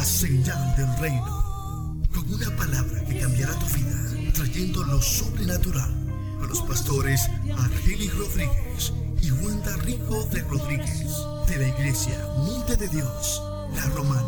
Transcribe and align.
La 0.00 0.06
señal 0.06 0.76
del 0.76 0.96
reino. 0.96 2.02
Con 2.10 2.32
una 2.32 2.48
palabra 2.56 3.04
que 3.04 3.20
cambiará 3.20 3.52
tu 3.58 3.66
vida, 3.66 4.32
trayendo 4.32 4.82
lo 4.84 5.02
sobrenatural 5.02 5.94
a 6.42 6.46
los 6.46 6.62
pastores 6.62 7.28
Argelis 7.58 8.16
Rodríguez 8.16 8.94
y 9.20 9.30
Wanda 9.30 9.76
Rico 9.84 10.24
de 10.32 10.40
Rodríguez 10.44 11.06
de 11.48 11.56
la 11.58 11.68
iglesia 11.68 12.18
Monte 12.38 12.76
de 12.76 12.88
Dios, 12.88 13.42
la 13.74 13.84
Romana. 13.94 14.26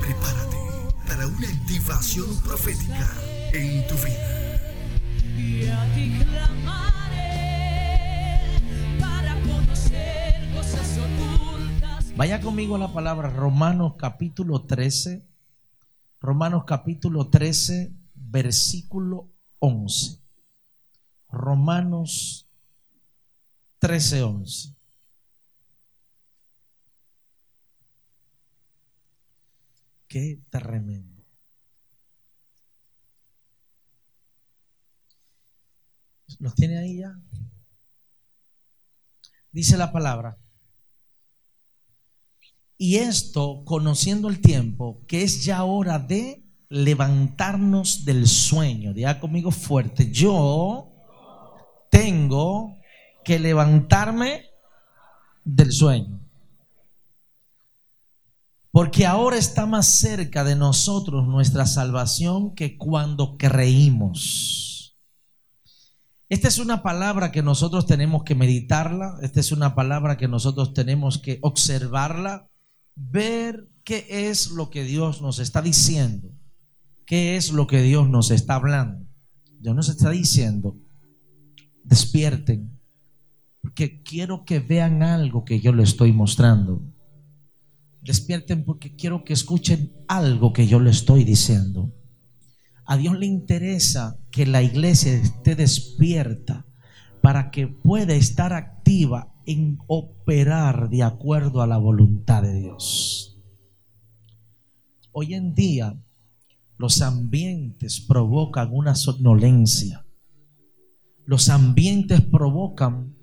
Prepárate 0.00 0.58
para 1.06 1.26
una 1.26 1.48
activación 1.48 2.38
profética 2.42 3.10
en 3.54 3.86
tu 3.86 3.94
vida. 3.94 4.38
Vaya 12.18 12.40
conmigo 12.40 12.74
a 12.74 12.80
la 12.80 12.92
palabra 12.92 13.30
Romanos 13.30 13.94
capítulo 13.96 14.66
13. 14.66 15.24
Romanos 16.20 16.64
capítulo 16.66 17.30
13, 17.30 17.94
versículo 18.12 19.30
11. 19.60 20.20
Romanos 21.28 22.50
13, 23.78 24.22
11. 24.24 24.76
Qué 30.08 30.40
tremendo. 30.50 31.24
¿Los 36.40 36.56
tiene 36.56 36.78
ahí 36.78 36.98
ya? 36.98 37.16
Dice 39.52 39.76
la 39.76 39.92
palabra. 39.92 40.36
Y 42.78 42.96
esto, 42.96 43.64
conociendo 43.64 44.28
el 44.28 44.40
tiempo, 44.40 45.04
que 45.08 45.22
es 45.22 45.44
ya 45.44 45.64
hora 45.64 45.98
de 45.98 46.44
levantarnos 46.68 48.04
del 48.04 48.28
sueño. 48.28 48.94
Diga 48.94 49.18
conmigo 49.18 49.50
fuerte. 49.50 50.12
Yo 50.12 50.92
tengo 51.90 52.76
que 53.24 53.40
levantarme 53.40 54.44
del 55.44 55.72
sueño. 55.72 56.20
Porque 58.70 59.06
ahora 59.06 59.38
está 59.38 59.66
más 59.66 59.98
cerca 59.98 60.44
de 60.44 60.54
nosotros 60.54 61.26
nuestra 61.26 61.66
salvación 61.66 62.54
que 62.54 62.76
cuando 62.78 63.36
creímos. 63.36 64.96
Esta 66.28 66.46
es 66.46 66.58
una 66.58 66.82
palabra 66.82 67.32
que 67.32 67.42
nosotros 67.42 67.86
tenemos 67.86 68.22
que 68.22 68.34
meditarla, 68.34 69.16
esta 69.22 69.40
es 69.40 69.50
una 69.50 69.74
palabra 69.74 70.18
que 70.18 70.28
nosotros 70.28 70.74
tenemos 70.74 71.18
que 71.18 71.38
observarla, 71.40 72.50
ver 72.98 73.68
qué 73.84 74.28
es 74.28 74.50
lo 74.50 74.70
que 74.70 74.84
Dios 74.84 75.22
nos 75.22 75.38
está 75.38 75.62
diciendo, 75.62 76.30
qué 77.06 77.36
es 77.36 77.52
lo 77.52 77.66
que 77.66 77.82
Dios 77.82 78.08
nos 78.08 78.30
está 78.30 78.56
hablando. 78.56 79.06
Dios 79.60 79.74
nos 79.74 79.88
está 79.88 80.10
diciendo, 80.10 80.76
despierten, 81.84 82.78
porque 83.62 84.02
quiero 84.02 84.44
que 84.44 84.60
vean 84.60 85.02
algo 85.02 85.44
que 85.44 85.60
yo 85.60 85.72
les 85.72 85.90
estoy 85.90 86.12
mostrando. 86.12 86.82
Despierten 88.02 88.64
porque 88.64 88.94
quiero 88.94 89.24
que 89.24 89.32
escuchen 89.32 89.92
algo 90.06 90.52
que 90.52 90.66
yo 90.66 90.80
le 90.80 90.90
estoy 90.90 91.24
diciendo. 91.24 91.92
A 92.84 92.96
Dios 92.96 93.18
le 93.18 93.26
interesa 93.26 94.18
que 94.30 94.46
la 94.46 94.62
iglesia 94.62 95.12
esté 95.14 95.54
despierta 95.54 96.66
para 97.20 97.50
que 97.50 97.66
pueda 97.66 98.14
estar 98.14 98.52
activa 98.52 99.34
en 99.48 99.78
operar 99.86 100.90
de 100.90 101.02
acuerdo 101.02 101.62
a 101.62 101.66
la 101.66 101.78
voluntad 101.78 102.42
de 102.42 102.52
Dios. 102.60 103.40
Hoy 105.10 105.32
en 105.32 105.54
día 105.54 105.98
los 106.76 107.00
ambientes 107.00 107.98
provocan 107.98 108.68
una 108.70 108.94
somnolencia. 108.94 110.04
Los 111.24 111.48
ambientes 111.48 112.20
provocan 112.20 113.16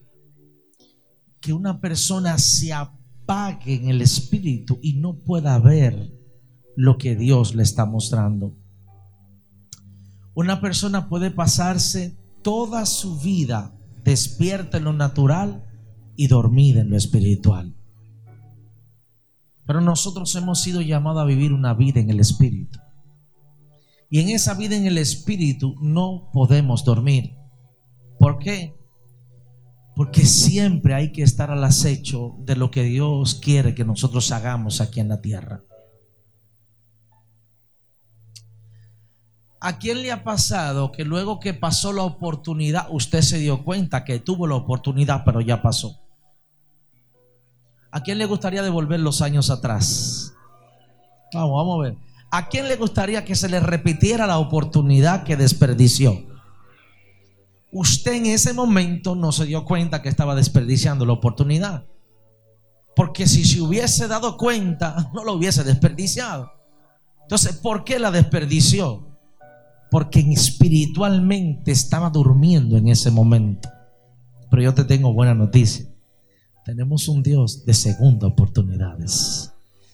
que 1.40 1.54
una 1.54 1.80
persona 1.80 2.40
se 2.40 2.74
apague 2.74 3.76
en 3.76 3.90
el 3.90 4.02
espíritu 4.02 4.80
y 4.82 4.94
no 4.94 5.20
pueda 5.20 5.60
ver 5.60 6.12
lo 6.76 6.98
que 6.98 7.16
Dios 7.16 7.54
le 7.54 7.62
está 7.62 7.86
mostrando. 7.86 8.58
Una 10.34 10.60
persona 10.60 11.08
puede 11.08 11.30
pasarse 11.30 12.18
toda 12.42 12.88
su 12.88 13.20
vida 13.20 13.78
despierta 14.04 14.78
en 14.78 14.86
lo 14.86 14.94
natural 14.94 15.62
y 16.16 16.28
dormida 16.28 16.82
en 16.82 16.90
lo 16.90 16.98
espiritual. 16.98 17.76
Pero 19.66 19.82
nosotros 19.82 20.36
hemos 20.36 20.62
sido 20.62 20.82
llamados 20.82 21.22
a 21.22 21.26
vivir 21.26 21.52
una 21.54 21.74
vida 21.74 22.00
en 22.00 22.10
el 22.10 22.20
espíritu. 22.20 22.80
Y 24.10 24.20
en 24.20 24.30
esa 24.30 24.54
vida 24.54 24.76
en 24.76 24.86
el 24.86 24.98
espíritu 24.98 25.76
no 25.82 26.30
podemos 26.32 26.86
dormir. 26.86 27.36
¿Por 28.20 28.38
qué? 28.38 28.76
Porque 29.96 30.26
siempre 30.26 30.94
hay 30.94 31.12
que 31.12 31.24
estar 31.24 31.50
al 31.50 31.64
acecho 31.64 32.36
de 32.40 32.56
lo 32.56 32.70
que 32.70 32.84
Dios 32.84 33.36
quiere 33.36 33.74
que 33.74 33.86
nosotros 33.86 34.32
hagamos 34.32 34.82
aquí 34.82 35.00
en 35.00 35.10
la 35.10 35.22
tierra. 35.22 35.64
¿A 39.60 39.80
quién 39.80 40.04
le 40.04 40.12
ha 40.12 40.24
pasado 40.24 40.92
que 40.92 41.04
luego 41.04 41.40
que 41.40 41.56
pasó 41.56 41.92
la 41.92 42.04
oportunidad, 42.04 42.88
usted 42.92 43.22
se 43.22 43.40
dio 43.40 43.64
cuenta 43.64 44.04
que 44.04 44.20
tuvo 44.20 44.46
la 44.46 44.56
oportunidad, 44.56 45.24
pero 45.26 45.42
ya 45.42 45.64
pasó? 45.64 46.05
¿A 47.96 48.04
quién 48.04 48.18
le 48.18 48.26
gustaría 48.26 48.62
devolver 48.62 49.00
los 49.00 49.22
años 49.22 49.50
atrás? 49.50 50.34
Vamos, 51.34 51.56
vamos 51.56 51.80
a 51.80 51.84
ver. 51.84 51.98
¿A 52.30 52.50
quién 52.50 52.68
le 52.68 52.76
gustaría 52.76 53.24
que 53.24 53.36
se 53.36 53.48
le 53.48 53.62
repitiera 53.62 54.28
la 54.28 54.38
oportunidad 54.38 55.24
que 55.24 55.38
desperdició? 55.38 56.26
Usted 57.72 58.16
en 58.16 58.26
ese 58.26 58.52
momento 58.52 59.16
no 59.16 59.32
se 59.32 59.46
dio 59.46 59.64
cuenta 59.64 60.02
que 60.02 60.10
estaba 60.10 60.36
desperdiciando 60.36 61.06
la 61.06 61.14
oportunidad. 61.14 61.86
Porque 62.98 63.28
si 63.28 63.46
se 63.46 63.62
hubiese 63.62 64.10
dado 64.10 64.36
cuenta, 64.36 65.10
no 65.14 65.24
lo 65.24 65.32
hubiese 65.32 65.64
desperdiciado. 65.64 66.52
Entonces, 67.22 67.56
¿por 67.56 67.86
qué 67.86 67.98
la 67.98 68.12
desperdició? 68.12 69.08
Porque 69.90 70.20
espiritualmente 70.20 71.72
estaba 71.72 72.10
durmiendo 72.10 72.76
en 72.76 72.90
ese 72.90 73.10
momento. 73.10 73.70
Pero 74.52 74.62
yo 74.62 74.74
te 74.74 74.84
tengo 74.84 75.14
buena 75.14 75.34
noticia. 75.34 75.95
Tenemos 76.66 77.08
un 77.08 77.22
Dios 77.22 77.64
de 77.64 77.76
segunda 77.76 78.26
oportunidades. 78.26 79.54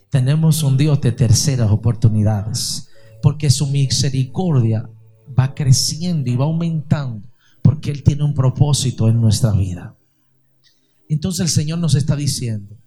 Tenemos 0.09 0.63
un 0.63 0.77
Dios 0.77 1.01
de 1.01 1.11
terceras 1.11 1.69
oportunidades. 1.69 2.87
Porque 3.21 3.49
su 3.49 3.67
misericordia 3.67 4.89
va 5.37 5.53
creciendo 5.53 6.31
y 6.31 6.37
va 6.37 6.45
aumentando. 6.45 7.27
Porque 7.61 7.91
Él 7.91 8.03
tiene 8.03 8.23
un 8.23 8.33
propósito 8.33 9.09
en 9.09 9.19
nuestra 9.19 9.51
vida. 9.51 9.97
Entonces 11.09 11.41
el 11.41 11.49
Señor 11.49 11.79
nos 11.79 11.93
está 11.93 12.15
diciendo, 12.15 12.77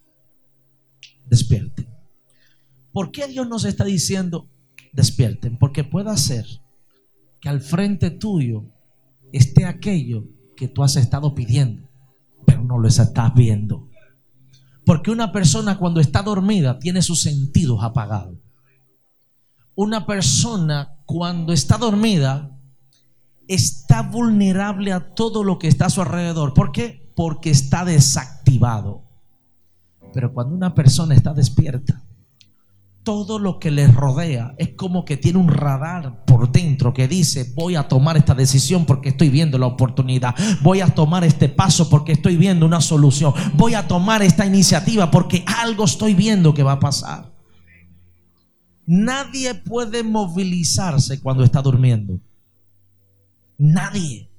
despierten. 1.27 1.87
¿Por 2.91 3.11
qué 3.11 3.28
Dios 3.28 3.47
nos 3.47 3.67
está 3.67 3.84
diciendo, 3.84 4.49
despierten? 4.94 5.59
Porque 5.59 5.84
puede 5.84 6.17
ser 6.17 6.47
que 7.39 7.50
al 7.50 7.61
frente 7.61 8.11
tuyo 8.11 8.65
esté 9.31 9.67
aquello 9.67 10.25
que 10.56 10.69
tú 10.69 10.83
has 10.83 10.97
estado 10.97 11.34
pidiendo, 11.34 11.87
pero 12.44 12.62
no 12.62 12.78
lo 12.78 12.88
estás 12.88 13.34
viendo. 13.34 13.88
Porque 14.84 15.10
una 15.10 15.32
persona 15.32 15.78
cuando 15.78 16.00
está 16.00 16.22
dormida 16.22 16.78
tiene 16.78 17.03
sus 17.03 17.22
sentidos 17.22 17.82
apagados. 17.82 18.38
Una 19.75 20.06
persona 20.06 20.99
cuando 21.06 21.53
está 21.53 21.78
dormida 21.78 22.56
está 23.49 24.02
vulnerable 24.02 24.93
a 24.93 25.14
todo 25.14 25.43
lo 25.43 25.58
que 25.58 25.69
está 25.69 25.87
a 25.87 25.91
su 25.91 26.02
alrededor. 26.02 26.55
¿Por 26.55 26.73
qué? 26.73 27.12
Porque 27.17 27.50
está 27.50 27.85
desactivado. 27.85 29.05
Pero 30.12 30.32
cuando 30.32 30.55
una 30.55 30.75
persona 30.75 31.14
está 31.14 31.35
despierta, 31.35 32.05
todo 33.05 33.39
lo 33.39 33.59
que 33.61 33.71
le 33.71 33.87
rodea 33.87 34.55
es 34.56 34.71
como 34.71 35.05
que 35.05 35.19
tiene 35.19 35.39
un 35.39 35.49
radar 35.49 36.25
por 36.25 36.51
dentro 36.51 36.95
que 36.95 37.06
dice, 37.06 37.53
voy 37.55 37.77
a 37.77 37.87
tomar 37.87 38.17
esta 38.17 38.35
decisión 38.35 38.87
porque 38.87 39.11
estoy 39.11 39.29
viendo 39.29 39.59
la 39.59 39.67
oportunidad, 39.67 40.35
voy 40.62 40.81
a 40.81 40.89
tomar 40.89 41.23
este 41.23 41.51
paso 41.51 41.91
porque 41.91 42.12
estoy 42.12 42.37
viendo 42.37 42.65
una 42.65 42.81
solución, 42.81 43.35
voy 43.55 43.75
a 43.75 43.87
tomar 43.87 44.23
esta 44.23 44.47
iniciativa 44.47 45.11
porque 45.11 45.45
algo 45.47 45.85
estoy 45.85 46.15
viendo 46.15 46.55
que 46.55 46.62
va 46.62 46.73
a 46.73 46.81
pasar. 46.81 47.33
Nadie 48.87 49.55
puede 49.55 50.03
movilizarse 50.03 51.21
cuando 51.21 51.45
está 51.45 51.62
durmiendo. 51.62 52.19
Nadie. 53.59 54.31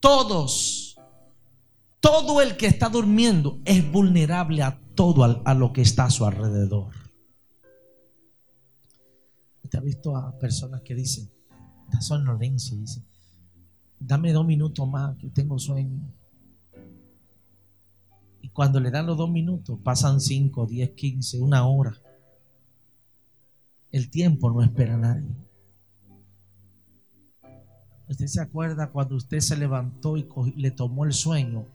Todos. 0.00 0.96
Todo 2.00 2.40
el 2.40 2.56
que 2.56 2.66
está 2.66 2.88
durmiendo 2.88 3.60
es 3.64 3.90
vulnerable 3.90 4.62
a 4.62 4.78
todo 4.94 5.42
a, 5.44 5.54
lo 5.54 5.72
que 5.72 5.82
está 5.82 6.04
a 6.04 6.10
su 6.10 6.24
alrededor. 6.24 7.05
¿Usted 9.66 9.80
ha 9.80 9.82
visto 9.82 10.16
a 10.16 10.38
personas 10.38 10.80
que 10.82 10.94
dicen, 10.94 11.28
esta 11.86 12.00
somnolencia, 12.00 12.76
dicen, 12.76 13.04
dame 13.98 14.32
dos 14.32 14.46
minutos 14.46 14.88
más 14.88 15.16
que 15.16 15.28
tengo 15.28 15.58
sueño? 15.58 16.08
Y 18.42 18.48
cuando 18.50 18.78
le 18.78 18.92
dan 18.92 19.06
los 19.06 19.16
dos 19.16 19.28
minutos, 19.28 19.76
pasan 19.82 20.20
cinco, 20.20 20.66
diez, 20.66 20.90
quince, 20.90 21.40
una 21.40 21.66
hora. 21.66 22.00
El 23.90 24.08
tiempo 24.08 24.52
no 24.52 24.62
espera 24.62 24.94
a 24.94 24.98
nadie. 24.98 25.34
Usted 28.08 28.26
se 28.28 28.40
acuerda 28.40 28.92
cuando 28.92 29.16
usted 29.16 29.40
se 29.40 29.56
levantó 29.56 30.16
y 30.16 30.28
le 30.54 30.70
tomó 30.70 31.04
el 31.04 31.12
sueño 31.12 31.66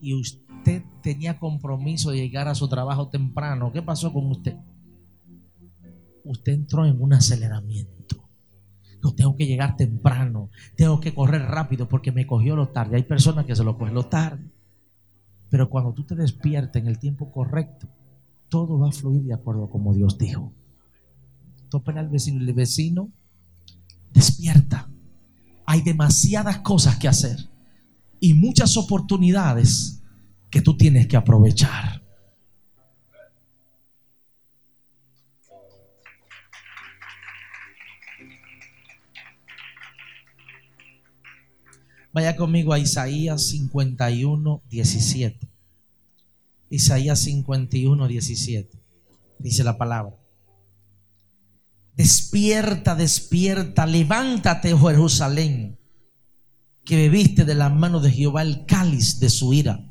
y 0.00 0.14
usted 0.14 0.82
tenía 1.04 1.38
compromiso 1.38 2.10
de 2.10 2.16
llegar 2.16 2.48
a 2.48 2.56
su 2.56 2.68
trabajo 2.68 3.10
temprano. 3.10 3.72
¿Qué 3.72 3.80
pasó 3.80 4.12
con 4.12 4.26
usted? 4.26 4.56
Usted 6.28 6.52
entró 6.52 6.84
en 6.86 7.00
un 7.00 7.12
aceleramiento. 7.12 8.28
No 9.02 9.14
tengo 9.14 9.36
que 9.36 9.46
llegar 9.46 9.76
temprano, 9.76 10.50
tengo 10.76 11.00
que 11.00 11.14
correr 11.14 11.42
rápido 11.42 11.88
porque 11.88 12.12
me 12.12 12.26
cogió 12.26 12.56
lo 12.56 12.68
tarde. 12.68 12.96
Hay 12.96 13.04
personas 13.04 13.46
que 13.46 13.56
se 13.56 13.64
lo 13.64 13.78
cogen 13.78 13.94
lo 13.94 14.06
tarde. 14.06 14.44
Pero 15.48 15.70
cuando 15.70 15.94
tú 15.94 16.04
te 16.04 16.14
despiertas 16.14 16.82
en 16.82 16.88
el 16.88 16.98
tiempo 16.98 17.32
correcto, 17.32 17.88
todo 18.48 18.78
va 18.78 18.88
a 18.88 18.92
fluir 18.92 19.22
de 19.22 19.34
acuerdo 19.34 19.64
a 19.64 19.70
como 19.70 19.94
Dios 19.94 20.18
dijo. 20.18 20.52
Topen 21.70 21.98
al 21.98 22.08
vecino 22.08 22.42
y 22.42 22.48
el 22.48 22.54
vecino, 22.54 23.10
despierta. 24.12 24.90
Hay 25.64 25.82
demasiadas 25.82 26.58
cosas 26.58 26.96
que 26.96 27.08
hacer 27.08 27.38
y 28.20 28.34
muchas 28.34 28.76
oportunidades 28.76 30.02
que 30.50 30.60
tú 30.60 30.76
tienes 30.76 31.06
que 31.06 31.16
aprovechar. 31.16 32.02
Vaya 42.18 42.34
conmigo 42.34 42.72
a 42.72 42.80
Isaías 42.80 43.46
51, 43.50 44.62
17. 44.68 45.48
Isaías 46.68 47.20
51, 47.20 48.08
17. 48.08 48.76
Dice 49.38 49.62
la 49.62 49.78
palabra. 49.78 50.16
Despierta, 51.94 52.96
despierta, 52.96 53.86
levántate, 53.86 54.74
oh 54.74 54.88
Jerusalén, 54.88 55.78
que 56.84 56.96
bebiste 56.96 57.44
de 57.44 57.54
la 57.54 57.68
mano 57.68 58.00
de 58.00 58.10
Jehová 58.10 58.42
el 58.42 58.66
cáliz 58.66 59.20
de 59.20 59.30
su 59.30 59.54
ira, 59.54 59.88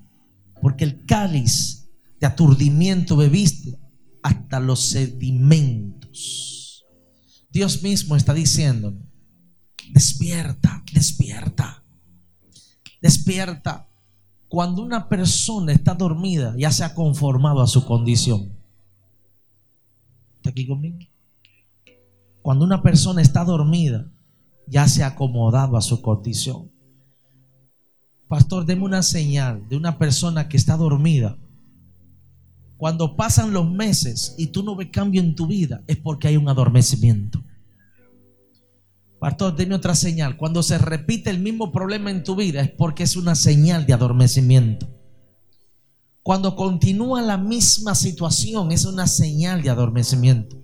porque 0.61 0.83
el 0.83 1.05
cáliz 1.05 1.87
de 2.19 2.27
aturdimiento 2.27 3.15
bebiste 3.15 3.79
hasta 4.21 4.59
los 4.59 4.89
sedimentos. 4.89 6.85
Dios 7.49 7.83
mismo 7.83 8.17
está 8.17 8.33
diciendo, 8.33 8.97
despierta, 9.93 10.83
despierta, 10.91 11.85
despierta. 13.01 13.87
Cuando 14.47 14.81
una 14.81 15.09
persona 15.09 15.73
está 15.73 15.93
dormida, 15.93 16.55
ya 16.57 16.71
se 16.71 16.83
ha 16.83 16.93
conformado 16.93 17.61
a 17.61 17.67
su 17.67 17.85
condición. 17.85 18.51
¿Está 20.37 20.51
aquí 20.51 20.65
conmigo? 20.65 20.99
Cuando 22.41 22.63
una 22.63 22.81
persona 22.81 23.21
está 23.21 23.43
dormida, 23.43 24.09
ya 24.67 24.87
se 24.87 25.03
ha 25.03 25.07
acomodado 25.07 25.75
a 25.75 25.81
su 25.81 26.01
condición. 26.01 26.71
Pastor, 28.27 28.65
deme 28.65 28.83
una 28.83 29.03
señal 29.03 29.67
de 29.69 29.77
una 29.77 29.97
persona 29.97 30.47
que 30.47 30.57
está 30.57 30.75
dormida. 30.77 31.37
Cuando 32.77 33.15
pasan 33.15 33.53
los 33.53 33.69
meses 33.69 34.35
y 34.37 34.47
tú 34.47 34.63
no 34.63 34.75
ves 34.75 34.89
cambio 34.91 35.21
en 35.21 35.35
tu 35.35 35.47
vida, 35.47 35.83
es 35.87 35.97
porque 35.97 36.27
hay 36.27 36.37
un 36.37 36.47
adormecimiento. 36.47 37.43
Pastor, 39.27 39.57
otra 39.73 39.93
señal. 39.93 40.37
Cuando 40.37 40.63
se 40.63 40.77
repite 40.77 41.29
el 41.29 41.39
mismo 41.39 41.73
problema 41.73 42.09
en 42.11 42.23
tu 42.23 42.37
vida, 42.37 42.61
es 42.61 42.71
porque 42.71 43.03
es 43.03 43.17
una 43.17 43.35
señal 43.35 43.85
de 43.85 43.91
adormecimiento. 43.91 44.87
Cuando 46.23 46.55
continúa 46.55 47.21
la 47.21 47.37
misma 47.37 47.93
situación, 47.93 48.71
es 48.71 48.85
una 48.85 49.05
señal 49.05 49.61
de 49.61 49.69
adormecimiento. 49.69 50.63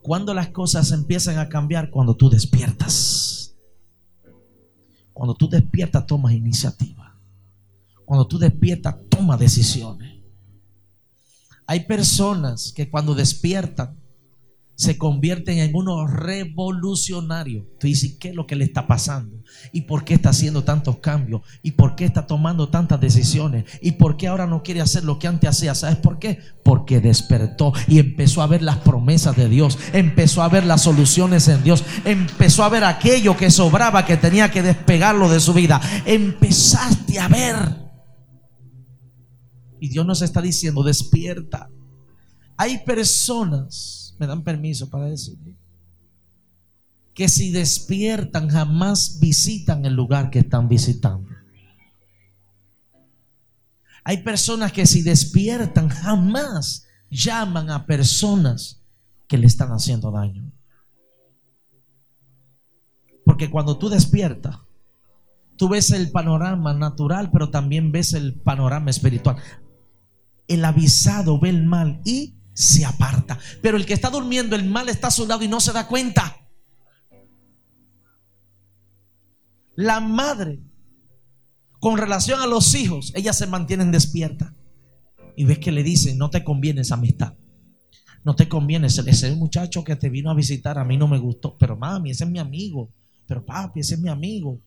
Cuando 0.00 0.32
las 0.32 0.48
cosas 0.48 0.90
empiezan 0.90 1.38
a 1.38 1.50
cambiar, 1.50 1.90
cuando 1.90 2.16
tú 2.16 2.30
despiertas. 2.30 3.58
Cuando 5.12 5.34
tú 5.34 5.50
despiertas, 5.50 6.06
tomas 6.06 6.32
iniciativa. 6.32 7.20
Cuando 8.06 8.26
tú 8.26 8.38
despiertas, 8.38 8.96
toma 9.10 9.36
decisiones. 9.36 10.22
Hay 11.66 11.80
personas 11.80 12.72
que 12.74 12.88
cuando 12.88 13.14
despiertan 13.14 14.01
se 14.74 14.98
convierten 14.98 15.58
en 15.58 15.74
unos 15.74 16.10
revolucionarios. 16.10 17.64
Tú 17.78 17.86
dices, 17.86 18.16
¿qué 18.18 18.30
es 18.30 18.34
lo 18.34 18.46
que 18.46 18.56
le 18.56 18.64
está 18.64 18.86
pasando? 18.86 19.42
¿Y 19.72 19.82
por 19.82 20.04
qué 20.04 20.14
está 20.14 20.30
haciendo 20.30 20.64
tantos 20.64 20.98
cambios? 20.98 21.42
¿Y 21.62 21.72
por 21.72 21.94
qué 21.94 22.04
está 22.04 22.26
tomando 22.26 22.68
tantas 22.68 23.00
decisiones? 23.00 23.64
¿Y 23.80 23.92
por 23.92 24.16
qué 24.16 24.28
ahora 24.28 24.46
no 24.46 24.62
quiere 24.62 24.80
hacer 24.80 25.04
lo 25.04 25.18
que 25.18 25.28
antes 25.28 25.50
hacía? 25.50 25.74
¿Sabes 25.74 25.98
por 25.98 26.18
qué? 26.18 26.38
Porque 26.64 27.00
despertó 27.00 27.72
y 27.86 27.98
empezó 27.98 28.42
a 28.42 28.46
ver 28.46 28.62
las 28.62 28.78
promesas 28.78 29.36
de 29.36 29.48
Dios, 29.48 29.78
empezó 29.92 30.42
a 30.42 30.48
ver 30.48 30.64
las 30.64 30.82
soluciones 30.82 31.46
en 31.48 31.62
Dios, 31.62 31.84
empezó 32.04 32.64
a 32.64 32.68
ver 32.68 32.84
aquello 32.84 33.36
que 33.36 33.50
sobraba, 33.50 34.06
que 34.06 34.16
tenía 34.16 34.50
que 34.50 34.62
despegarlo 34.62 35.28
de 35.28 35.40
su 35.40 35.52
vida. 35.52 35.80
Empezaste 36.06 37.20
a 37.20 37.28
ver. 37.28 37.82
Y 39.80 39.88
Dios 39.88 40.06
nos 40.06 40.22
está 40.22 40.40
diciendo, 40.40 40.82
despierta. 40.82 41.68
Hay 42.56 42.84
personas, 42.84 44.01
me 44.18 44.26
dan 44.26 44.42
permiso 44.42 44.88
para 44.88 45.06
decirlo, 45.06 45.54
que 47.14 47.28
si 47.28 47.50
despiertan 47.50 48.48
jamás 48.48 49.18
visitan 49.20 49.84
el 49.84 49.94
lugar 49.94 50.30
que 50.30 50.40
están 50.40 50.68
visitando. 50.68 51.28
Hay 54.04 54.22
personas 54.22 54.72
que 54.72 54.86
si 54.86 55.02
despiertan 55.02 55.88
jamás 55.88 56.86
llaman 57.10 57.70
a 57.70 57.86
personas 57.86 58.82
que 59.28 59.38
le 59.38 59.46
están 59.46 59.70
haciendo 59.70 60.10
daño. 60.10 60.50
Porque 63.24 63.50
cuando 63.50 63.78
tú 63.78 63.88
despiertas, 63.88 64.56
tú 65.56 65.68
ves 65.68 65.90
el 65.92 66.10
panorama 66.10 66.74
natural, 66.74 67.30
pero 67.30 67.50
también 67.50 67.92
ves 67.92 68.14
el 68.14 68.34
panorama 68.34 68.90
espiritual. 68.90 69.36
El 70.48 70.64
avisado 70.64 71.38
ve 71.38 71.50
el 71.50 71.64
mal 71.64 72.00
y 72.04 72.34
se 72.54 72.84
aparta. 72.84 73.38
Pero 73.60 73.76
el 73.76 73.86
que 73.86 73.94
está 73.94 74.10
durmiendo, 74.10 74.56
el 74.56 74.64
mal 74.64 74.88
está 74.88 75.08
a 75.08 75.12
su 75.12 75.26
lado 75.26 75.42
y 75.42 75.48
no 75.48 75.60
se 75.60 75.72
da 75.72 75.86
cuenta. 75.86 76.36
La 79.74 80.00
madre, 80.00 80.60
con 81.80 81.96
relación 81.96 82.40
a 82.40 82.46
los 82.46 82.74
hijos, 82.74 83.12
ellas 83.14 83.38
se 83.38 83.46
mantienen 83.46 83.90
despiertas. 83.90 84.52
Y 85.36 85.44
ves 85.44 85.58
que 85.58 85.72
le 85.72 85.82
dicen, 85.82 86.18
no 86.18 86.30
te 86.30 86.44
conviene 86.44 86.82
esa 86.82 86.94
amistad. 86.94 87.34
No 88.24 88.36
te 88.36 88.48
conviene 88.48 88.86
ese, 88.86 89.02
ese 89.10 89.34
muchacho 89.34 89.82
que 89.82 89.96
te 89.96 90.10
vino 90.10 90.30
a 90.30 90.34
visitar, 90.34 90.78
a 90.78 90.84
mí 90.84 90.96
no 90.96 91.08
me 91.08 91.18
gustó. 91.18 91.56
Pero 91.58 91.76
mami, 91.76 92.10
ese 92.10 92.24
es 92.24 92.30
mi 92.30 92.38
amigo. 92.38 92.90
Pero 93.26 93.44
papi, 93.44 93.80
ese 93.80 93.94
es 93.94 94.00
mi 94.00 94.10
amigo. 94.10 94.60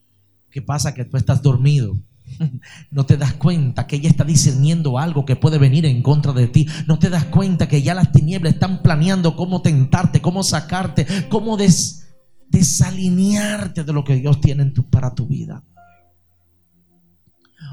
¿Qué 0.50 0.60
pasa? 0.60 0.92
Que 0.92 1.04
tú 1.04 1.16
estás 1.16 1.40
dormido. 1.40 1.96
No 2.90 3.06
te 3.06 3.16
das 3.16 3.34
cuenta 3.34 3.86
que 3.86 3.96
ella 3.96 4.08
está 4.08 4.24
discerniendo 4.24 4.98
algo 4.98 5.24
que 5.24 5.36
puede 5.36 5.58
venir 5.58 5.86
en 5.86 6.02
contra 6.02 6.32
de 6.32 6.48
ti. 6.48 6.66
No 6.86 6.98
te 6.98 7.10
das 7.10 7.24
cuenta 7.26 7.68
que 7.68 7.82
ya 7.82 7.94
las 7.94 8.12
tinieblas 8.12 8.54
están 8.54 8.82
planeando 8.82 9.36
cómo 9.36 9.62
tentarte, 9.62 10.20
cómo 10.20 10.42
sacarte, 10.42 11.06
cómo 11.28 11.56
des- 11.56 12.14
desalinearte 12.48 13.84
de 13.84 13.92
lo 13.92 14.04
que 14.04 14.16
Dios 14.16 14.40
tiene 14.40 14.72
para 14.90 15.14
tu 15.14 15.26
vida. 15.26 15.64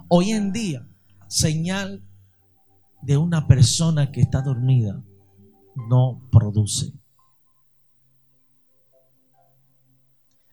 Hoy 0.08 0.32
en 0.32 0.52
día, 0.52 0.88
señal 1.28 2.04
de 3.02 3.18
una 3.18 3.48
persona 3.48 4.12
que 4.12 4.22
está 4.22 4.42
dormida 4.42 5.04
no 5.90 6.28
produce. 6.32 6.94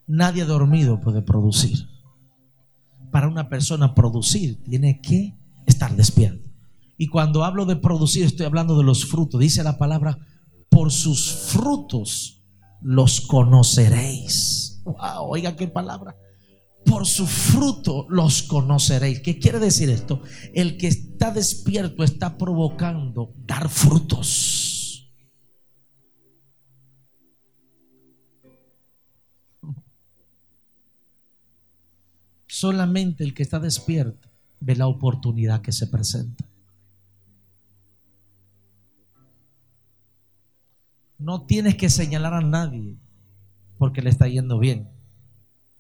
Nadie 0.07 0.45
dormido 0.45 1.01
puede 1.01 1.23
producir. 1.23 1.87
Para 3.11 3.29
una 3.29 3.49
persona 3.49 3.95
producir 3.95 4.63
tiene 4.63 5.01
que 5.01 5.37
estar 5.67 5.95
despierto. 5.97 6.51
Y 6.97 7.09
cuando 7.09 7.45
hablo 7.45 7.65
de 7.65 7.77
producir 7.77 8.25
estoy 8.25 8.47
hablando 8.47 8.77
de 8.77 8.85
los 8.85 9.07
frutos. 9.07 9.41
Dice 9.41 9.63
la 9.63 9.79
palabra, 9.79 10.19
por 10.69 10.93
sus 10.93 11.33
frutos 11.33 12.45
los 12.83 13.21
conoceréis. 13.23 14.83
Wow, 14.85 15.29
oiga 15.29 15.57
qué 15.57 15.69
palabra. 15.69 16.17
Por 16.85 17.07
su 17.07 17.27
fruto 17.27 18.07
los 18.09 18.43
conoceréis. 18.43 19.21
¿Qué 19.21 19.39
quiere 19.39 19.59
decir 19.59 19.91
esto? 19.91 20.23
El 20.55 20.77
que 20.77 20.89
está 20.89 21.31
despierto 21.31 22.05
está 22.05 22.39
provocando 22.39 23.35
dar 23.47 23.69
frutos. 23.69 24.70
Solamente 32.61 33.25
el 33.25 33.33
que 33.33 33.43
está 33.43 33.59
despierto 33.59 34.29
ve 34.61 34.77
la 34.77 34.87
oportunidad 34.87 35.63
que 35.63 35.73
se 35.73 35.87
presenta. 35.87 36.45
No 41.17 41.47
tienes 41.47 41.77
que 41.77 41.89
señalar 41.89 42.35
a 42.35 42.43
nadie 42.43 42.99
porque 43.79 44.03
le 44.03 44.11
está 44.11 44.29
yendo 44.29 44.59
bien. 44.59 44.91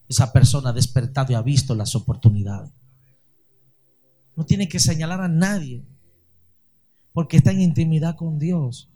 Esa 0.08 0.32
persona 0.32 0.70
ha 0.70 0.72
despertado 0.72 1.32
y 1.32 1.34
ha 1.34 1.42
visto 1.42 1.74
las 1.74 1.94
oportunidades. 1.94 2.72
No 4.34 4.46
tiene 4.46 4.66
que 4.66 4.78
señalar 4.78 5.20
a 5.20 5.28
nadie 5.28 5.84
porque 7.12 7.36
está 7.36 7.50
en 7.50 7.60
intimidad 7.60 8.16
con 8.16 8.38
Dios. 8.38 8.88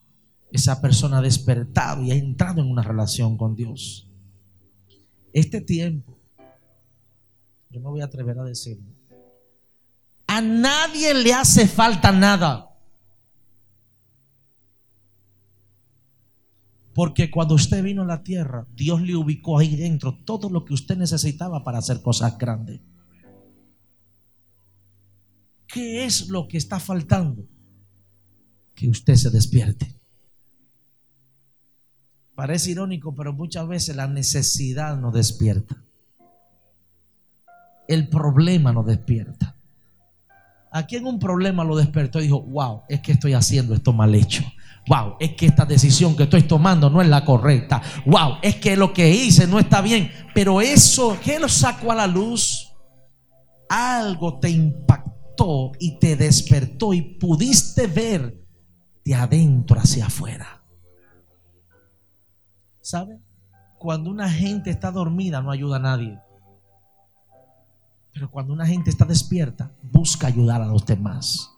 esa 0.53 0.81
persona 0.81 1.19
ha 1.19 1.21
despertado 1.21 2.03
y 2.03 2.13
ha 2.13 2.15
entrado 2.15 2.63
en 2.63 2.71
una 2.71 2.83
relación 2.83 3.37
con 3.37 3.55
Dios. 3.55 4.09
Este 5.35 5.61
tiempo, 5.61 6.24
yo 7.75 7.81
me 7.81 7.89
voy 7.89 8.03
a 8.03 8.05
atrever 8.05 8.39
a 8.39 8.45
decirlo, 8.45 8.89
a 10.29 10.41
nadie 10.41 11.13
le 11.13 11.35
hace 11.35 11.67
falta 11.67 12.13
nada. 12.13 12.71
Porque 16.95 17.33
cuando 17.33 17.57
usted 17.57 17.83
vino 17.83 18.03
a 18.03 18.07
la 18.07 18.23
tierra, 18.23 18.69
Dios 18.77 19.03
le 19.03 19.17
ubicó 19.17 19.59
ahí 19.59 19.75
dentro 19.75 20.17
todo 20.25 20.49
lo 20.49 20.65
que 20.65 20.75
usted 20.75 20.97
necesitaba 20.97 21.65
para 21.65 21.79
hacer 21.79 22.01
cosas 22.01 22.39
grandes. 22.39 22.81
¿Qué 25.67 26.05
es 26.05 26.29
lo 26.29 26.47
que 26.47 26.57
está 26.57 26.79
faltando? 26.79 27.49
Que 28.77 28.89
usted 28.89 29.17
se 29.17 29.31
despierte. 29.31 29.99
Parece 32.37 32.71
irónico, 32.71 33.13
pero 33.13 33.33
muchas 33.33 33.67
veces 33.67 33.97
la 33.97 34.07
necesidad 34.07 34.97
nos 34.97 35.15
despierta. 35.15 35.84
El 37.89 38.09
problema 38.09 38.73
nos 38.73 38.87
despierta. 38.87 39.55
Aquí 40.71 40.97
en 40.97 41.07
un 41.07 41.21
problema 41.21 41.63
lo 41.63 41.77
despertó 41.77 42.19
y 42.19 42.25
dijo, 42.25 42.43
wow, 42.43 42.83
es 42.89 43.01
que 43.01 43.13
estoy 43.13 43.33
haciendo 43.33 43.75
esto 43.75 43.93
mal 43.93 44.15
hecho. 44.15 44.43
Wow, 44.89 45.17
es 45.21 45.35
que 45.35 45.47
esta 45.47 45.65
decisión 45.65 46.17
que 46.17 46.25
estoy 46.25 46.43
tomando 46.43 46.91
no 46.91 47.01
es 47.01 47.09
la 47.09 47.25
correcta. 47.25 47.81
Wow, 48.05 48.39
es 48.43 48.57
que 48.57 48.77
lo 48.77 48.93
que 48.93 49.09
hice 49.09 49.47
no 49.47 49.59
está 49.59 49.81
bien. 49.81 50.11
Pero 50.35 50.61
eso, 50.61 51.17
¿qué 51.23 51.39
lo 51.39 51.49
sacó 51.49 51.93
a 51.93 51.95
la 51.95 52.07
luz? 52.07 52.73
Algo 53.69 54.41
te 54.41 54.51
impactó 54.51 55.73
y 55.79 55.99
te 55.99 56.17
despertó 56.17 56.93
y 56.93 57.03
pudiste 57.03 57.87
ver 57.87 58.45
de 59.05 59.15
adentro 59.15 59.79
hacia 59.79 60.07
afuera. 60.07 60.65
¿Sabe? 62.81 63.21
Cuando 63.79 64.11
una 64.11 64.29
gente 64.29 64.71
está 64.71 64.91
dormida 64.91 65.41
no 65.41 65.51
ayuda 65.51 65.77
a 65.77 65.81
nadie. 65.81 66.19
Pero 68.15 68.31
cuando 68.31 68.53
una 68.53 68.65
gente 68.65 68.91
está 68.91 69.05
despierta, 69.05 69.75
busca 69.83 70.29
ayudar 70.29 70.63
a 70.63 70.67
los 70.67 70.87
demás. 70.87 71.51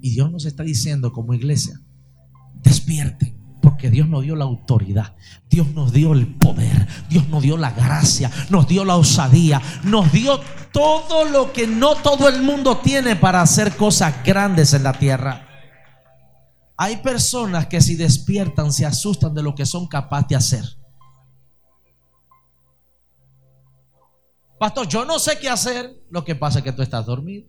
Y 0.00 0.10
Dios 0.10 0.30
nos 0.30 0.44
está 0.44 0.64
diciendo 0.64 1.12
como 1.12 1.32
iglesia, 1.32 1.80
despierten, 2.54 3.38
porque 3.62 3.88
Dios 3.88 4.08
nos 4.08 4.22
dio 4.22 4.34
la 4.34 4.44
autoridad, 4.44 5.16
Dios 5.48 5.68
nos 5.74 5.92
dio 5.92 6.12
el 6.12 6.26
poder, 6.26 6.88
Dios 7.08 7.28
nos 7.28 7.42
dio 7.42 7.56
la 7.56 7.70
gracia, 7.70 8.30
nos 8.50 8.66
dio 8.66 8.84
la 8.84 8.96
osadía, 8.96 9.62
nos 9.84 10.10
dio 10.12 10.40
todo 10.72 11.24
lo 11.24 11.52
que 11.52 11.68
no 11.68 11.94
todo 11.94 12.28
el 12.28 12.42
mundo 12.42 12.78
tiene 12.78 13.14
para 13.14 13.42
hacer 13.42 13.76
cosas 13.76 14.24
grandes 14.24 14.74
en 14.74 14.82
la 14.82 14.92
tierra. 14.92 15.46
Hay 16.76 16.98
personas 16.98 17.66
que 17.66 17.80
si 17.80 17.94
despiertan 17.94 18.72
se 18.72 18.86
asustan 18.86 19.34
de 19.34 19.42
lo 19.42 19.54
que 19.54 19.66
son 19.66 19.86
capaces 19.86 20.28
de 20.28 20.36
hacer. 20.36 20.77
Pastor, 24.58 24.88
yo 24.88 25.04
no 25.04 25.18
sé 25.18 25.38
qué 25.38 25.48
hacer. 25.48 26.02
Lo 26.10 26.24
que 26.24 26.34
pasa 26.34 26.58
es 26.58 26.64
que 26.64 26.72
tú 26.72 26.82
estás 26.82 27.06
dormido. 27.06 27.46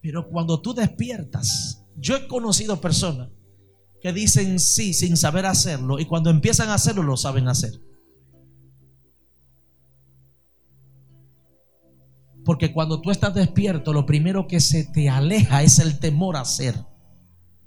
Pero 0.00 0.28
cuando 0.28 0.60
tú 0.60 0.72
despiertas, 0.72 1.84
yo 1.96 2.16
he 2.16 2.28
conocido 2.28 2.80
personas 2.80 3.30
que 4.00 4.12
dicen 4.12 4.60
sí 4.60 4.94
sin 4.94 5.16
saber 5.16 5.46
hacerlo 5.46 5.98
y 5.98 6.04
cuando 6.04 6.30
empiezan 6.30 6.68
a 6.68 6.74
hacerlo 6.74 7.02
lo 7.02 7.16
saben 7.16 7.48
hacer. 7.48 7.72
Porque 12.44 12.72
cuando 12.72 13.00
tú 13.00 13.10
estás 13.10 13.34
despierto, 13.34 13.92
lo 13.92 14.06
primero 14.06 14.46
que 14.46 14.60
se 14.60 14.84
te 14.84 15.08
aleja 15.08 15.64
es 15.64 15.80
el 15.80 15.98
temor 15.98 16.36
a 16.36 16.42
hacer 16.42 16.76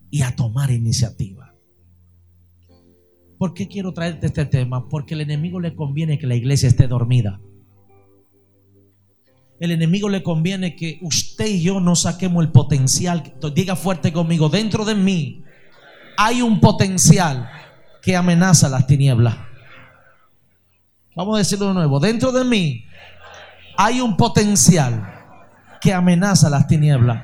y 0.10 0.22
a 0.22 0.34
tomar 0.38 0.72
iniciativa. 0.72 1.49
¿Por 3.40 3.54
qué 3.54 3.70
quiero 3.70 3.94
traerte 3.94 4.28
este 4.28 4.46
tema? 4.46 4.90
Porque 4.90 5.14
al 5.14 5.22
enemigo 5.22 5.62
le 5.62 5.74
conviene 5.74 6.20
que 6.20 6.28
la 6.28 6.36
iglesia 6.36 6.68
esté 6.68 6.90
dormida. 6.90 7.40
El 9.62 9.72
enemigo 9.72 10.10
le 10.10 10.22
conviene 10.22 10.76
que 10.76 11.00
usted 11.02 11.48
y 11.48 11.62
yo 11.62 11.80
no 11.80 11.96
saquemos 11.96 12.44
el 12.44 12.52
potencial. 12.52 13.34
Diga 13.56 13.78
fuerte 13.78 14.12
conmigo, 14.12 14.50
dentro 14.50 14.84
de 14.84 14.94
mí 14.94 15.42
hay 16.18 16.42
un 16.42 16.60
potencial 16.60 17.50
que 18.02 18.18
amenaza 18.18 18.68
las 18.68 18.86
tinieblas. 18.86 19.38
Vamos 21.16 21.36
a 21.36 21.40
decirlo 21.40 21.70
de 21.70 21.76
nuevo, 21.76 22.02
dentro 22.02 22.34
de 22.34 22.44
mí 22.44 22.84
hay 23.78 24.02
un 24.02 24.18
potencial 24.18 25.02
que 25.80 25.94
amenaza 25.94 26.50
las 26.50 26.68
tinieblas. 26.68 27.24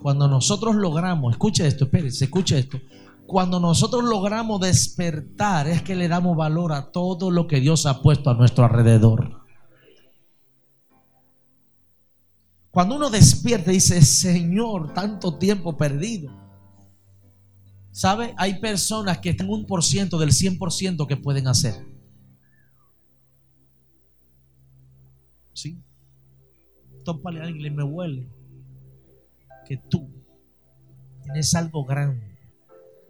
Cuando 0.00 0.28
nosotros 0.28 0.76
logramos, 0.76 1.32
escuche 1.32 1.66
esto, 1.66 1.84
espérense, 1.84 2.24
escuche 2.24 2.58
esto. 2.58 2.80
Cuando 3.28 3.60
nosotros 3.60 4.04
logramos 4.04 4.58
despertar 4.58 5.68
es 5.68 5.82
que 5.82 5.94
le 5.94 6.08
damos 6.08 6.34
valor 6.34 6.72
a 6.72 6.90
todo 6.90 7.30
lo 7.30 7.46
que 7.46 7.60
Dios 7.60 7.84
ha 7.84 8.00
puesto 8.00 8.30
a 8.30 8.34
nuestro 8.34 8.64
alrededor. 8.64 9.42
Cuando 12.70 12.96
uno 12.96 13.10
despierta 13.10 13.70
y 13.70 13.74
dice, 13.74 14.00
Señor, 14.00 14.94
tanto 14.94 15.36
tiempo 15.36 15.76
perdido. 15.76 16.32
¿Sabe? 17.90 18.32
Hay 18.38 18.60
personas 18.60 19.18
que 19.18 19.28
están 19.28 19.50
un 19.50 19.66
por 19.66 19.84
ciento 19.84 20.18
del 20.18 20.30
100% 20.30 21.06
que 21.06 21.16
pueden 21.18 21.48
hacer. 21.48 21.74
¿Sí? 25.52 25.78
Tópale 27.04 27.40
a 27.40 27.44
alguien 27.44 27.74
y 27.74 27.76
me 27.76 27.82
huele 27.82 28.26
que 29.66 29.76
tú 29.76 30.08
tienes 31.24 31.54
algo 31.54 31.84
grande 31.84 32.27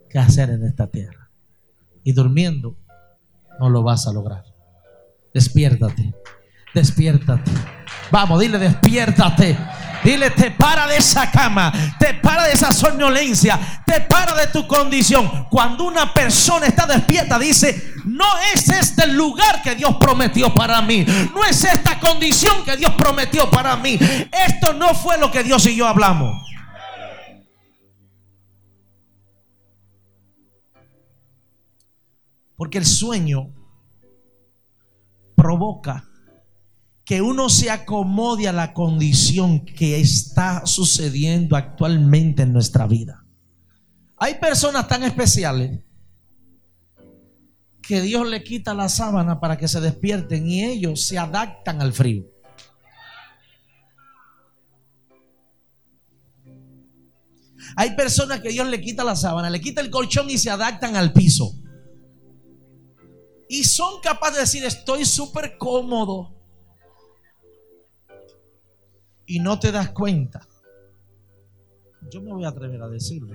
que 0.09 0.19
hacer 0.19 0.51
en 0.51 0.65
esta 0.65 0.87
tierra. 0.87 1.31
Y 2.05 2.13
durmiendo 2.13 2.77
no 3.59 3.69
lo 3.69 3.83
vas 3.83 4.07
a 4.07 4.13
lograr. 4.13 4.45
Despiértate, 5.35 6.15
despiértate. 6.75 7.51
Vamos, 8.11 8.41
dile, 8.41 8.59
despiértate. 8.59 9.57
Dile, 10.05 10.31
te 10.31 10.53
para 10.53 10.87
de 10.87 10.97
esa 10.97 11.31
cama, 11.31 11.73
te 11.99 12.15
para 12.15 12.45
de 12.45 12.53
esa 12.53 12.73
somnolencia, 12.73 13.83
te 13.85 14.01
para 14.03 14.35
de 14.35 14.47
tu 14.47 14.67
condición. 14.67 15.47
Cuando 15.51 15.85
una 15.85 16.15
persona 16.15 16.67
está 16.67 16.87
despierta, 16.87 17.39
dice, 17.39 17.95
no 18.05 18.27
es 18.55 18.69
este 18.69 19.05
el 19.05 19.17
lugar 19.17 19.61
que 19.63 19.75
Dios 19.75 19.97
prometió 19.99 20.55
para 20.55 20.81
mí. 20.83 21.05
No 21.35 21.45
es 21.45 21.65
esta 21.65 21.99
condición 21.99 22.65
que 22.65 22.77
Dios 22.77 22.93
prometió 22.97 23.51
para 23.51 23.77
mí. 23.77 23.99
Esto 24.47 24.73
no 24.73 24.95
fue 24.95 25.19
lo 25.19 25.31
que 25.31 25.43
Dios 25.43 25.67
y 25.67 25.75
yo 25.75 25.87
hablamos. 25.87 26.48
Porque 32.59 32.79
el 32.79 32.87
sueño 32.87 33.55
provoca 35.37 36.11
que 37.05 37.23
uno 37.23 37.49
se 37.49 37.71
acomode 37.71 38.49
a 38.49 38.53
la 38.53 38.75
condición 38.75 39.65
que 39.65 40.01
está 40.01 40.67
sucediendo 40.67 41.55
actualmente 41.55 42.43
en 42.43 42.53
nuestra 42.53 42.89
vida. 42.89 43.25
Hay 44.17 44.35
personas 44.35 44.89
tan 44.89 45.05
especiales 45.05 45.79
que 47.81 48.03
Dios 48.03 48.27
le 48.27 48.43
quita 48.43 48.75
la 48.75 48.89
sábana 48.89 49.39
para 49.39 49.57
que 49.57 49.69
se 49.69 49.81
despierten 49.81 50.49
y 50.49 50.65
ellos 50.65 51.07
se 51.07 51.17
adaptan 51.17 51.81
al 51.81 51.93
frío. 51.93 52.27
Hay 57.77 57.95
personas 57.95 58.41
que 58.41 58.49
Dios 58.49 58.67
le 58.67 58.81
quita 58.81 59.05
la 59.05 59.15
sábana, 59.15 59.49
le 59.49 59.61
quita 59.61 59.81
el 59.81 59.91
colchón 59.91 60.29
y 60.29 60.39
se 60.39 60.51
adaptan 60.51 60.97
al 60.97 61.13
piso. 61.13 61.55
Y 63.49 63.65
son 63.65 64.01
capaces 64.03 64.35
de 64.35 64.41
decir, 64.41 64.65
estoy 64.65 65.05
súper 65.05 65.57
cómodo. 65.57 66.35
Y 69.27 69.41
no 69.41 69.59
te 69.59 69.73
das 69.73 69.91
cuenta. 69.91 70.47
Yo 72.11 72.21
me 72.21 72.33
voy 72.33 72.45
a 72.45 72.49
atrever 72.49 72.83
a 72.83 72.89
decirlo. 72.89 73.35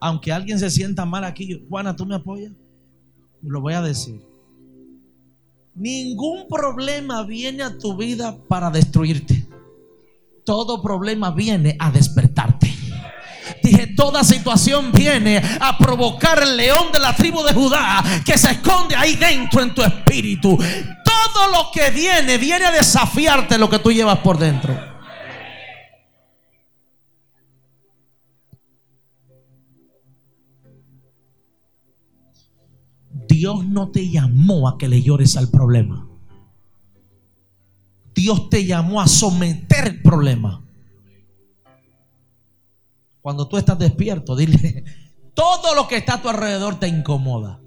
Aunque 0.00 0.32
alguien 0.32 0.58
se 0.58 0.70
sienta 0.70 1.04
mal 1.04 1.24
aquí, 1.24 1.64
Juana, 1.68 1.94
¿tú 1.94 2.06
me 2.06 2.16
apoyas? 2.16 2.52
Lo 3.42 3.60
voy 3.60 3.74
a 3.74 3.82
decir. 3.82 4.20
Ningún 5.74 6.48
problema 6.48 7.24
viene 7.24 7.62
a 7.62 7.78
tu 7.78 7.96
vida 7.96 8.36
para 8.48 8.70
destruirte. 8.70 9.46
Todo 10.44 10.82
problema 10.82 11.30
viene 11.30 11.76
a 11.78 11.90
despertarte. 11.90 12.61
Dije, 13.62 13.88
toda 13.88 14.24
situación 14.24 14.92
viene 14.92 15.42
a 15.60 15.76
provocar 15.78 16.42
el 16.42 16.56
león 16.56 16.92
de 16.92 17.00
la 17.00 17.14
tribu 17.14 17.42
de 17.42 17.52
Judá 17.52 18.02
que 18.24 18.38
se 18.38 18.52
esconde 18.52 18.94
ahí 18.94 19.16
dentro 19.16 19.62
en 19.62 19.74
tu 19.74 19.82
espíritu. 19.82 20.56
Todo 20.56 21.48
lo 21.50 21.70
que 21.72 21.90
viene, 21.90 22.38
viene 22.38 22.66
a 22.66 22.72
desafiarte 22.72 23.58
lo 23.58 23.68
que 23.68 23.78
tú 23.78 23.90
llevas 23.90 24.18
por 24.18 24.38
dentro. 24.38 24.92
Dios 33.28 33.64
no 33.64 33.90
te 33.90 34.08
llamó 34.08 34.68
a 34.68 34.78
que 34.78 34.88
le 34.88 35.02
llores 35.02 35.36
al 35.36 35.48
problema. 35.48 36.06
Dios 38.14 38.48
te 38.50 38.64
llamó 38.64 39.00
a 39.00 39.08
someter 39.08 39.86
el 39.86 40.02
problema. 40.02 40.62
Cuando 43.22 43.48
tú 43.48 43.56
estás 43.56 43.78
despierto, 43.78 44.36
dile, 44.36 44.84
todo 45.34 45.74
lo 45.74 45.88
que 45.88 45.96
está 45.96 46.14
a 46.14 46.22
tu 46.22 46.28
alrededor 46.28 46.78
te 46.78 46.88
incomoda. 46.88 47.60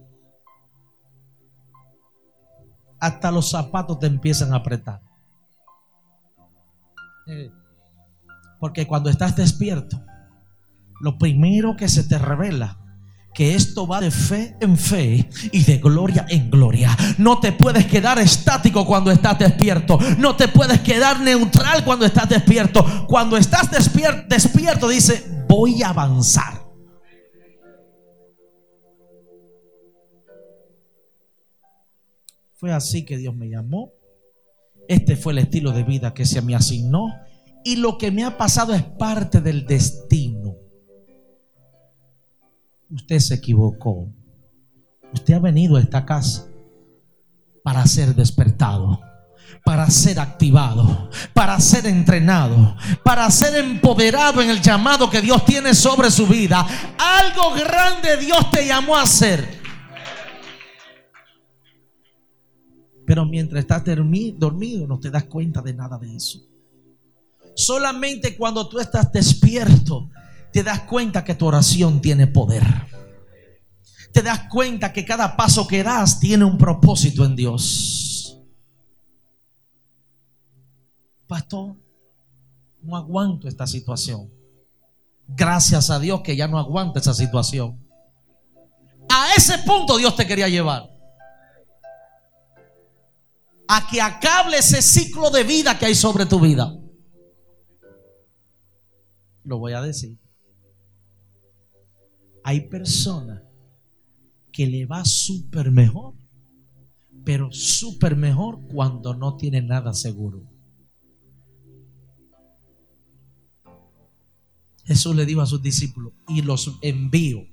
Hasta 2.99 3.31
los 3.31 3.49
zapatos 3.49 3.99
te 3.99 4.07
empiezan 4.07 4.53
a 4.53 4.57
apretar. 4.57 5.01
Eh, 7.27 7.49
porque 8.59 8.85
cuando 8.85 9.09
estás 9.09 9.35
despierto, 9.35 10.03
lo 11.01 11.17
primero 11.17 11.75
que 11.75 11.87
se 11.87 12.03
te 12.03 12.17
revela 12.17 12.85
que 13.35 13.53
esto 13.53 13.85
va 13.85 13.99
de 13.99 14.11
fe 14.11 14.55
en 14.61 14.77
fe 14.77 15.29
y 15.51 15.63
de 15.63 15.77
gloria 15.77 16.25
en 16.29 16.49
gloria. 16.49 16.97
No 17.17 17.39
te 17.39 17.51
puedes 17.51 17.85
quedar 17.85 18.17
estático 18.17 18.85
cuando 18.85 19.11
estás 19.11 19.37
despierto. 19.37 19.99
No 20.17 20.37
te 20.37 20.47
puedes 20.47 20.79
quedar 20.79 21.19
neutral 21.19 21.83
cuando 21.83 22.05
estás 22.05 22.29
despierto. 22.29 23.05
Cuando 23.07 23.35
estás 23.35 23.69
despierto, 23.69 24.25
despierto 24.29 24.87
dice, 24.87 25.34
voy 25.55 25.81
a 25.83 25.89
avanzar. 25.89 26.65
Fue 32.53 32.71
así 32.71 33.05
que 33.05 33.17
Dios 33.17 33.35
me 33.35 33.49
llamó. 33.49 33.93
Este 34.87 35.15
fue 35.15 35.33
el 35.33 35.39
estilo 35.39 35.71
de 35.71 35.83
vida 35.83 36.13
que 36.13 36.25
se 36.25 36.41
me 36.41 36.55
asignó. 36.55 37.07
Y 37.63 37.77
lo 37.77 37.97
que 37.97 38.11
me 38.11 38.23
ha 38.23 38.37
pasado 38.37 38.73
es 38.73 38.83
parte 38.83 39.41
del 39.41 39.65
destino. 39.65 40.55
Usted 42.89 43.19
se 43.19 43.35
equivocó. 43.35 44.13
Usted 45.13 45.33
ha 45.33 45.39
venido 45.39 45.77
a 45.77 45.81
esta 45.81 46.05
casa 46.05 46.51
para 47.63 47.85
ser 47.87 48.13
despertado, 48.13 48.99
para 49.65 49.89
ser 49.89 50.19
activado, 50.19 51.09
para 51.33 51.59
ser 51.59 51.87
entrenado, 51.87 52.77
para 53.03 53.29
ser 53.31 53.55
empoderado 53.55 54.39
en 54.39 54.51
el 54.51 54.61
llamado 54.61 55.09
que 55.09 55.21
Dios 55.21 55.43
tiene 55.43 55.73
sobre 55.73 56.11
su 56.11 56.27
vida. 56.27 56.65
Algo 56.99 57.51
grande 57.55 58.15
Dios 58.17 58.51
te 58.51 58.67
llamó 58.67 58.95
a 58.95 59.01
hacer. 59.01 59.59
Pero 63.07 63.25
mientras 63.25 63.61
estás 63.61 63.83
dormido 64.37 64.85
no 64.85 64.99
te 64.99 65.09
das 65.09 65.23
cuenta 65.23 65.63
de 65.63 65.73
nada 65.73 65.97
de 65.97 66.15
eso. 66.15 66.39
Solamente 67.55 68.37
cuando 68.37 68.69
tú 68.69 68.79
estás 68.79 69.11
despierto 69.11 70.11
te 70.53 70.61
das 70.61 70.81
cuenta 70.81 71.23
que 71.23 71.33
tu 71.33 71.47
oración 71.47 72.01
tiene 72.01 72.27
poder. 72.27 72.63
Te 74.13 74.21
das 74.21 74.41
cuenta 74.47 74.93
que 74.93 75.03
cada 75.03 75.35
paso 75.35 75.65
que 75.65 75.81
das 75.81 76.19
tiene 76.19 76.45
un 76.45 76.59
propósito 76.59 77.25
en 77.25 77.35
Dios. 77.35 78.04
Pastor, 81.27 81.75
no 82.81 82.95
aguanto 82.95 83.47
esta 83.47 83.65
situación. 83.65 84.31
Gracias 85.27 85.89
a 85.89 85.99
Dios 85.99 86.21
que 86.21 86.35
ya 86.35 86.47
no 86.47 86.59
aguanta 86.59 86.99
esa 86.99 87.13
situación. 87.13 87.79
A 89.09 89.33
ese 89.35 89.57
punto 89.59 89.97
Dios 89.97 90.15
te 90.15 90.27
quería 90.27 90.47
llevar. 90.47 90.89
A 93.67 93.87
que 93.89 93.99
acabe 93.99 94.57
ese 94.57 94.81
ciclo 94.81 95.31
de 95.31 95.43
vida 95.43 95.77
que 95.79 95.87
hay 95.87 95.95
sobre 95.95 96.25
tu 96.27 96.39
vida. 96.39 96.77
Lo 99.43 99.57
voy 99.57 99.73
a 99.73 99.81
decir. 99.81 100.17
Hay 102.43 102.67
personas 102.69 103.41
que 104.51 104.67
le 104.67 104.85
va 104.85 105.03
súper 105.03 105.71
mejor, 105.71 106.13
pero 107.23 107.51
súper 107.51 108.15
mejor 108.15 108.59
cuando 108.67 109.15
no 109.15 109.35
tiene 109.35 109.63
nada 109.63 109.93
seguro. 109.95 110.54
Jesús 114.85 115.15
le 115.15 115.25
dijo 115.25 115.41
a 115.41 115.45
sus 115.45 115.61
discípulos, 115.61 116.13
y 116.27 116.41
los 116.41 116.77
envío. 116.81 117.47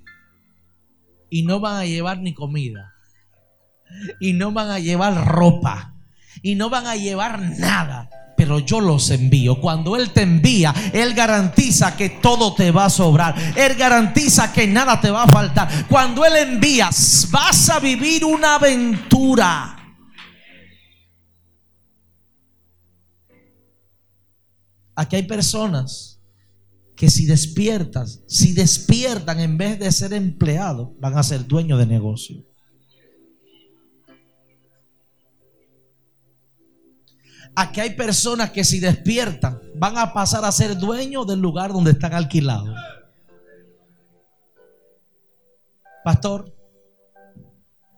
Y 1.29 1.43
no 1.43 1.59
van 1.59 1.77
a 1.77 1.85
llevar 1.85 2.19
ni 2.19 2.33
comida. 2.33 2.93
Y 4.19 4.33
no 4.33 4.51
van 4.51 4.69
a 4.69 4.79
llevar 4.79 5.27
ropa. 5.27 5.95
Y 6.41 6.55
no 6.55 6.69
van 6.69 6.87
a 6.87 6.95
llevar 6.95 7.41
nada 7.59 8.09
pero 8.43 8.59
yo 8.59 8.81
los 8.81 9.09
envío. 9.09 9.61
Cuando 9.61 9.95
Él 9.95 10.11
te 10.11 10.23
envía, 10.23 10.73
Él 10.91 11.13
garantiza 11.13 11.95
que 11.95 12.09
todo 12.09 12.53
te 12.53 12.71
va 12.71 12.85
a 12.85 12.89
sobrar. 12.89 13.35
Él 13.55 13.75
garantiza 13.75 14.51
que 14.51 14.67
nada 14.67 14.99
te 14.99 15.09
va 15.09 15.23
a 15.23 15.27
faltar. 15.27 15.87
Cuando 15.87 16.25
Él 16.25 16.35
envía, 16.35 16.89
vas 17.31 17.69
a 17.69 17.79
vivir 17.79 18.25
una 18.25 18.55
aventura. 18.55 19.77
Aquí 24.95 25.15
hay 25.15 25.23
personas 25.23 26.12
que 26.95 27.09
si 27.09 27.25
despiertas, 27.25 28.23
si 28.27 28.53
despiertan 28.53 29.39
en 29.39 29.57
vez 29.57 29.79
de 29.79 29.91
ser 29.91 30.13
empleados, 30.13 30.89
van 30.99 31.17
a 31.17 31.23
ser 31.23 31.47
dueños 31.47 31.79
de 31.79 31.85
negocio. 31.85 32.45
Aquí 37.55 37.81
hay 37.81 37.91
personas 37.91 38.51
que 38.51 38.63
si 38.63 38.79
despiertan 38.79 39.59
van 39.75 39.97
a 39.97 40.13
pasar 40.13 40.43
a 40.43 40.51
ser 40.51 40.77
dueños 40.77 41.27
del 41.27 41.39
lugar 41.39 41.71
donde 41.71 41.91
están 41.91 42.13
alquilados. 42.13 42.75
Pastor, 46.03 46.53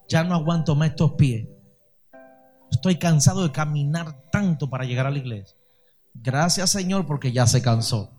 ya 0.07 0.23
no 0.23 0.35
aguanto 0.35 0.75
más 0.75 0.89
estos 0.89 1.13
pies. 1.13 1.47
Estoy 2.69 2.97
cansado 2.97 3.43
de 3.43 3.51
caminar 3.51 4.29
tanto 4.31 4.69
para 4.69 4.83
llegar 4.83 5.07
a 5.07 5.11
la 5.11 5.17
iglesia. 5.17 5.57
Gracias 6.13 6.69
Señor 6.69 7.05
porque 7.05 7.31
ya 7.31 7.47
se 7.47 7.61
cansó. 7.61 8.14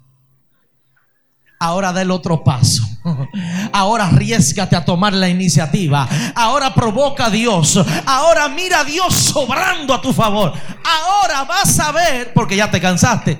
Ahora 1.59 1.93
da 1.93 2.03
el 2.03 2.11
otro 2.11 2.45
paso. 2.45 2.83
Ahora 3.73 4.07
arriesgate 4.07 4.77
a 4.77 4.85
tomar 4.85 5.15
la 5.15 5.29
iniciativa. 5.29 6.09
Ahora 6.35 6.75
provoca 6.75 7.27
a 7.27 7.31
Dios. 7.31 7.81
Ahora 8.05 8.49
mira 8.49 8.81
a 8.81 8.85
Dios 8.85 9.15
sobrando 9.15 9.95
a 9.95 10.01
tu 10.01 10.13
favor. 10.13 10.53
Ahora 10.85 11.45
vas 11.45 11.79
a 11.81 11.93
ver, 11.93 12.33
porque 12.35 12.57
ya 12.57 12.71
te 12.71 12.81
cansaste. 12.81 13.39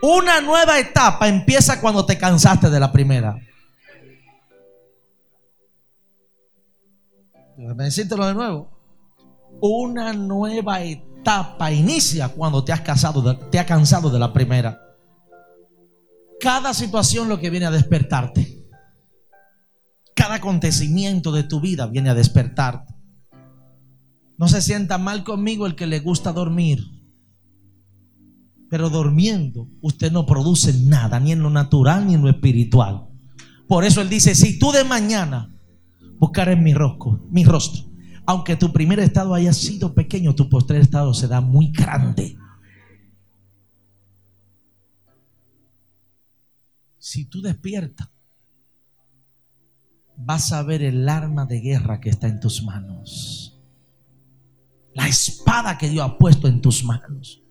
Una 0.00 0.40
nueva 0.40 0.78
etapa 0.78 1.28
empieza 1.28 1.80
cuando 1.80 2.06
te 2.06 2.16
cansaste 2.16 2.70
de 2.70 2.80
la 2.80 2.92
primera. 2.92 3.36
Decírtelo 7.56 8.26
de 8.26 8.34
nuevo. 8.34 8.70
Una 9.60 10.12
nueva 10.12 10.80
etapa 10.82 11.72
inicia 11.72 12.28
cuando 12.28 12.62
te 12.62 12.72
has, 12.72 12.82
casado 12.82 13.36
te 13.36 13.58
has 13.58 13.66
cansado 13.66 14.08
de 14.08 14.18
la 14.18 14.32
primera. 14.32 14.87
Cada 16.40 16.72
situación 16.72 17.28
lo 17.28 17.40
que 17.40 17.50
viene 17.50 17.66
a 17.66 17.70
despertarte. 17.70 18.66
Cada 20.14 20.36
acontecimiento 20.36 21.32
de 21.32 21.42
tu 21.42 21.60
vida 21.60 21.86
viene 21.86 22.10
a 22.10 22.14
despertarte. 22.14 22.94
No 24.36 24.46
se 24.46 24.62
sienta 24.62 24.98
mal 24.98 25.24
conmigo 25.24 25.66
el 25.66 25.74
que 25.74 25.86
le 25.86 25.98
gusta 25.98 26.32
dormir. 26.32 26.80
Pero 28.70 28.88
durmiendo 28.88 29.68
usted 29.80 30.12
no 30.12 30.26
produce 30.26 30.72
nada, 30.84 31.18
ni 31.18 31.32
en 31.32 31.42
lo 31.42 31.50
natural 31.50 32.06
ni 32.06 32.14
en 32.14 32.22
lo 32.22 32.28
espiritual. 32.28 33.08
Por 33.66 33.84
eso 33.84 34.00
él 34.00 34.08
dice, 34.08 34.34
si 34.34 34.58
tú 34.58 34.70
de 34.70 34.84
mañana 34.84 35.54
buscar 36.18 36.48
en 36.48 36.62
mi 36.62 36.72
rostro, 36.72 37.26
mi 37.30 37.44
rostro, 37.44 37.84
aunque 38.26 38.56
tu 38.56 38.72
primer 38.72 39.00
estado 39.00 39.34
haya 39.34 39.52
sido 39.52 39.94
pequeño, 39.94 40.34
tu 40.34 40.48
postrer 40.48 40.82
estado 40.82 41.14
será 41.14 41.40
muy 41.40 41.72
grande. 41.72 42.36
Si 46.98 47.24
tú 47.24 47.40
despiertas, 47.40 48.08
vas 50.16 50.52
a 50.52 50.62
ver 50.62 50.82
el 50.82 51.08
arma 51.08 51.46
de 51.46 51.60
guerra 51.60 52.00
que 52.00 52.10
está 52.10 52.26
en 52.26 52.40
tus 52.40 52.62
manos. 52.62 53.60
La 54.94 55.06
espada 55.06 55.78
que 55.78 55.88
Dios 55.88 56.04
ha 56.08 56.18
puesto 56.18 56.48
en 56.48 56.60
tus 56.60 56.84
manos. 56.84 57.42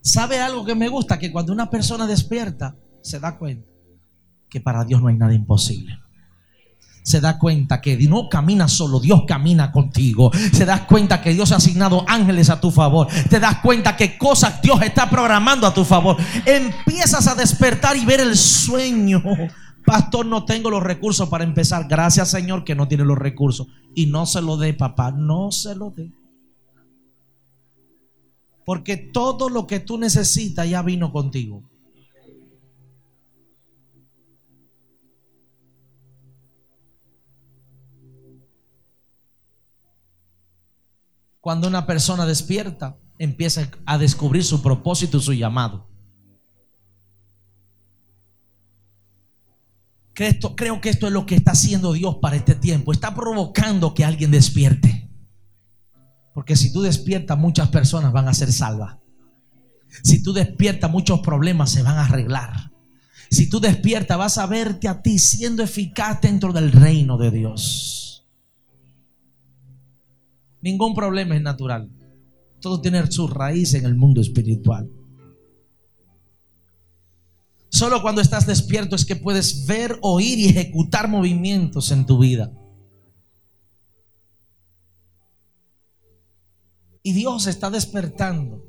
¿Sabe 0.00 0.40
algo 0.40 0.64
que 0.64 0.74
me 0.74 0.88
gusta? 0.88 1.18
Que 1.18 1.32
cuando 1.32 1.52
una 1.52 1.70
persona 1.70 2.06
despierta, 2.06 2.76
se 3.00 3.20
da 3.20 3.38
cuenta 3.38 3.68
que 4.48 4.60
para 4.60 4.84
Dios 4.84 5.00
no 5.00 5.08
hay 5.08 5.16
nada 5.16 5.34
imposible 5.34 6.03
se 7.04 7.20
da 7.20 7.38
cuenta 7.38 7.82
que 7.82 7.96
no 8.08 8.30
camina 8.30 8.66
solo, 8.66 8.98
Dios 8.98 9.24
camina 9.28 9.70
contigo. 9.70 10.32
Se 10.52 10.64
das 10.64 10.80
cuenta 10.82 11.20
que 11.20 11.34
Dios 11.34 11.52
ha 11.52 11.56
asignado 11.56 12.02
ángeles 12.08 12.48
a 12.48 12.60
tu 12.60 12.70
favor. 12.70 13.06
Te 13.28 13.38
das 13.38 13.58
cuenta 13.58 13.94
que 13.94 14.16
cosas 14.16 14.60
Dios 14.62 14.80
está 14.82 15.08
programando 15.08 15.66
a 15.66 15.74
tu 15.74 15.84
favor. 15.84 16.16
Empiezas 16.46 17.28
a 17.28 17.34
despertar 17.34 17.96
y 17.96 18.06
ver 18.06 18.20
el 18.20 18.36
sueño. 18.36 19.22
Pastor, 19.84 20.24
no 20.24 20.46
tengo 20.46 20.70
los 20.70 20.82
recursos 20.82 21.28
para 21.28 21.44
empezar. 21.44 21.86
Gracias 21.88 22.30
Señor 22.30 22.64
que 22.64 22.74
no 22.74 22.88
tiene 22.88 23.04
los 23.04 23.18
recursos. 23.18 23.66
Y 23.94 24.06
no 24.06 24.24
se 24.24 24.40
lo 24.40 24.56
dé, 24.56 24.72
papá. 24.72 25.10
No 25.12 25.52
se 25.52 25.74
lo 25.74 25.90
dé. 25.90 26.10
Porque 28.64 28.96
todo 28.96 29.50
lo 29.50 29.66
que 29.66 29.78
tú 29.78 29.98
necesitas 29.98 30.66
ya 30.66 30.80
vino 30.80 31.12
contigo. 31.12 31.62
Cuando 41.44 41.68
una 41.68 41.84
persona 41.84 42.24
despierta, 42.24 42.96
empieza 43.18 43.68
a 43.84 43.98
descubrir 43.98 44.42
su 44.44 44.62
propósito 44.62 45.18
y 45.18 45.20
su 45.20 45.34
llamado. 45.34 45.86
Creo 50.14 50.80
que 50.80 50.88
esto 50.88 51.06
es 51.06 51.12
lo 51.12 51.26
que 51.26 51.34
está 51.34 51.50
haciendo 51.50 51.92
Dios 51.92 52.16
para 52.22 52.36
este 52.36 52.54
tiempo. 52.54 52.92
Está 52.92 53.14
provocando 53.14 53.92
que 53.92 54.06
alguien 54.06 54.30
despierte. 54.30 55.10
Porque 56.32 56.56
si 56.56 56.72
tú 56.72 56.80
despiertas, 56.80 57.36
muchas 57.36 57.68
personas 57.68 58.10
van 58.10 58.26
a 58.26 58.32
ser 58.32 58.50
salvas. 58.50 58.96
Si 60.02 60.22
tú 60.22 60.32
despiertas, 60.32 60.90
muchos 60.90 61.20
problemas 61.20 61.70
se 61.72 61.82
van 61.82 61.98
a 61.98 62.06
arreglar. 62.06 62.72
Si 63.30 63.50
tú 63.50 63.60
despiertas, 63.60 64.16
vas 64.16 64.38
a 64.38 64.46
verte 64.46 64.88
a 64.88 65.02
ti 65.02 65.18
siendo 65.18 65.62
eficaz 65.62 66.22
dentro 66.22 66.54
del 66.54 66.72
reino 66.72 67.18
de 67.18 67.30
Dios. 67.30 67.83
Ningún 70.64 70.94
problema 70.94 71.36
es 71.36 71.42
natural. 71.42 71.90
Todo 72.58 72.80
tiene 72.80 73.06
su 73.12 73.28
raíz 73.28 73.74
en 73.74 73.84
el 73.84 73.96
mundo 73.96 74.22
espiritual. 74.22 74.90
Solo 77.68 78.00
cuando 78.00 78.22
estás 78.22 78.46
despierto 78.46 78.96
es 78.96 79.04
que 79.04 79.14
puedes 79.14 79.66
ver, 79.66 79.98
oír 80.00 80.38
y 80.38 80.48
ejecutar 80.48 81.06
movimientos 81.06 81.90
en 81.90 82.06
tu 82.06 82.18
vida. 82.18 82.50
Y 87.02 87.12
Dios 87.12 87.46
está 87.46 87.68
despertando 87.68 88.64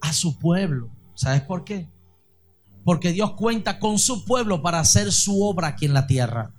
a 0.00 0.12
su 0.12 0.40
pueblo. 0.40 0.90
¿Sabes 1.14 1.42
por 1.42 1.62
qué? 1.62 1.88
Porque 2.82 3.12
Dios 3.12 3.34
cuenta 3.34 3.78
con 3.78 4.00
su 4.00 4.24
pueblo 4.24 4.60
para 4.60 4.80
hacer 4.80 5.12
su 5.12 5.40
obra 5.40 5.68
aquí 5.68 5.84
en 5.84 5.94
la 5.94 6.08
tierra. 6.08 6.57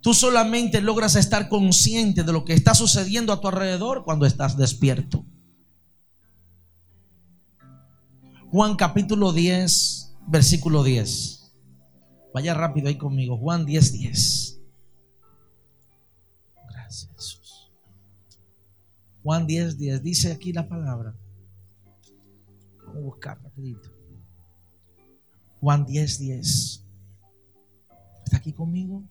Tú 0.00 0.14
solamente 0.14 0.80
logras 0.80 1.14
estar 1.14 1.48
consciente 1.48 2.22
de 2.22 2.32
lo 2.32 2.44
que 2.44 2.54
está 2.54 2.74
sucediendo 2.74 3.32
a 3.32 3.40
tu 3.40 3.48
alrededor 3.48 4.04
cuando 4.04 4.24
estás 4.24 4.56
despierto. 4.56 5.26
Juan 8.50 8.76
capítulo 8.76 9.32
10, 9.32 10.16
versículo 10.26 10.82
10. 10.82 11.52
Vaya 12.32 12.54
rápido 12.54 12.88
ahí 12.88 12.96
conmigo. 12.96 13.36
Juan 13.36 13.66
10, 13.66 13.92
10. 13.92 14.60
Gracias 16.70 17.10
Jesús. 17.12 17.70
Juan 19.22 19.46
10, 19.46 19.78
10. 19.78 20.02
Dice 20.02 20.32
aquí 20.32 20.52
la 20.52 20.66
palabra. 20.66 21.14
Vamos 22.78 22.96
a 22.96 23.00
buscar 23.00 23.42
rapidito. 23.42 23.90
Juan 25.60 25.84
10, 25.84 26.18
10. 26.18 26.86
¿Está 28.24 28.36
aquí 28.38 28.52
conmigo? 28.52 29.04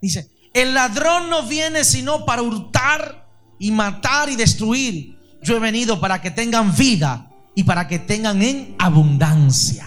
Dice, 0.00 0.30
el 0.54 0.74
ladrón 0.74 1.28
no 1.28 1.42
viene 1.42 1.84
sino 1.84 2.24
para 2.24 2.42
hurtar 2.42 3.28
y 3.58 3.70
matar 3.72 4.28
y 4.28 4.36
destruir. 4.36 5.18
Yo 5.42 5.56
he 5.56 5.60
venido 5.60 6.00
para 6.00 6.20
que 6.20 6.30
tengan 6.30 6.74
vida 6.74 7.30
y 7.54 7.64
para 7.64 7.88
que 7.88 7.98
tengan 7.98 8.42
en 8.42 8.74
abundancia. 8.78 9.86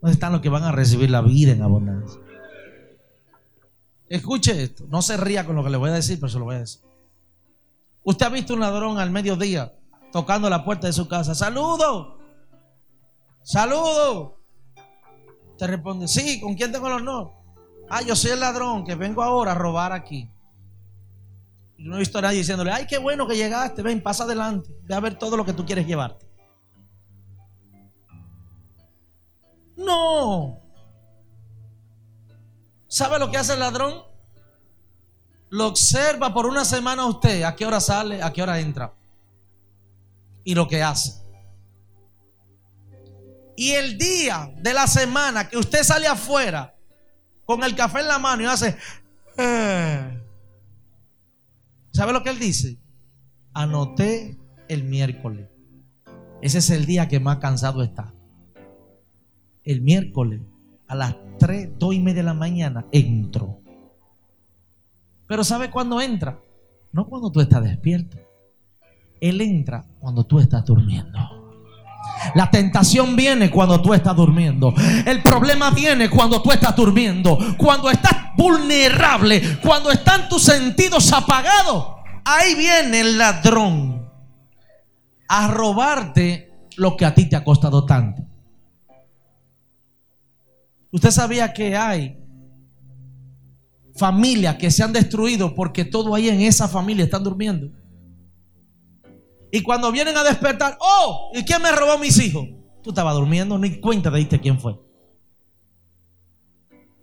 ¿Dónde 0.00 0.14
están 0.14 0.32
los 0.32 0.40
que 0.40 0.48
van 0.48 0.64
a 0.64 0.72
recibir 0.72 1.10
la 1.10 1.20
vida 1.20 1.52
en 1.52 1.62
abundancia? 1.62 2.20
Escuche 4.08 4.62
esto, 4.62 4.84
no 4.88 5.00
se 5.00 5.16
ría 5.16 5.46
con 5.46 5.56
lo 5.56 5.64
que 5.64 5.70
le 5.70 5.76
voy 5.78 5.90
a 5.90 5.94
decir, 5.94 6.18
pero 6.20 6.28
se 6.28 6.38
lo 6.38 6.44
voy 6.44 6.56
a 6.56 6.60
decir. 6.60 6.82
Usted 8.04 8.26
ha 8.26 8.28
visto 8.28 8.54
un 8.54 8.60
ladrón 8.60 8.98
al 8.98 9.10
mediodía 9.10 9.72
tocando 10.12 10.50
la 10.50 10.64
puerta 10.64 10.86
de 10.86 10.92
su 10.92 11.08
casa. 11.08 11.34
Saludo, 11.34 12.18
saludo. 13.42 14.38
Te 15.56 15.66
responde, 15.66 16.08
sí, 16.08 16.40
¿con 16.40 16.54
quién 16.54 16.72
tengo 16.72 16.88
el 16.88 16.94
honor? 16.94 17.41
Ah, 17.94 18.00
yo 18.00 18.16
soy 18.16 18.30
el 18.30 18.40
ladrón 18.40 18.86
que 18.86 18.94
vengo 18.94 19.22
ahora 19.22 19.52
a 19.52 19.54
robar 19.54 19.92
aquí. 19.92 20.26
Y 21.76 21.84
no 21.84 21.96
he 21.96 21.98
visto 21.98 22.16
a 22.16 22.22
nadie 22.22 22.38
diciéndole, 22.38 22.72
ay, 22.72 22.86
qué 22.86 22.96
bueno 22.96 23.28
que 23.28 23.36
llegaste, 23.36 23.82
ven, 23.82 24.02
pasa 24.02 24.24
adelante, 24.24 24.74
ve 24.84 24.94
a 24.94 25.00
ver 25.00 25.18
todo 25.18 25.36
lo 25.36 25.44
que 25.44 25.52
tú 25.52 25.66
quieres 25.66 25.86
llevarte. 25.86 26.26
No. 29.76 30.58
¿Sabe 32.88 33.18
lo 33.18 33.30
que 33.30 33.36
hace 33.36 33.52
el 33.52 33.60
ladrón? 33.60 34.02
Lo 35.50 35.66
observa 35.66 36.32
por 36.32 36.46
una 36.46 36.64
semana 36.64 37.04
usted, 37.04 37.42
a 37.42 37.54
qué 37.54 37.66
hora 37.66 37.78
sale, 37.78 38.22
a 38.22 38.32
qué 38.32 38.42
hora 38.42 38.58
entra. 38.58 38.94
Y 40.44 40.54
lo 40.54 40.66
que 40.66 40.82
hace. 40.82 41.22
Y 43.54 43.72
el 43.72 43.98
día 43.98 44.50
de 44.56 44.72
la 44.72 44.86
semana 44.86 45.46
que 45.46 45.58
usted 45.58 45.82
sale 45.82 46.06
afuera 46.06 46.71
con 47.56 47.64
el 47.64 47.74
café 47.74 48.00
en 48.00 48.08
la 48.08 48.18
mano 48.18 48.42
y 48.42 48.46
hace... 48.46 48.76
"Eh", 49.36 50.18
¿Sabe 51.90 52.12
lo 52.12 52.22
que 52.22 52.30
él 52.30 52.38
dice? 52.38 52.78
Anoté 53.54 54.38
el 54.68 54.84
miércoles. 54.84 55.48
Ese 56.40 56.58
es 56.58 56.70
el 56.70 56.86
día 56.86 57.08
que 57.08 57.20
más 57.20 57.38
cansado 57.38 57.82
está. 57.82 58.14
El 59.64 59.82
miércoles 59.82 60.40
a 60.88 60.94
las 60.94 61.16
3, 61.38 61.70
2 61.78 61.94
y 61.94 62.00
media 62.00 62.22
de 62.22 62.26
la 62.26 62.34
mañana 62.34 62.86
entro. 62.92 63.60
Pero 65.26 65.44
¿sabe 65.44 65.70
cuándo 65.70 66.00
entra? 66.00 66.40
No 66.92 67.06
cuando 67.06 67.30
tú 67.30 67.40
estás 67.40 67.62
despierto. 67.62 68.18
Él 69.20 69.40
entra 69.40 69.84
cuando 70.00 70.24
tú 70.24 70.38
estás 70.40 70.64
durmiendo. 70.64 71.18
La 72.34 72.50
tentación 72.50 73.16
viene 73.16 73.50
cuando 73.50 73.80
tú 73.80 73.92
estás 73.94 74.14
durmiendo. 74.16 74.74
El 75.06 75.22
problema 75.22 75.70
viene 75.70 76.08
cuando 76.08 76.40
tú 76.40 76.52
estás 76.52 76.74
durmiendo. 76.74 77.38
Cuando 77.58 77.90
estás 77.90 78.34
vulnerable. 78.36 79.58
Cuando 79.62 79.90
están 79.90 80.28
tus 80.28 80.42
sentidos 80.42 81.12
apagados. 81.12 81.96
Ahí 82.24 82.54
viene 82.54 83.00
el 83.00 83.18
ladrón 83.18 84.08
a 85.28 85.48
robarte 85.48 86.52
lo 86.76 86.96
que 86.96 87.04
a 87.04 87.14
ti 87.14 87.28
te 87.28 87.36
ha 87.36 87.44
costado 87.44 87.84
tanto. 87.84 88.22
Usted 90.90 91.10
sabía 91.10 91.52
que 91.52 91.76
hay 91.76 92.18
familias 93.96 94.56
que 94.56 94.70
se 94.70 94.82
han 94.82 94.92
destruido 94.92 95.54
porque 95.54 95.84
todo 95.84 96.14
ahí 96.14 96.28
en 96.28 96.42
esa 96.42 96.68
familia 96.68 97.04
están 97.04 97.24
durmiendo. 97.24 97.70
Y 99.54 99.62
cuando 99.62 99.92
vienen 99.92 100.16
a 100.16 100.24
despertar, 100.24 100.78
oh, 100.80 101.30
¿y 101.34 101.44
quién 101.44 101.60
me 101.60 101.70
robó 101.70 101.98
mis 101.98 102.18
hijos? 102.18 102.48
Tú 102.82 102.88
estabas 102.88 103.14
durmiendo, 103.14 103.58
ni 103.58 103.78
cuenta 103.80 104.10
te 104.10 104.16
diste 104.16 104.40
quién 104.40 104.58
fue. 104.58 104.80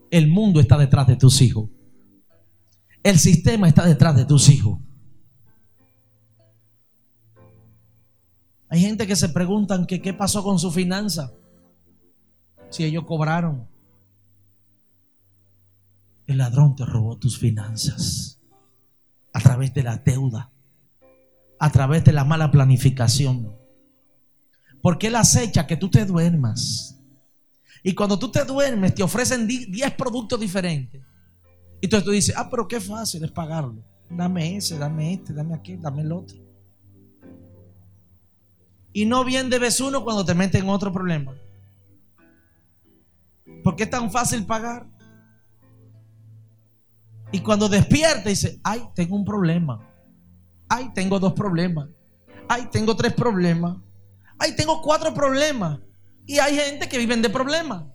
El 0.10 0.28
mundo 0.28 0.60
está 0.60 0.76
detrás 0.76 1.06
de 1.06 1.16
tus 1.16 1.42
hijos. 1.42 1.70
El 3.04 3.20
sistema 3.20 3.68
está 3.68 3.86
detrás 3.86 4.16
de 4.16 4.26
tus 4.26 4.50
hijos. 4.50 4.80
Hay 8.68 8.82
gente 8.82 9.06
que 9.06 9.16
se 9.16 9.30
preguntan 9.30 9.86
que 9.86 10.02
qué 10.02 10.16
pasó 10.16 10.44
con 10.44 10.58
su 10.58 10.72
finanza. 10.72 11.32
Si 12.72 12.84
ellos 12.84 13.06
cobraron. 13.06 13.68
El 16.26 16.40
ladrón 16.40 16.76
te 16.76 16.84
robó 16.84 17.16
tus 17.18 17.38
finanzas 17.38 18.40
a 19.34 19.40
través 19.40 19.72
de 19.76 19.84
la 19.84 19.98
deuda, 19.98 20.52
a 21.60 21.72
través 21.72 22.04
de 22.06 22.14
la 22.14 22.24
mala 22.24 22.52
planificación. 22.52 23.56
Porque 24.82 25.08
él 25.08 25.16
acecha 25.16 25.68
que 25.68 25.76
tú 25.76 25.90
te 25.90 26.06
duermas. 26.06 26.98
Y 27.84 27.94
cuando 27.94 28.18
tú 28.18 28.32
te 28.32 28.44
duermes, 28.46 28.96
te 28.96 29.04
ofrecen 29.04 29.48
10 29.48 29.94
productos 29.94 30.40
diferentes. 30.40 31.02
Y 31.82 31.86
entonces 31.86 32.06
tú 32.06 32.12
dices, 32.12 32.36
ah, 32.38 32.50
pero 32.50 32.68
qué 32.68 32.80
fácil 32.80 33.24
es 33.24 33.32
pagarlo. 33.32 33.84
Dame 34.10 34.58
ese, 34.58 34.78
dame 34.78 35.14
este, 35.14 35.34
dame 35.34 35.56
aquel, 35.56 35.82
dame 35.82 36.02
el 36.02 36.12
otro. 36.12 36.38
Y 38.92 39.06
no 39.06 39.24
bien 39.24 39.50
debes 39.50 39.80
uno 39.80 40.04
cuando 40.04 40.26
te 40.26 40.34
meten 40.34 40.64
en 40.64 40.70
otro 40.70 40.92
problema. 40.92 41.36
Porque 43.64 43.84
es 43.84 43.90
tan 43.90 44.12
fácil 44.12 44.46
pagar. 44.46 44.88
Y 47.32 47.42
cuando 47.42 47.70
despierta 47.70 48.30
dice, 48.30 48.60
ay, 48.64 48.82
tengo 48.96 49.16
un 49.16 49.26
problema. 49.26 49.89
Ay, 50.70 50.92
tengo 50.94 51.20
dos 51.20 51.34
problemas. 51.34 51.90
Ay, 52.48 52.68
tengo 52.72 52.96
tres 52.96 53.14
problemas. 53.14 53.78
Ay, 54.38 54.56
tengo 54.56 54.82
cuatro 54.82 55.14
problemas. 55.14 55.80
Y 56.26 56.38
hay 56.40 56.56
gente 56.56 56.88
que 56.88 56.98
viven 56.98 57.22
de 57.22 57.30
problemas. 57.30 57.86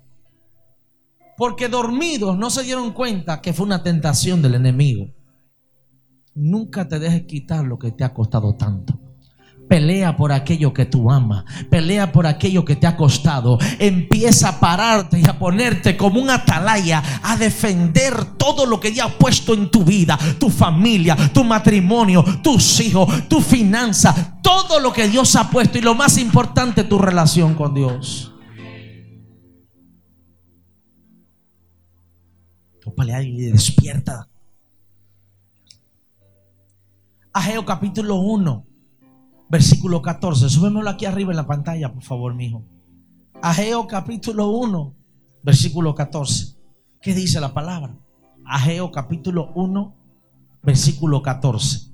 Porque 1.36 1.68
dormidos 1.68 2.36
no 2.36 2.50
se 2.50 2.64
dieron 2.64 2.92
cuenta 2.92 3.40
que 3.40 3.52
fue 3.52 3.66
una 3.66 3.82
tentación 3.82 4.42
del 4.42 4.56
enemigo. 4.56 5.06
Nunca 6.34 6.88
te 6.88 6.98
dejes 6.98 7.22
quitar 7.26 7.64
lo 7.64 7.78
que 7.78 7.92
te 7.92 8.04
ha 8.04 8.12
costado 8.12 8.56
tanto. 8.56 9.00
Pelea 9.68 10.16
por 10.16 10.30
aquello 10.30 10.74
que 10.74 10.84
tú 10.84 11.10
amas. 11.10 11.44
Pelea 11.70 12.12
por 12.12 12.26
aquello 12.26 12.64
que 12.64 12.76
te 12.76 12.86
ha 12.86 12.96
costado. 12.96 13.58
Empieza 13.78 14.50
a 14.50 14.60
pararte 14.60 15.18
y 15.18 15.26
a 15.26 15.38
ponerte 15.38 15.96
como 15.96 16.20
un 16.20 16.30
atalaya 16.30 17.02
a 17.22 17.36
defender 17.36 18.36
todo 18.36 18.66
lo 18.66 18.78
que 18.78 18.90
Dios 18.90 19.06
ha 19.06 19.18
puesto 19.18 19.54
en 19.54 19.70
tu 19.70 19.84
vida, 19.84 20.18
tu 20.38 20.50
familia, 20.50 21.16
tu 21.32 21.44
matrimonio, 21.44 22.24
tus 22.42 22.80
hijos, 22.80 23.28
tu 23.28 23.40
finanza, 23.40 24.38
todo 24.42 24.80
lo 24.80 24.92
que 24.92 25.08
Dios 25.08 25.34
ha 25.36 25.50
puesto 25.50 25.78
y 25.78 25.80
lo 25.80 25.94
más 25.94 26.18
importante, 26.18 26.84
tu 26.84 26.98
relación 26.98 27.54
con 27.54 27.74
Dios. 27.74 28.32
Tópale 32.82 33.24
y 33.24 33.50
despierta. 33.50 34.28
Ageo 37.32 37.64
capítulo 37.64 38.16
1, 38.16 38.66
versículo 39.48 40.02
14. 40.02 40.48
Súbemelo 40.48 40.88
aquí 40.90 41.06
arriba 41.06 41.32
en 41.32 41.36
la 41.36 41.46
pantalla, 41.46 41.92
por 41.92 42.02
favor, 42.02 42.34
mijo. 42.34 42.64
Ageo 43.42 43.86
capítulo 43.86 44.48
1, 44.48 44.96
versículo 45.42 45.94
14. 45.94 46.56
¿Qué 47.00 47.14
dice 47.14 47.40
la 47.40 47.52
palabra? 47.52 47.98
Ageo 48.46 48.90
capítulo 48.90 49.52
1, 49.54 49.94
versículo 50.62 51.22
14. 51.22 51.92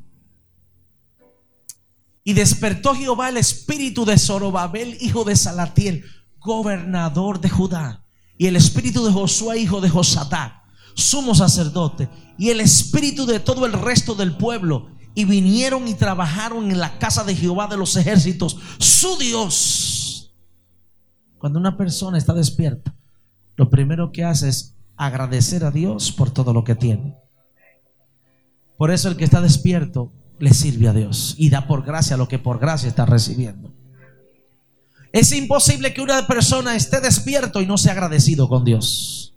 Y 2.23 2.35
despertó 2.35 2.95
Jehová 2.95 3.29
el 3.29 3.39
espíritu 3.39 4.05
de 4.05 4.19
Zorobabel, 4.19 4.97
hijo 5.01 5.25
de 5.25 5.37
Salatiel, 5.37 6.05
gobernador 6.39 7.41
de 7.41 7.49
Judá, 7.49 8.05
y 8.39 8.47
el 8.47 8.57
espíritu 8.57 9.05
de 9.05 9.13
Josué, 9.13 9.59
hijo 9.59 9.81
de 9.81 9.89
Josadac, 9.89 10.55
sumo 10.95 11.35
sacerdote, 11.35 12.09
y 12.39 12.51
el 12.51 12.61
espíritu 12.61 13.27
de 13.27 13.41
todo 13.41 13.67
el 13.67 13.73
resto 13.73 14.15
del 14.15 14.37
pueblo, 14.37 14.89
y 15.15 15.25
vinieron 15.25 15.89
y 15.89 15.95
trabajaron 15.95 16.71
en 16.71 16.79
la 16.79 16.99
casa 16.99 17.25
de 17.25 17.35
Jehová 17.35 17.67
de 17.67 17.77
los 17.77 17.97
ejércitos, 17.97 18.59
su 18.79 19.17
Dios. 19.19 20.35
Cuando 21.39 21.59
una 21.59 21.77
persona 21.77 22.19
está 22.19 22.33
despierta, 22.33 22.95
lo 23.57 23.71
primero 23.71 24.13
que 24.13 24.25
hace 24.25 24.49
es 24.49 24.77
agradecer 24.97 25.65
a 25.65 25.71
Dios 25.71 26.13
por 26.13 26.31
todo 26.31 26.53
lo 26.53 26.65
que 26.65 26.75
tiene. 26.75 27.17
Por 28.77 28.91
eso 28.91 29.09
el 29.09 29.17
que 29.17 29.25
está 29.25 29.41
despierto 29.41 30.13
le 30.39 30.55
sirve 30.55 30.89
a 30.89 30.93
Dios 30.93 31.35
y 31.37 31.51
da 31.51 31.67
por 31.67 31.85
gracia 31.85 32.17
lo 32.17 32.29
que 32.29 32.39
por 32.39 32.59
gracia 32.59 32.89
está 32.89 33.05
recibiendo. 33.07 33.75
Es 35.13 35.33
imposible 35.33 35.93
que 35.93 36.01
una 36.01 36.27
persona 36.27 36.77
esté 36.77 37.01
despierto 37.01 37.61
y 37.61 37.67
no 37.67 37.77
sea 37.77 37.93
agradecido 37.93 38.49
con 38.49 38.65
Dios. 38.65 39.35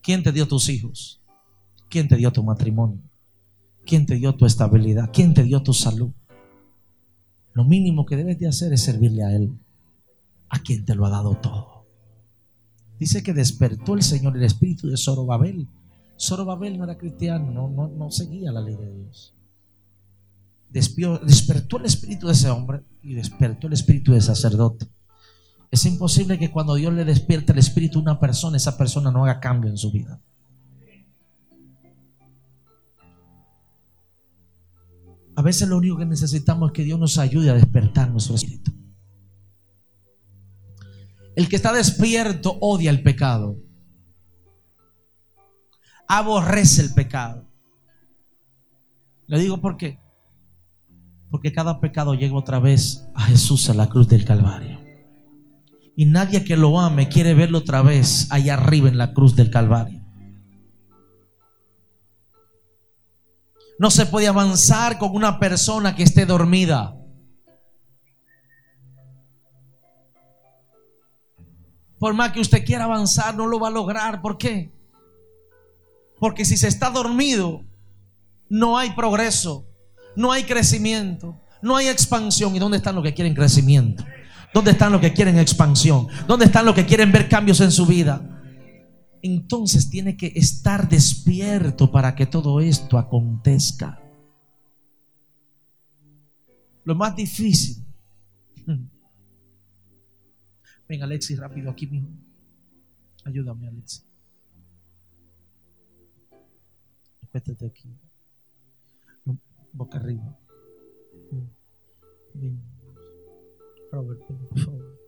¿Quién 0.00 0.22
te 0.22 0.32
dio 0.32 0.48
tus 0.48 0.68
hijos? 0.68 1.21
¿Quién 1.92 2.08
te 2.08 2.16
dio 2.16 2.32
tu 2.32 2.42
matrimonio? 2.42 3.02
¿Quién 3.84 4.06
te 4.06 4.14
dio 4.14 4.34
tu 4.34 4.46
estabilidad? 4.46 5.10
¿Quién 5.12 5.34
te 5.34 5.42
dio 5.42 5.62
tu 5.62 5.74
salud? 5.74 6.10
Lo 7.52 7.66
mínimo 7.66 8.06
que 8.06 8.16
debes 8.16 8.38
de 8.38 8.48
hacer 8.48 8.72
es 8.72 8.80
servirle 8.80 9.22
a 9.24 9.36
Él, 9.36 9.52
a 10.48 10.60
quien 10.60 10.86
te 10.86 10.94
lo 10.94 11.04
ha 11.04 11.10
dado 11.10 11.34
todo. 11.34 11.84
Dice 12.98 13.22
que 13.22 13.34
despertó 13.34 13.92
el 13.92 14.02
Señor 14.02 14.38
el 14.38 14.42
espíritu 14.42 14.88
de 14.88 14.96
Zorobabel 14.96 15.68
Zorobabel 16.18 16.78
no 16.78 16.84
era 16.84 16.96
cristiano, 16.96 17.68
no, 17.68 17.88
no, 17.88 18.10
seguía 18.10 18.52
la 18.52 18.62
ley 18.62 18.76
de 18.76 18.90
Dios. 18.90 19.34
despertó 20.70 21.76
el 21.76 21.84
espíritu 21.84 22.28
de 22.28 22.32
ese 22.32 22.48
hombre 22.48 22.84
y 23.02 23.12
despertó 23.12 23.66
el 23.66 23.74
espíritu 23.74 24.12
del 24.12 24.22
sacerdote. 24.22 24.86
Es 25.70 25.84
imposible 25.84 26.38
que 26.38 26.50
cuando 26.50 26.74
Dios 26.74 26.94
le 26.94 27.04
despierte 27.04 27.52
el 27.52 27.58
espíritu 27.58 27.98
a 27.98 28.02
una 28.02 28.18
persona, 28.18 28.56
esa 28.56 28.78
persona 28.78 29.10
no 29.10 29.24
haga 29.24 29.40
cambio 29.40 29.68
en 29.68 29.76
su 29.76 29.92
vida. 29.92 30.22
Veces 35.42 35.68
lo 35.68 35.78
único 35.78 35.98
que 35.98 36.06
necesitamos 36.06 36.70
es 36.70 36.72
que 36.74 36.84
Dios 36.84 36.98
nos 36.98 37.18
ayude 37.18 37.50
a 37.50 37.54
despertar 37.54 38.10
nuestro 38.10 38.36
espíritu. 38.36 38.72
El 41.34 41.48
que 41.48 41.56
está 41.56 41.72
despierto 41.72 42.56
odia 42.60 42.90
el 42.90 43.02
pecado 43.02 43.56
aborrece 46.12 46.82
el 46.82 46.92
pecado. 46.92 47.48
Le 49.26 49.38
digo 49.38 49.62
por 49.62 49.78
qué. 49.78 49.98
Porque 51.30 51.52
cada 51.52 51.80
pecado 51.80 52.12
llega 52.12 52.36
otra 52.36 52.58
vez 52.58 53.08
a 53.14 53.22
Jesús 53.22 53.70
a 53.70 53.74
la 53.74 53.88
cruz 53.88 54.08
del 54.08 54.26
Calvario. 54.26 54.78
Y 55.96 56.04
nadie 56.04 56.44
que 56.44 56.58
lo 56.58 56.78
ame 56.78 57.08
quiere 57.08 57.32
verlo 57.32 57.58
otra 57.58 57.80
vez 57.80 58.30
allá 58.30 58.54
arriba 58.54 58.88
en 58.90 58.98
la 58.98 59.14
cruz 59.14 59.36
del 59.36 59.50
Calvario. 59.50 60.01
No 63.82 63.90
se 63.90 64.06
puede 64.06 64.28
avanzar 64.28 64.96
con 64.96 65.12
una 65.12 65.40
persona 65.40 65.96
que 65.96 66.04
esté 66.04 66.24
dormida. 66.24 66.94
Por 71.98 72.14
más 72.14 72.30
que 72.30 72.38
usted 72.38 72.64
quiera 72.64 72.84
avanzar, 72.84 73.34
no 73.34 73.48
lo 73.48 73.58
va 73.58 73.66
a 73.66 73.72
lograr. 73.72 74.22
¿Por 74.22 74.38
qué? 74.38 74.72
Porque 76.20 76.44
si 76.44 76.56
se 76.56 76.68
está 76.68 76.90
dormido, 76.90 77.64
no 78.48 78.78
hay 78.78 78.90
progreso, 78.90 79.66
no 80.14 80.30
hay 80.30 80.44
crecimiento, 80.44 81.40
no 81.60 81.74
hay 81.74 81.88
expansión. 81.88 82.54
¿Y 82.54 82.60
dónde 82.60 82.76
están 82.76 82.94
los 82.94 83.02
que 83.02 83.14
quieren 83.14 83.34
crecimiento? 83.34 84.04
¿Dónde 84.54 84.70
están 84.70 84.92
los 84.92 85.00
que 85.00 85.12
quieren 85.12 85.40
expansión? 85.40 86.06
¿Dónde 86.28 86.44
están 86.44 86.66
los 86.66 86.76
que 86.76 86.86
quieren 86.86 87.10
ver 87.10 87.28
cambios 87.28 87.60
en 87.60 87.72
su 87.72 87.84
vida? 87.84 88.41
Entonces 89.22 89.88
tiene 89.88 90.16
que 90.16 90.32
estar 90.34 90.88
despierto 90.88 91.90
para 91.92 92.14
que 92.14 92.26
todo 92.26 92.60
esto 92.60 92.98
acontezca. 92.98 94.02
Lo 96.84 96.96
más 96.96 97.14
difícil. 97.14 97.84
Venga, 100.88 101.04
Alexis, 101.04 101.38
rápido 101.38 101.70
aquí, 101.70 101.86
mismo. 101.86 102.10
Ayúdame, 103.24 103.68
Alexis. 103.68 104.04
Métete 107.32 107.66
aquí. 107.66 107.88
Boca 109.72 109.98
arriba. 109.98 110.38
Bien. 112.34 112.60
Robert, 113.90 114.20
por 114.26 114.58
favor. 114.58 115.01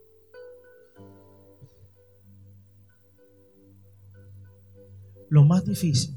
Lo 5.29 5.43
más 5.45 5.65
difícil 5.65 6.15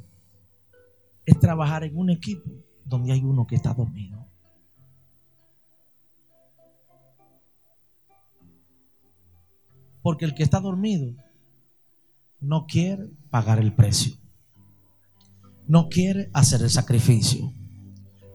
es 1.24 1.38
trabajar 1.38 1.84
en 1.84 1.96
un 1.96 2.10
equipo 2.10 2.50
donde 2.84 3.12
hay 3.12 3.22
uno 3.22 3.46
que 3.46 3.56
está 3.56 3.74
dormido. 3.74 4.26
Porque 10.02 10.24
el 10.24 10.34
que 10.34 10.42
está 10.42 10.60
dormido 10.60 11.14
no 12.40 12.66
quiere 12.66 13.10
pagar 13.30 13.58
el 13.58 13.74
precio 13.74 14.16
no 15.68 15.90
quiere 15.90 16.30
hacer 16.32 16.62
el 16.62 16.70
sacrificio, 16.70 17.52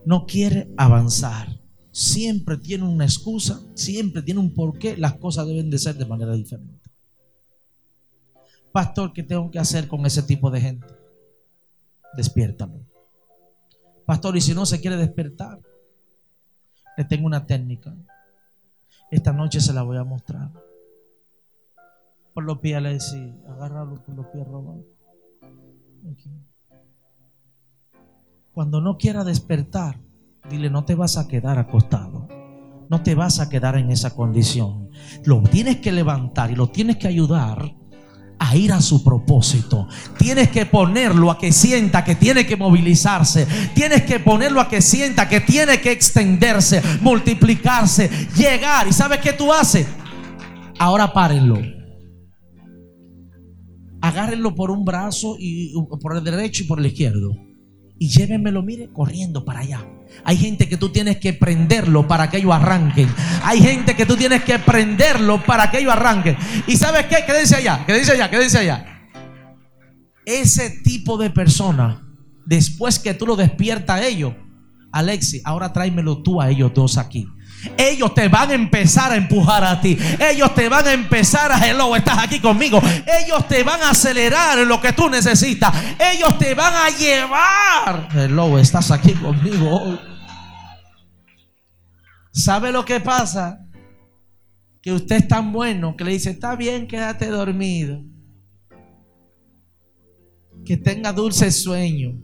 no 0.06 0.24
quiere 0.24 0.72
avanzar. 0.76 1.60
Siempre 1.90 2.56
tiene 2.56 2.84
una 2.84 3.04
excusa, 3.04 3.60
siempre 3.74 4.22
tiene 4.22 4.40
un 4.40 4.54
porqué. 4.54 4.96
Las 4.96 5.14
cosas 5.14 5.46
deben 5.46 5.68
de 5.68 5.78
ser 5.78 5.96
de 5.96 6.06
manera 6.06 6.32
diferente. 6.34 6.83
Pastor, 8.74 9.12
¿qué 9.12 9.22
tengo 9.22 9.52
que 9.52 9.60
hacer 9.60 9.86
con 9.86 10.04
ese 10.04 10.20
tipo 10.24 10.50
de 10.50 10.60
gente? 10.60 10.88
Despiértalo. 12.16 12.80
Pastor, 14.04 14.36
y 14.36 14.40
si 14.40 14.52
no 14.52 14.66
se 14.66 14.80
quiere 14.80 14.96
despertar, 14.96 15.60
le 16.96 17.04
tengo 17.04 17.24
una 17.24 17.46
técnica. 17.46 17.94
Esta 19.12 19.32
noche 19.32 19.60
se 19.60 19.72
la 19.72 19.84
voy 19.84 19.96
a 19.96 20.02
mostrar. 20.02 20.50
Por 22.32 22.42
los 22.42 22.58
pies, 22.58 22.82
le 22.82 22.94
decía, 22.94 23.36
agárralo 23.48 23.94
por 24.02 24.16
los 24.16 24.26
pies 24.26 24.44
robados. 24.44 24.84
Cuando 28.52 28.80
no 28.80 28.98
quiera 28.98 29.22
despertar, 29.22 30.00
dile, 30.50 30.68
no 30.68 30.84
te 30.84 30.96
vas 30.96 31.16
a 31.16 31.28
quedar 31.28 31.60
acostado. 31.60 32.26
No 32.90 33.04
te 33.04 33.14
vas 33.14 33.38
a 33.38 33.48
quedar 33.48 33.76
en 33.76 33.92
esa 33.92 34.16
condición. 34.16 34.90
Lo 35.24 35.44
tienes 35.44 35.76
que 35.76 35.92
levantar 35.92 36.50
y 36.50 36.56
lo 36.56 36.70
tienes 36.70 36.96
que 36.96 37.06
ayudar 37.06 37.83
a 38.38 38.56
ir 38.56 38.72
a 38.72 38.80
su 38.80 39.04
propósito. 39.04 39.88
Tienes 40.18 40.50
que 40.50 40.66
ponerlo 40.66 41.30
a 41.30 41.38
que 41.38 41.52
sienta 41.52 42.04
que 42.04 42.14
tiene 42.14 42.46
que 42.46 42.56
movilizarse. 42.56 43.46
Tienes 43.74 44.02
que 44.02 44.20
ponerlo 44.20 44.60
a 44.60 44.68
que 44.68 44.82
sienta 44.82 45.28
que 45.28 45.40
tiene 45.40 45.80
que 45.80 45.92
extenderse, 45.92 46.82
multiplicarse, 47.00 48.10
llegar. 48.36 48.88
¿Y 48.88 48.92
sabes 48.92 49.20
qué 49.20 49.32
tú 49.32 49.52
haces? 49.52 49.86
Ahora 50.78 51.12
párenlo. 51.12 51.60
Agárrenlo 54.00 54.54
por 54.54 54.70
un 54.70 54.84
brazo 54.84 55.36
y 55.38 55.72
por 56.02 56.16
el 56.16 56.24
derecho 56.24 56.62
y 56.62 56.66
por 56.66 56.78
el 56.78 56.86
izquierdo 56.86 57.43
y 57.98 58.08
llévenmelo, 58.08 58.62
mire, 58.62 58.88
corriendo 58.92 59.44
para 59.44 59.60
allá. 59.60 59.86
Hay 60.24 60.36
gente 60.36 60.68
que 60.68 60.76
tú 60.76 60.90
tienes 60.90 61.18
que 61.18 61.32
prenderlo 61.32 62.06
para 62.06 62.30
que 62.30 62.38
ellos 62.38 62.52
arranquen. 62.52 63.08
Hay 63.42 63.60
gente 63.60 63.96
que 63.96 64.06
tú 64.06 64.16
tienes 64.16 64.42
que 64.42 64.58
prenderlo 64.58 65.42
para 65.44 65.70
que 65.70 65.78
ellos 65.78 65.92
arranquen. 65.92 66.36
¿Y 66.66 66.76
sabes 66.76 67.06
qué? 67.06 67.24
Quédense 67.26 67.56
allá, 67.56 67.84
quédense 67.86 68.12
allá, 68.12 68.30
quédense 68.30 68.58
allá. 68.58 69.10
Ese 70.26 70.70
tipo 70.70 71.18
de 71.18 71.30
persona, 71.30 72.02
después 72.46 72.98
que 72.98 73.14
tú 73.14 73.26
lo 73.26 73.36
despiertas 73.36 74.00
a 74.00 74.06
ellos, 74.06 74.34
Alexi, 74.92 75.40
ahora 75.44 75.72
tráemelo 75.72 76.22
tú 76.22 76.40
a 76.40 76.50
ellos 76.50 76.72
dos 76.74 76.98
aquí. 76.98 77.28
Ellos 77.76 78.14
te 78.14 78.28
van 78.28 78.50
a 78.50 78.54
empezar 78.54 79.12
a 79.12 79.16
empujar 79.16 79.64
a 79.64 79.80
ti. 79.80 79.96
Ellos 80.18 80.54
te 80.54 80.68
van 80.68 80.86
a 80.86 80.92
empezar 80.92 81.52
a, 81.52 81.58
hello, 81.66 81.94
estás 81.96 82.18
aquí 82.18 82.40
conmigo. 82.40 82.80
Ellos 83.24 83.46
te 83.48 83.62
van 83.62 83.80
a 83.82 83.90
acelerar 83.90 84.58
lo 84.58 84.80
que 84.80 84.92
tú 84.92 85.08
necesitas. 85.08 85.72
Ellos 86.12 86.38
te 86.38 86.54
van 86.54 86.74
a 86.74 86.90
llevar. 86.90 88.08
Hello, 88.14 88.58
estás 88.58 88.90
aquí 88.90 89.12
conmigo 89.12 89.98
¿Sabe 92.34 92.72
lo 92.72 92.84
que 92.84 92.98
pasa? 92.98 93.64
Que 94.82 94.92
usted 94.92 95.16
es 95.16 95.28
tan 95.28 95.52
bueno 95.52 95.96
que 95.96 96.04
le 96.04 96.10
dice, 96.10 96.30
está 96.30 96.56
bien, 96.56 96.88
quédate 96.88 97.28
dormido. 97.28 98.02
Que 100.64 100.76
tenga 100.76 101.12
dulce 101.12 101.52
sueño. 101.52 102.20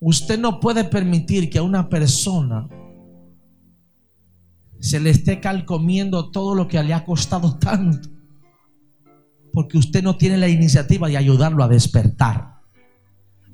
Usted 0.00 0.38
no 0.38 0.58
puede 0.58 0.84
permitir 0.84 1.50
que 1.50 1.58
a 1.58 1.62
una 1.62 1.88
persona 1.88 2.66
se 4.84 5.00
le 5.00 5.08
esté 5.08 5.40
calcomiendo 5.40 6.30
todo 6.30 6.54
lo 6.54 6.68
que 6.68 6.82
le 6.82 6.92
ha 6.92 7.06
costado 7.06 7.58
tanto. 7.58 8.10
Porque 9.50 9.78
usted 9.78 10.02
no 10.02 10.18
tiene 10.18 10.36
la 10.36 10.46
iniciativa 10.46 11.08
de 11.08 11.16
ayudarlo 11.16 11.64
a 11.64 11.68
despertar. 11.68 12.60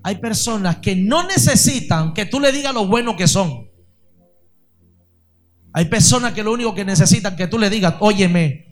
Hay 0.02 0.16
personas 0.16 0.78
que 0.78 0.96
no 0.96 1.22
necesitan 1.22 2.14
que 2.14 2.26
tú 2.26 2.40
le 2.40 2.50
digas 2.50 2.74
lo 2.74 2.88
bueno 2.88 3.16
que 3.16 3.28
son. 3.28 3.70
Hay 5.72 5.84
personas 5.84 6.32
que 6.32 6.42
lo 6.42 6.52
único 6.52 6.74
que 6.74 6.84
necesitan 6.84 7.36
que 7.36 7.46
tú 7.46 7.60
le 7.60 7.70
digas, 7.70 7.94
óyeme, 8.00 8.69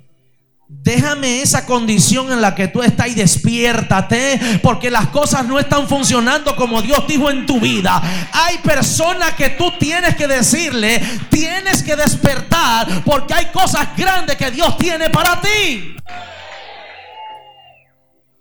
Déjame 0.70 1.40
esa 1.40 1.64
condición 1.64 2.30
en 2.30 2.42
la 2.42 2.54
que 2.54 2.68
tú 2.68 2.82
estás 2.82 3.08
y 3.08 3.14
despiértate 3.14 4.60
porque 4.62 4.90
las 4.90 5.08
cosas 5.08 5.46
no 5.46 5.58
están 5.58 5.88
funcionando 5.88 6.54
como 6.56 6.82
Dios 6.82 7.06
dijo 7.08 7.30
en 7.30 7.46
tu 7.46 7.58
vida. 7.58 8.02
Hay 8.34 8.58
personas 8.58 9.32
que 9.32 9.48
tú 9.50 9.72
tienes 9.78 10.14
que 10.14 10.28
decirle, 10.28 11.00
tienes 11.30 11.82
que 11.82 11.96
despertar 11.96 13.02
porque 13.04 13.32
hay 13.32 13.46
cosas 13.46 13.88
grandes 13.96 14.36
que 14.36 14.50
Dios 14.50 14.76
tiene 14.76 15.08
para 15.08 15.40
ti. 15.40 15.96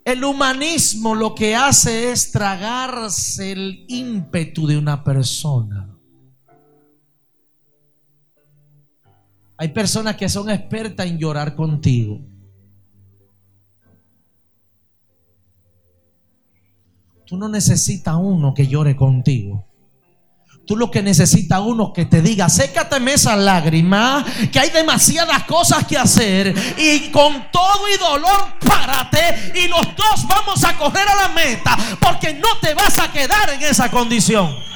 El 0.03 0.23
humanismo 0.25 1.15
lo 1.15 1.33
que 1.33 1.55
hace 1.55 2.11
es 2.11 2.31
tragarse 2.31 3.53
el 3.53 3.85
ímpetu 3.87 4.67
de 4.67 4.77
una 4.77 5.01
persona. 5.01 5.96
Hay 9.57 9.69
personas 9.69 10.15
que 10.15 10.29
son 10.29 10.49
expertas 10.49 11.07
en 11.07 11.17
llorar 11.17 11.55
contigo. 11.55 12.19
Tú 17.25 17.37
no 17.37 17.49
necesitas 17.49 18.15
uno 18.15 18.53
que 18.53 18.67
llore 18.67 18.95
contigo. 18.95 19.65
Tú 20.65 20.75
lo 20.75 20.91
que 20.91 21.01
necesitas 21.01 21.61
uno 21.61 21.93
que 21.93 22.05
te 22.05 22.21
diga, 22.21 22.49
sécateme 22.49 23.13
esas 23.13 23.37
lágrimas, 23.37 24.25
que 24.51 24.59
hay 24.59 24.69
demasiadas 24.69 25.43
cosas 25.45 25.85
que 25.87 25.97
hacer 25.97 26.53
y 26.77 27.09
con 27.09 27.49
todo 27.51 27.87
y 27.93 27.97
dolor 27.97 28.59
párate 28.65 29.53
y 29.55 29.69
los 29.69 29.95
dos 29.95 30.27
vamos 30.27 30.63
a 30.65 30.77
correr 30.77 31.07
a 31.07 31.15
la 31.15 31.29
meta 31.29 31.77
porque 32.01 32.33
no 32.33 32.49
te 32.61 32.73
vas 32.73 32.99
a 32.99 33.11
quedar 33.11 33.49
en 33.49 33.63
esa 33.63 33.89
condición. 33.89 34.67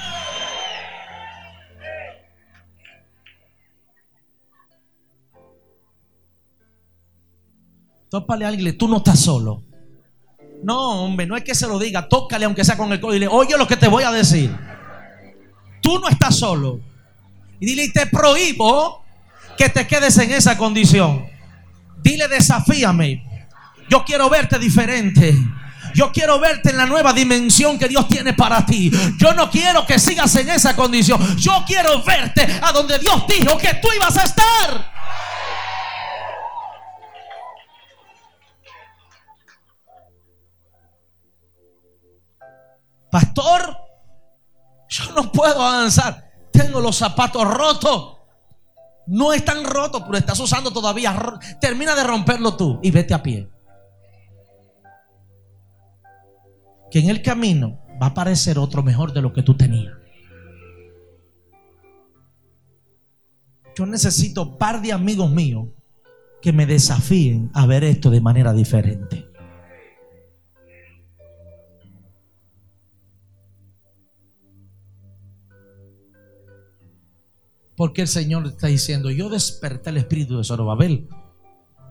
Tópale 8.12 8.44
a 8.44 8.50
alguien, 8.50 8.78
tú 8.78 8.90
no 8.90 8.98
estás 8.98 9.22
solo. 9.22 9.64
No, 10.64 11.06
hombre, 11.06 11.26
no 11.26 11.38
es 11.38 11.46
que 11.46 11.56
se 11.56 11.66
lo 11.66 11.80
diga, 11.80 12.10
tócale 12.10 12.44
aunque 12.44 12.66
sea 12.66 12.76
con 12.76 12.92
el 12.92 13.00
codo 13.00 13.16
y 13.16 13.26
oye 13.26 13.58
lo 13.58 13.66
que 13.66 13.78
te 13.78 13.88
voy 13.88 14.04
a 14.04 14.12
decir. 14.12 14.54
Tú 15.82 15.98
no 15.98 16.10
estás 16.10 16.36
solo. 16.36 16.82
Y 17.62 17.68
dile, 17.68 17.88
te 17.88 18.08
prohíbo 18.08 19.06
que 19.58 19.70
te 19.70 19.88
quedes 19.88 20.18
en 20.18 20.32
esa 20.32 20.58
condición. 20.58 21.26
Dile, 22.04 22.28
desafíame. 22.28 23.24
Yo 23.90 24.04
quiero 24.04 24.30
verte 24.30 24.60
diferente. 24.60 25.34
Yo 25.96 26.12
quiero 26.12 26.38
verte 26.38 26.72
en 26.72 26.78
la 26.78 26.86
nueva 26.86 27.14
dimensión 27.14 27.80
que 27.80 27.88
Dios 27.88 28.10
tiene 28.10 28.34
para 28.34 28.66
ti. 28.66 28.92
Yo 29.20 29.34
no 29.34 29.50
quiero 29.50 29.86
que 29.86 29.98
sigas 29.98 30.36
en 30.36 30.50
esa 30.50 30.76
condición. 30.76 31.38
Yo 31.38 31.64
quiero 31.66 32.04
verte 32.04 32.46
a 32.62 32.74
donde 32.74 33.00
Dios 33.00 33.24
dijo 33.26 33.58
que 33.58 33.76
tú 33.76 33.88
ibas 33.96 34.18
a 34.18 34.24
estar. 34.24 34.91
Pastor, 43.12 43.78
yo 44.88 45.04
no 45.14 45.32
puedo 45.32 45.62
avanzar. 45.62 46.32
Tengo 46.52 46.80
los 46.80 46.98
zapatos 46.98 47.44
rotos. 47.44 48.18
No 49.08 49.34
están 49.34 49.64
rotos, 49.66 50.04
pero 50.04 50.18
estás 50.18 50.40
usando 50.40 50.72
todavía. 50.72 51.14
Termina 51.60 51.94
de 51.96 52.04
romperlo 52.04 52.56
tú 52.56 52.80
y 52.82 52.92
vete 52.92 53.14
a 53.14 53.22
pie. 53.22 53.50
Que 56.90 57.00
en 57.00 57.10
el 57.10 57.22
camino 57.22 57.80
va 58.02 58.08
a 58.08 58.10
aparecer 58.10 58.58
otro 58.58 58.84
mejor 58.84 59.12
de 59.14 59.22
lo 59.22 59.34
que 59.34 59.44
tú 59.44 59.56
tenías. 59.56 59.94
Yo 63.76 63.86
necesito 63.86 64.58
par 64.58 64.82
de 64.82 64.92
amigos 64.92 65.32
míos 65.32 65.68
que 66.42 66.52
me 66.52 66.66
desafíen 66.66 67.50
a 67.54 67.66
ver 67.66 67.84
esto 67.84 68.10
de 68.10 68.20
manera 68.20 68.54
diferente. 68.54 69.31
Porque 77.82 78.04
el 78.04 78.08
Señor 78.08 78.46
está 78.46 78.68
diciendo, 78.68 79.10
yo 79.10 79.28
desperté 79.28 79.90
el 79.90 79.98
espíritu 79.98 80.38
de 80.38 80.44
Zorobabel 80.44 81.10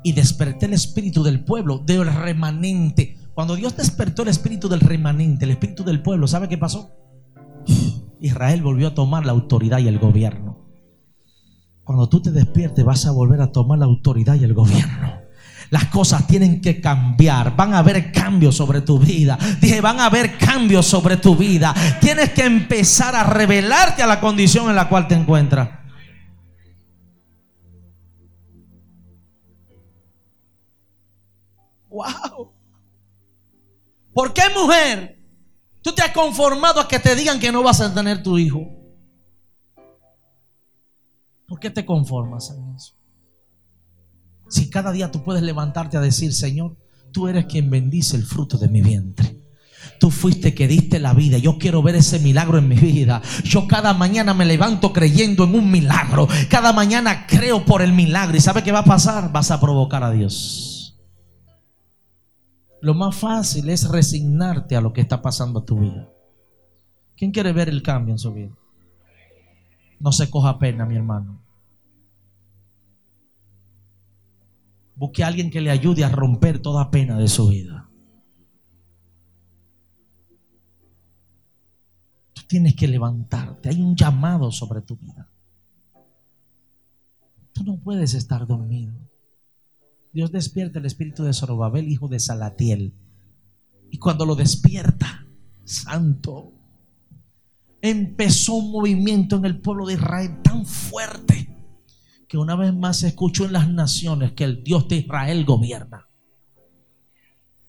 y 0.04 0.12
desperté 0.12 0.66
el 0.66 0.72
espíritu 0.72 1.24
del 1.24 1.42
pueblo, 1.42 1.78
del 1.78 2.06
remanente. 2.06 3.18
Cuando 3.34 3.56
Dios 3.56 3.76
despertó 3.76 4.22
el 4.22 4.28
espíritu 4.28 4.68
del 4.68 4.78
remanente, 4.78 5.46
el 5.46 5.50
espíritu 5.50 5.82
del 5.82 6.00
pueblo, 6.00 6.28
¿sabe 6.28 6.48
qué 6.48 6.56
pasó? 6.56 6.92
Israel 8.20 8.62
volvió 8.62 8.86
a 8.86 8.94
tomar 8.94 9.26
la 9.26 9.32
autoridad 9.32 9.80
y 9.80 9.88
el 9.88 9.98
gobierno. 9.98 10.64
Cuando 11.82 12.08
tú 12.08 12.22
te 12.22 12.30
despiertes 12.30 12.84
vas 12.84 13.04
a 13.06 13.10
volver 13.10 13.40
a 13.40 13.50
tomar 13.50 13.80
la 13.80 13.86
autoridad 13.86 14.36
y 14.36 14.44
el 14.44 14.54
gobierno. 14.54 15.18
Las 15.70 15.86
cosas 15.86 16.24
tienen 16.28 16.60
que 16.60 16.80
cambiar. 16.80 17.56
Van 17.56 17.74
a 17.74 17.78
haber 17.78 18.12
cambios 18.12 18.54
sobre 18.54 18.80
tu 18.80 19.00
vida. 19.00 19.36
Dije, 19.60 19.80
van 19.80 19.98
a 19.98 20.06
haber 20.06 20.38
cambios 20.38 20.86
sobre 20.86 21.16
tu 21.16 21.34
vida. 21.34 21.74
Tienes 22.00 22.30
que 22.30 22.44
empezar 22.44 23.16
a 23.16 23.24
revelarte 23.24 24.04
a 24.04 24.06
la 24.06 24.20
condición 24.20 24.70
en 24.70 24.76
la 24.76 24.88
cual 24.88 25.08
te 25.08 25.16
encuentras. 25.16 25.79
¿Por 34.12 34.32
qué 34.32 34.42
mujer? 34.54 35.18
Tú 35.82 35.92
te 35.92 36.02
has 36.02 36.12
conformado 36.12 36.80
a 36.80 36.88
que 36.88 36.98
te 36.98 37.14
digan 37.14 37.40
que 37.40 37.52
no 37.52 37.62
vas 37.62 37.80
a 37.80 37.94
tener 37.94 38.22
tu 38.22 38.38
hijo. 38.38 38.66
¿Por 41.46 41.58
qué 41.58 41.70
te 41.70 41.84
conformas 41.84 42.50
en 42.50 42.74
eso? 42.76 42.94
Si 44.48 44.68
cada 44.68 44.92
día 44.92 45.10
tú 45.10 45.22
puedes 45.22 45.42
levantarte 45.42 45.96
a 45.96 46.00
decir, 46.00 46.34
Señor, 46.34 46.76
tú 47.12 47.28
eres 47.28 47.46
quien 47.46 47.70
bendice 47.70 48.16
el 48.16 48.24
fruto 48.24 48.58
de 48.58 48.68
mi 48.68 48.82
vientre. 48.82 49.40
Tú 49.98 50.10
fuiste 50.10 50.54
que 50.54 50.68
diste 50.68 50.98
la 50.98 51.12
vida. 51.12 51.38
Yo 51.38 51.58
quiero 51.58 51.82
ver 51.82 51.94
ese 51.94 52.18
milagro 52.18 52.58
en 52.58 52.68
mi 52.68 52.76
vida. 52.76 53.20
Yo 53.44 53.66
cada 53.66 53.94
mañana 53.94 54.34
me 54.34 54.44
levanto 54.44 54.92
creyendo 54.92 55.44
en 55.44 55.54
un 55.54 55.70
milagro. 55.70 56.28
Cada 56.48 56.72
mañana 56.72 57.26
creo 57.26 57.64
por 57.64 57.82
el 57.82 57.92
milagro. 57.92 58.36
¿Y 58.36 58.40
sabe 58.40 58.62
qué 58.62 58.72
va 58.72 58.80
a 58.80 58.84
pasar? 58.84 59.32
Vas 59.32 59.50
a 59.50 59.60
provocar 59.60 60.02
a 60.02 60.10
Dios. 60.10 60.69
Lo 62.82 62.94
más 62.94 63.16
fácil 63.16 63.68
es 63.68 63.88
resignarte 63.88 64.76
a 64.76 64.80
lo 64.80 64.92
que 64.92 65.02
está 65.02 65.20
pasando 65.20 65.60
en 65.60 65.66
tu 65.66 65.80
vida. 65.80 66.08
¿Quién 67.16 67.30
quiere 67.30 67.52
ver 67.52 67.68
el 67.68 67.82
cambio 67.82 68.14
en 68.14 68.18
su 68.18 68.32
vida? 68.32 68.56
No 69.98 70.12
se 70.12 70.30
coja 70.30 70.58
pena, 70.58 70.86
mi 70.86 70.96
hermano. 70.96 71.42
Busque 74.96 75.22
a 75.22 75.26
alguien 75.26 75.50
que 75.50 75.60
le 75.60 75.70
ayude 75.70 76.04
a 76.04 76.08
romper 76.08 76.60
toda 76.60 76.90
pena 76.90 77.18
de 77.18 77.28
su 77.28 77.48
vida. 77.48 77.88
Tú 82.32 82.42
tienes 82.48 82.74
que 82.74 82.88
levantarte. 82.88 83.68
Hay 83.68 83.82
un 83.82 83.94
llamado 83.94 84.50
sobre 84.50 84.80
tu 84.80 84.96
vida. 84.96 85.28
Tú 87.52 87.64
no 87.64 87.78
puedes 87.78 88.14
estar 88.14 88.46
dormido. 88.46 89.09
Dios 90.12 90.32
despierta 90.32 90.78
el 90.78 90.86
espíritu 90.86 91.22
de 91.22 91.32
Zorobabel, 91.32 91.88
hijo 91.88 92.08
de 92.08 92.18
Salatiel. 92.18 92.94
Y 93.90 93.98
cuando 93.98 94.26
lo 94.26 94.34
despierta, 94.34 95.26
santo, 95.64 96.52
empezó 97.80 98.54
un 98.54 98.72
movimiento 98.72 99.36
en 99.36 99.44
el 99.44 99.60
pueblo 99.60 99.86
de 99.86 99.94
Israel 99.94 100.42
tan 100.42 100.66
fuerte 100.66 101.48
que 102.28 102.38
una 102.38 102.54
vez 102.54 102.74
más 102.74 102.98
se 102.98 103.08
escuchó 103.08 103.44
en 103.44 103.52
las 103.52 103.68
naciones 103.68 104.32
que 104.32 104.44
el 104.44 104.62
Dios 104.62 104.86
de 104.88 104.96
Israel 104.96 105.44
gobierna. 105.44 106.09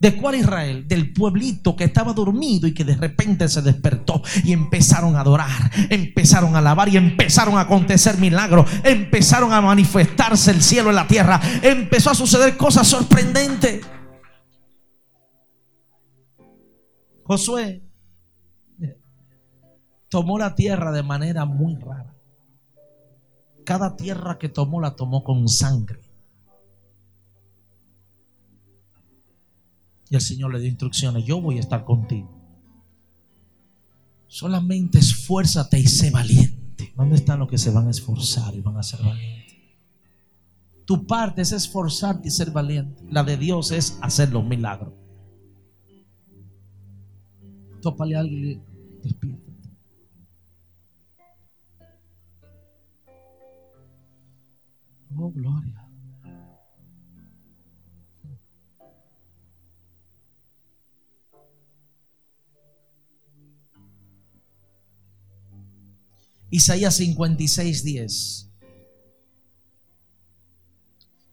¿De 0.02 0.18
cuál 0.18 0.34
Israel? 0.34 0.88
Del 0.88 1.14
pueblito 1.14 1.76
que 1.76 1.84
estaba 1.84 2.12
dormido 2.14 2.66
y 2.66 2.74
que 2.74 2.84
de 2.84 2.96
repente 2.96 3.48
se 3.48 3.62
despertó 3.62 4.24
y 4.44 4.52
empezaron 4.52 5.16
a 5.16 5.22
adorar, 5.22 5.70
empezaron 5.92 6.56
a 6.56 6.58
alabar 6.58 6.90
y 6.90 6.98
empezaron 6.98 7.56
a 7.56 7.62
acontecer 7.62 8.18
milagros, 8.18 8.68
empezaron 8.84 9.54
a 9.54 9.62
manifestarse 9.62 10.50
el 10.50 10.64
cielo 10.64 10.90
en 10.90 10.96
la 10.96 11.08
tierra, 11.08 11.40
empezó 11.62 12.10
a 12.10 12.16
suceder 12.16 12.58
cosas 12.58 12.88
sorprendentes. 12.88 13.86
Josué 17.24 17.84
tomó 20.10 20.40
la 20.40 20.56
tierra 20.56 20.92
de 20.92 21.04
manera 21.04 21.46
muy 21.46 21.76
rara. 21.76 22.16
Cada 23.64 23.96
tierra 23.96 24.40
que 24.40 24.50
tomó 24.50 24.82
la 24.82 24.96
tomó 24.96 25.24
con 25.24 25.48
sangre. 25.48 26.01
Y 30.12 30.16
el 30.16 30.22
Señor 30.22 30.52
le 30.52 30.60
dio 30.60 30.68
instrucciones, 30.68 31.24
yo 31.24 31.40
voy 31.40 31.56
a 31.56 31.62
estar 31.62 31.86
contigo. 31.86 32.30
Solamente 34.28 35.00
esfuérzate 35.00 35.80
y 35.80 35.88
sé 35.88 36.12
valiente. 36.12 36.94
¿Dónde 36.98 37.16
están 37.16 37.40
los 37.40 37.48
que 37.48 37.58
se 37.58 37.72
van 37.72 37.88
a 37.88 37.92
esforzar 37.92 38.54
y 38.54 38.60
van 38.60 38.76
a 38.76 38.84
ser 38.84 39.02
valientes? 39.02 39.56
Tu 40.86 41.08
parte 41.08 41.42
es 41.42 41.54
esforzarte 41.54 42.28
y 42.28 42.32
ser 42.32 42.52
valiente. 42.52 43.02
La 43.10 43.24
de 43.24 43.38
Dios 43.38 43.72
es 43.72 43.98
hacer 44.02 44.34
los 44.34 44.44
milagros. 44.44 44.94
Tópale 47.82 48.18
a 48.18 48.20
alguien 48.20 48.44
y 48.44 49.02
despiértate. 49.02 49.52
Oh, 55.16 55.32
gloria. 55.32 55.81
Isaías 66.52 66.96
56, 66.98 67.84
10. 67.84 68.50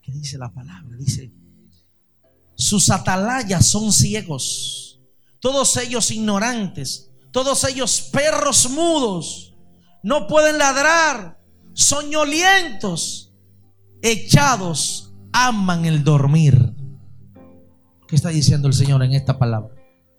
¿Qué 0.00 0.12
dice 0.12 0.38
la 0.38 0.50
palabra? 0.50 0.96
Dice, 0.96 1.32
sus 2.54 2.88
atalayas 2.90 3.66
son 3.66 3.92
ciegos, 3.92 5.00
todos 5.40 5.76
ellos 5.76 6.10
ignorantes, 6.10 7.10
todos 7.32 7.64
ellos 7.64 8.08
perros 8.12 8.70
mudos, 8.70 9.54
no 10.02 10.26
pueden 10.28 10.56
ladrar, 10.56 11.40
soñolientos, 11.74 13.34
echados, 14.00 15.12
aman 15.32 15.84
el 15.84 16.04
dormir. 16.04 16.74
¿Qué 18.06 18.16
está 18.16 18.30
diciendo 18.30 18.68
el 18.68 18.74
Señor 18.74 19.02
en 19.02 19.12
esta 19.12 19.38
palabra? 19.38 19.74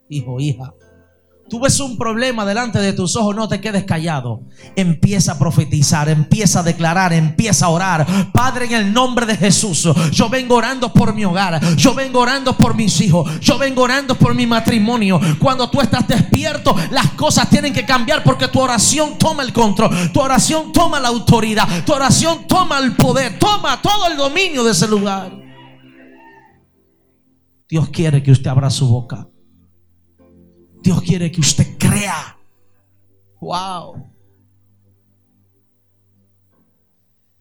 Hijo, 0.09 0.39
hija, 0.39 0.73
Tú 1.49 1.59
ves 1.59 1.79
un 1.79 1.97
problema 1.97 2.45
delante 2.45 2.79
de 2.79 2.93
tus 2.93 3.15
ojos, 3.15 3.35
no 3.35 3.47
te 3.47 3.59
quedes 3.59 3.83
callado. 3.83 4.41
Empieza 4.75 5.31
a 5.31 5.39
profetizar, 5.39 6.07
empieza 6.07 6.59
a 6.59 6.63
declarar, 6.63 7.11
empieza 7.11 7.65
a 7.65 7.69
orar. 7.69 8.05
Padre, 8.31 8.65
en 8.65 8.73
el 8.73 8.93
nombre 8.93 9.25
de 9.25 9.35
Jesús, 9.35 9.89
yo 10.11 10.29
vengo 10.29 10.55
orando 10.55 10.93
por 10.93 11.13
mi 11.15 11.25
hogar, 11.25 11.59
yo 11.75 11.95
vengo 11.95 12.19
orando 12.19 12.55
por 12.55 12.75
mis 12.75 13.01
hijos, 13.01 13.39
yo 13.39 13.57
vengo 13.57 13.81
orando 13.81 14.13
por 14.15 14.35
mi 14.35 14.45
matrimonio. 14.45 15.19
Cuando 15.39 15.69
tú 15.71 15.81
estás 15.81 16.07
despierto, 16.07 16.75
las 16.91 17.11
cosas 17.11 17.49
tienen 17.49 17.73
que 17.73 17.85
cambiar 17.85 18.23
porque 18.23 18.47
tu 18.47 18.59
oración 18.59 19.17
toma 19.17 19.41
el 19.41 19.51
control, 19.51 20.11
tu 20.11 20.19
oración 20.19 20.71
toma 20.71 20.99
la 20.99 21.07
autoridad, 21.07 21.83
tu 21.83 21.93
oración 21.93 22.47
toma 22.47 22.77
el 22.77 22.95
poder, 22.95 23.39
toma 23.39 23.81
todo 23.81 24.07
el 24.07 24.17
dominio 24.17 24.63
de 24.63 24.71
ese 24.71 24.87
lugar. 24.87 25.31
Dios 27.67 27.89
quiere 27.89 28.21
que 28.21 28.31
usted 28.31 28.49
abra 28.49 28.69
su 28.69 28.87
boca. 28.87 29.27
Dios 30.81 31.01
quiere 31.01 31.31
que 31.31 31.41
usted 31.41 31.77
crea. 31.77 32.37
Wow. 33.39 34.09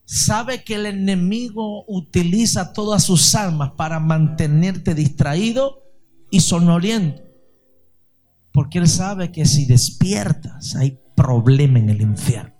Sabe 0.04 0.64
que 0.64 0.76
el 0.76 0.86
enemigo 0.86 1.84
utiliza 1.86 2.72
todas 2.72 3.04
sus 3.04 3.34
armas 3.34 3.72
para 3.76 4.00
mantenerte 4.00 4.94
distraído 4.94 5.82
y 6.30 6.40
sonoliento. 6.40 7.22
Porque 8.52 8.78
él 8.78 8.88
sabe 8.88 9.30
que 9.30 9.44
si 9.44 9.66
despiertas 9.66 10.74
hay 10.76 10.98
problema 11.14 11.78
en 11.78 11.90
el 11.90 12.00
infierno. 12.00 12.54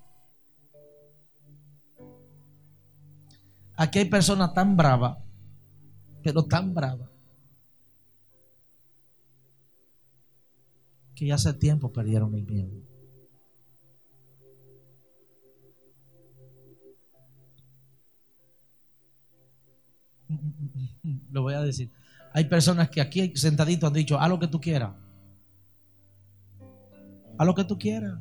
Aquí 3.77 4.01
hay 4.01 4.05
personas 4.07 4.53
tan 4.55 4.77
bravas, 4.77 5.19
pero 6.23 6.45
tan 6.45 6.75
bravas, 6.75 7.09
que 11.19 11.27
ya 11.27 11.35
hace 11.35 11.53
tiempo 11.53 11.93
perdieron 11.93 12.33
el 12.33 12.47
miedo. 12.47 12.71
Lo 21.33 21.43
voy 21.43 21.55
a 21.55 21.61
decir. 21.63 21.91
Hay 22.33 22.45
personas 22.45 22.89
que 22.89 23.01
aquí 23.01 23.35
sentaditos 23.35 23.89
han 23.89 23.95
dicho, 23.95 24.21
haz 24.21 24.29
lo 24.29 24.39
que 24.39 24.47
tú 24.47 24.61
quieras. 24.61 24.95
Haz 27.37 27.47
lo 27.47 27.55
que 27.55 27.65
tú 27.65 27.77
quieras. 27.77 28.17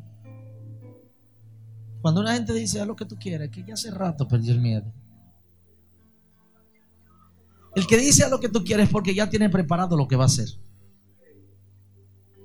Cuando 2.02 2.22
una 2.22 2.34
gente 2.34 2.52
dice, 2.54 2.82
haz 2.82 2.88
lo 2.88 2.95
que 2.95 3.06
tú 3.06 3.16
quieras, 3.20 3.50
que 3.50 3.64
ya 3.64 3.76
hace 3.76 3.91
rato 3.91 4.28
perdió 4.28 4.54
el 4.54 4.62
miedo. 4.62 4.91
El 7.76 7.86
que 7.86 7.98
dice 7.98 8.24
haz 8.24 8.32
lo 8.32 8.39
que 8.39 8.50
tú 8.50 8.64
quieres 8.64 8.88
es 8.88 8.91
porque 8.91 9.14
ya 9.14 9.30
tiene 9.30 9.50
preparado 9.50 9.95
lo 9.95 10.08
que 10.08 10.16
va 10.16 10.24
a 10.24 10.28
hacer. 10.28 10.48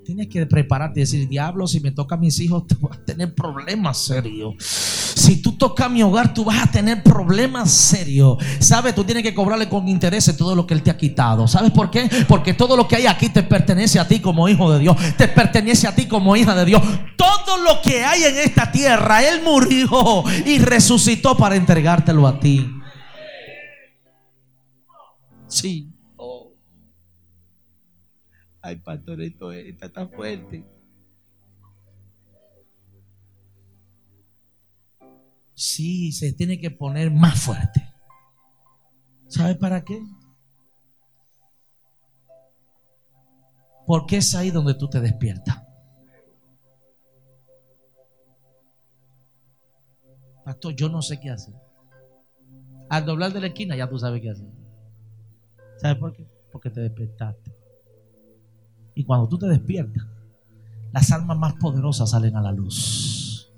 Tienes 0.05 0.27
que 0.27 0.45
prepararte 0.47 0.99
y 0.99 1.03
decir, 1.05 1.29
diablo, 1.29 1.69
si 1.69 1.79
me 1.79 1.93
toca 1.93 2.17
a 2.17 2.19
mis 2.19 2.41
hijos, 2.41 2.67
tú 2.69 2.77
vas 2.81 2.99
a 2.99 3.05
tener 3.05 3.35
problemas 3.35 3.99
serios. 3.99 4.55
Si 4.59 5.41
tú 5.41 5.53
tocas 5.53 5.91
mi 5.91 6.03
hogar, 6.03 6.35
tú 6.35 6.45
vas 6.45 6.61
a 6.61 6.71
tener 6.71 7.03
problemas 7.03 7.71
serios. 7.71 8.39
¿Sabes? 8.59 8.95
Tú 8.95 9.05
tienes 9.05 9.23
que 9.23 9.35
cobrarle 9.35 9.69
con 9.69 9.87
interés 9.87 10.35
todo 10.37 10.57
lo 10.57 10.67
que 10.67 10.75
Él 10.75 10.83
te 10.83 10.91
ha 10.91 10.97
quitado. 10.97 11.47
¿Sabes 11.47 11.71
por 11.71 11.91
qué? 11.91 12.09
Porque 12.27 12.55
todo 12.55 12.77
lo 12.77 12.89
que 12.89 12.97
hay 12.97 13.07
aquí 13.07 13.29
te 13.29 13.43
pertenece 13.43 14.01
a 14.01 14.09
ti 14.09 14.21
como 14.21 14.49
hijo 14.49 14.73
de 14.73 14.81
Dios. 14.81 14.97
Te 15.17 15.29
pertenece 15.29 15.87
a 15.87 15.95
ti 15.95 16.07
como 16.07 16.35
hija 16.35 16.55
de 16.55 16.65
Dios. 16.65 16.83
Todo 17.17 17.59
lo 17.59 17.81
que 17.83 18.05
hay 18.05 18.25
en 18.25 18.39
esta 18.39 18.73
tierra, 18.73 19.23
Él 19.23 19.43
murió 19.45 20.25
y 20.45 20.59
resucitó 20.59 21.37
para 21.37 21.55
entregártelo 21.55 22.27
a 22.27 22.41
ti. 22.41 22.69
Sí. 25.47 25.92
Ay, 28.63 28.77
pastor, 28.77 29.21
esto 29.21 29.51
está 29.51 29.89
tan 29.89 30.09
fuerte. 30.09 30.65
Sí, 35.53 36.13
se 36.13 36.33
tiene 36.33 36.61
que 36.61 36.71
poner 36.71 37.11
más 37.11 37.41
fuerte. 37.41 37.93
¿Sabe 39.27 39.57
para 39.57 39.85
qué? 39.85 40.01
Porque 43.85 44.19
es 44.19 44.35
ahí 44.37 44.51
donde 44.51 44.75
tú 44.75 44.89
te 44.89 45.01
despiertas. 45.01 45.61
Pastor, 50.45 50.75
yo 50.77 50.89
no 50.89 51.03
sé 51.03 51.19
qué 51.19 51.31
hacer. 51.31 51.55
Al 52.89 53.07
doblar 53.07 53.33
de 53.33 53.41
la 53.41 53.47
esquina 53.49 53.75
ya 53.75 53.89
tú 53.89 53.99
sabes 53.99 54.23
qué 54.23 54.31
hacer. 54.31 54.49
¿Sabes 55.79 55.99
por 55.99 56.13
qué? 56.13 56.27
Porque 56.53 56.71
te 56.71 56.81
despertaste. 56.81 57.62
Y 58.95 59.05
cuando 59.05 59.29
tú 59.29 59.39
te 59.39 59.47
despiertas, 59.47 60.05
las 60.93 61.11
almas 61.11 61.39
más 61.39 61.55
poderosas 61.55 62.11
salen 62.11 62.37
a 62.37 62.43
la 62.43 62.53
luz. 62.53 63.49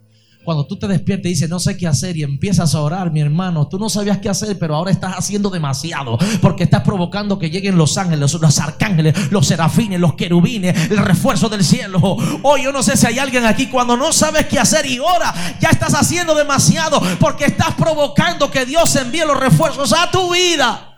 Cuando 0.44 0.66
tú 0.66 0.78
te 0.78 0.86
despiertas 0.86 1.26
y 1.26 1.30
dices, 1.30 1.48
no 1.48 1.58
sé 1.58 1.74
qué 1.78 1.86
hacer 1.86 2.18
y 2.18 2.22
empiezas 2.22 2.74
a 2.74 2.80
orar, 2.82 3.10
mi 3.10 3.22
hermano, 3.22 3.66
tú 3.66 3.78
no 3.78 3.88
sabías 3.88 4.18
qué 4.18 4.28
hacer, 4.28 4.58
pero 4.58 4.76
ahora 4.76 4.90
estás 4.90 5.14
haciendo 5.14 5.48
demasiado 5.48 6.18
porque 6.42 6.64
estás 6.64 6.82
provocando 6.82 7.38
que 7.38 7.48
lleguen 7.48 7.78
los 7.78 7.96
ángeles, 7.96 8.34
los 8.34 8.58
arcángeles, 8.60 9.32
los 9.32 9.46
serafines, 9.46 9.98
los 9.98 10.14
querubines, 10.14 10.90
el 10.90 10.98
refuerzo 10.98 11.48
del 11.48 11.64
cielo. 11.64 11.98
Hoy 12.42 12.64
yo 12.64 12.72
no 12.72 12.82
sé 12.82 12.94
si 12.98 13.06
hay 13.06 13.18
alguien 13.18 13.46
aquí 13.46 13.68
cuando 13.68 13.96
no 13.96 14.12
sabes 14.12 14.44
qué 14.44 14.58
hacer 14.58 14.84
y 14.84 14.98
ora, 14.98 15.32
ya 15.60 15.70
estás 15.70 15.94
haciendo 15.94 16.34
demasiado 16.34 17.00
porque 17.18 17.46
estás 17.46 17.74
provocando 17.74 18.50
que 18.50 18.66
Dios 18.66 18.94
envíe 18.96 19.24
los 19.26 19.40
refuerzos 19.40 19.94
a 19.94 20.10
tu 20.10 20.30
vida. 20.34 20.93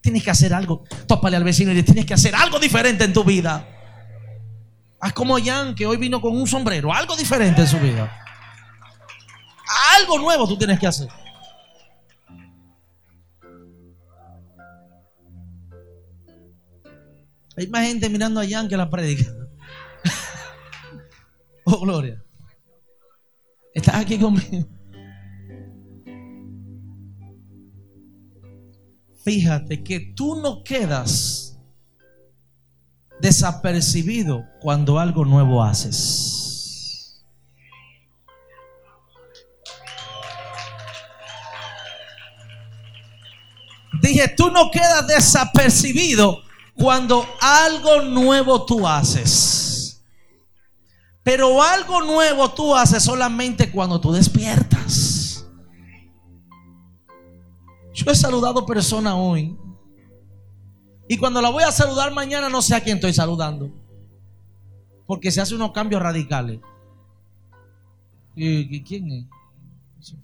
Tienes 0.00 0.22
que 0.22 0.30
hacer 0.30 0.54
algo. 0.54 0.84
Tópale 1.06 1.36
al 1.36 1.44
vecino 1.44 1.72
y 1.72 1.74
le 1.74 1.82
tienes 1.82 2.06
que 2.06 2.14
hacer 2.14 2.34
algo 2.34 2.58
diferente 2.58 3.04
en 3.04 3.12
tu 3.12 3.24
vida. 3.24 3.66
Haz 5.00 5.12
como 5.12 5.38
Jan, 5.38 5.74
que 5.74 5.86
hoy 5.86 5.96
vino 5.96 6.20
con 6.20 6.36
un 6.36 6.46
sombrero. 6.46 6.92
Algo 6.92 7.16
diferente 7.16 7.60
en 7.62 7.66
su 7.66 7.78
vida. 7.78 8.24
Algo 9.96 10.18
nuevo 10.18 10.48
tú 10.48 10.56
tienes 10.56 10.78
que 10.78 10.86
hacer. 10.86 11.08
Hay 17.56 17.66
más 17.66 17.86
gente 17.86 18.08
mirando 18.08 18.40
a 18.40 18.46
Jan 18.48 18.68
que 18.68 18.76
la 18.76 18.88
predica. 18.88 19.32
oh, 21.64 21.80
gloria. 21.80 22.22
Estás 23.74 23.96
aquí 23.96 24.18
conmigo. 24.18 24.77
Fíjate 29.28 29.84
que 29.84 30.00
tú 30.00 30.36
no 30.36 30.64
quedas 30.64 31.58
desapercibido 33.20 34.46
cuando 34.58 34.98
algo 34.98 35.22
nuevo 35.22 35.62
haces. 35.62 37.22
Dije, 44.00 44.28
tú 44.28 44.50
no 44.50 44.70
quedas 44.70 45.06
desapercibido 45.06 46.38
cuando 46.72 47.26
algo 47.42 48.00
nuevo 48.00 48.64
tú 48.64 48.88
haces. 48.88 50.02
Pero 51.22 51.62
algo 51.62 52.00
nuevo 52.00 52.50
tú 52.54 52.74
haces 52.74 53.02
solamente 53.02 53.70
cuando 53.70 54.00
tú 54.00 54.10
despiertas. 54.10 54.77
Yo 57.98 58.12
he 58.12 58.14
saludado 58.14 58.64
personas 58.64 59.14
hoy. 59.16 59.58
Y 61.08 61.16
cuando 61.16 61.42
la 61.42 61.50
voy 61.50 61.64
a 61.64 61.72
saludar 61.72 62.12
mañana 62.12 62.48
no 62.48 62.62
sé 62.62 62.76
a 62.76 62.80
quién 62.80 62.98
estoy 62.98 63.12
saludando. 63.12 63.72
Porque 65.04 65.32
se 65.32 65.40
hacen 65.40 65.56
unos 65.56 65.72
cambios 65.72 66.00
radicales. 66.00 66.60
¿Y, 68.36 68.84
quién 68.84 69.10
es? 69.10 70.14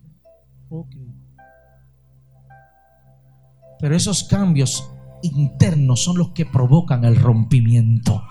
Ok. 0.69 0.95
Pero 3.81 3.97
esos 3.97 4.23
cambios 4.23 4.89
internos 5.23 6.05
son 6.05 6.17
los 6.17 6.31
que 6.31 6.47
provocan 6.47 7.05
el 7.05 7.17
rompimiento. 7.17 8.23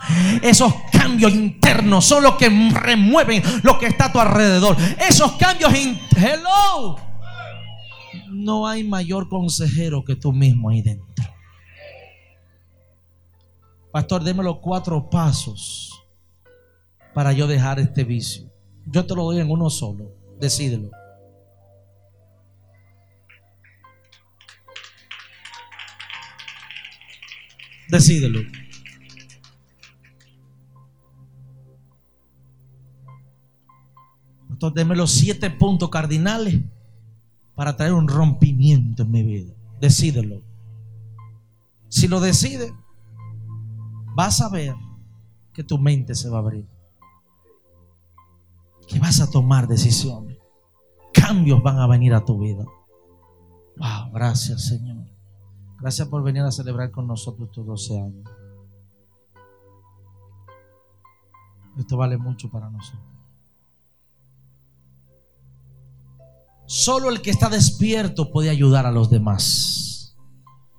Esos 0.41 0.73
cambios 0.89 1.33
internos 1.33 2.05
son 2.05 2.23
los 2.23 2.35
que 2.35 2.47
remueven 2.47 3.43
lo 3.63 3.77
que 3.77 3.87
está 3.87 4.05
a 4.05 4.13
tu 4.13 4.21
alrededor. 4.21 4.77
Esos 5.05 5.33
cambios 5.33 5.73
Hello. 6.15 7.12
No 8.43 8.67
hay 8.67 8.83
mayor 8.83 9.29
consejero 9.29 10.03
que 10.03 10.17
tú 10.17 10.33
mismo 10.33 10.69
ahí 10.69 10.81
dentro. 10.81 11.23
Pastor, 13.89 14.21
déme 14.21 14.43
los 14.43 14.59
cuatro 14.59 15.09
pasos 15.09 16.05
para 17.13 17.31
yo 17.31 17.47
dejar 17.47 17.79
este 17.79 18.03
vicio. 18.03 18.51
Yo 18.85 19.05
te 19.05 19.15
lo 19.15 19.23
doy 19.23 19.39
en 19.39 19.49
uno 19.49 19.69
solo. 19.69 20.11
Decídelo. 20.41 20.91
Decídelo. 27.87 28.41
Pastor, 34.49 34.73
deme 34.73 34.97
los 34.97 35.13
siete 35.13 35.49
puntos 35.49 35.89
cardinales 35.89 36.59
para 37.55 37.75
traer 37.75 37.93
un 37.93 38.07
rompimiento 38.07 39.03
en 39.03 39.11
mi 39.11 39.23
vida. 39.23 39.53
Decídelo. 39.79 40.41
Si 41.89 42.07
lo 42.07 42.19
decide, 42.19 42.73
vas 44.15 44.41
a 44.41 44.49
ver 44.49 44.75
que 45.53 45.63
tu 45.63 45.77
mente 45.77 46.15
se 46.15 46.29
va 46.29 46.37
a 46.37 46.41
abrir. 46.41 46.67
Que 48.87 48.99
vas 48.99 49.21
a 49.21 49.29
tomar 49.29 49.67
decisiones. 49.67 50.37
Cambios 51.13 51.61
van 51.61 51.77
a 51.79 51.87
venir 51.87 52.13
a 52.13 52.25
tu 52.25 52.39
vida. 52.39 52.65
Wow, 53.77 54.11
gracias 54.13 54.65
Señor. 54.65 55.05
Gracias 55.79 56.07
por 56.07 56.23
venir 56.23 56.43
a 56.43 56.51
celebrar 56.51 56.91
con 56.91 57.07
nosotros 57.07 57.49
estos 57.49 57.65
12 57.65 57.99
años. 57.99 58.29
Esto 61.77 61.97
vale 61.97 62.17
mucho 62.17 62.49
para 62.49 62.69
nosotros. 62.69 63.12
Solo 66.65 67.09
el 67.09 67.21
que 67.21 67.29
está 67.29 67.49
despierto 67.49 68.31
puede 68.31 68.49
ayudar 68.49 68.85
a 68.85 68.91
los 68.91 69.09
demás. 69.09 70.15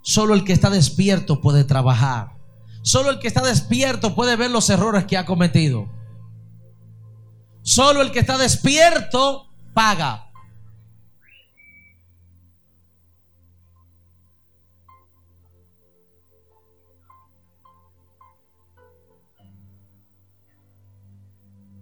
Solo 0.03 0.35
el 0.35 0.45
que 0.45 0.53
está 0.53 0.71
despierto 0.71 1.41
puede 1.41 1.65
trabajar. 1.65 2.37
Solo 2.83 3.11
el 3.11 3.19
que 3.19 3.29
está 3.29 3.43
despierto 3.43 4.15
puede 4.15 4.37
ver 4.37 4.51
los 4.51 4.69
errores 4.69 5.05
que 5.05 5.17
ha 5.17 5.25
cometido. 5.25 5.89
Solo 7.63 8.03
el 8.03 8.13
que 8.13 8.19
está 8.19 8.37
despierto 8.37 9.51
paga. 9.73 10.31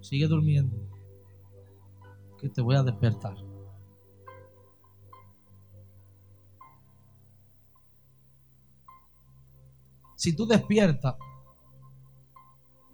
Sigue 0.01 0.29
durmiendo. 0.29 0.77
Que 2.41 2.49
te 2.49 2.61
voy 2.61 2.77
a 2.77 2.83
despertar. 2.83 3.52
Si 10.23 10.37
tú 10.37 10.47
despiertas, 10.47 11.17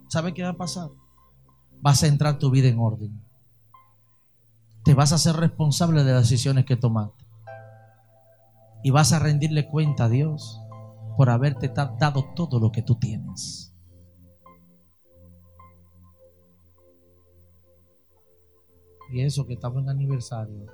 ¿sabes 0.08 0.32
qué 0.32 0.44
va 0.44 0.48
a 0.48 0.56
pasar? 0.56 0.88
Vas 1.82 2.02
a 2.02 2.06
entrar 2.06 2.38
tu 2.38 2.50
vida 2.50 2.68
en 2.68 2.78
orden. 2.78 3.22
Te 4.82 4.94
vas 4.94 5.12
a 5.12 5.18
ser 5.18 5.36
responsable 5.36 6.04
de 6.04 6.12
las 6.14 6.22
decisiones 6.22 6.64
que 6.64 6.76
tomaste. 6.76 7.26
Y 8.82 8.92
vas 8.92 9.12
a 9.12 9.18
rendirle 9.18 9.68
cuenta 9.68 10.04
a 10.04 10.08
Dios 10.08 10.58
por 11.18 11.28
haberte 11.28 11.68
dado 11.68 12.32
todo 12.34 12.60
lo 12.60 12.72
que 12.72 12.80
tú 12.80 12.94
tienes. 12.94 13.74
Y 19.12 19.20
eso 19.20 19.46
que 19.46 19.52
estamos 19.52 19.82
en 19.82 19.90
aniversario. 19.90 20.64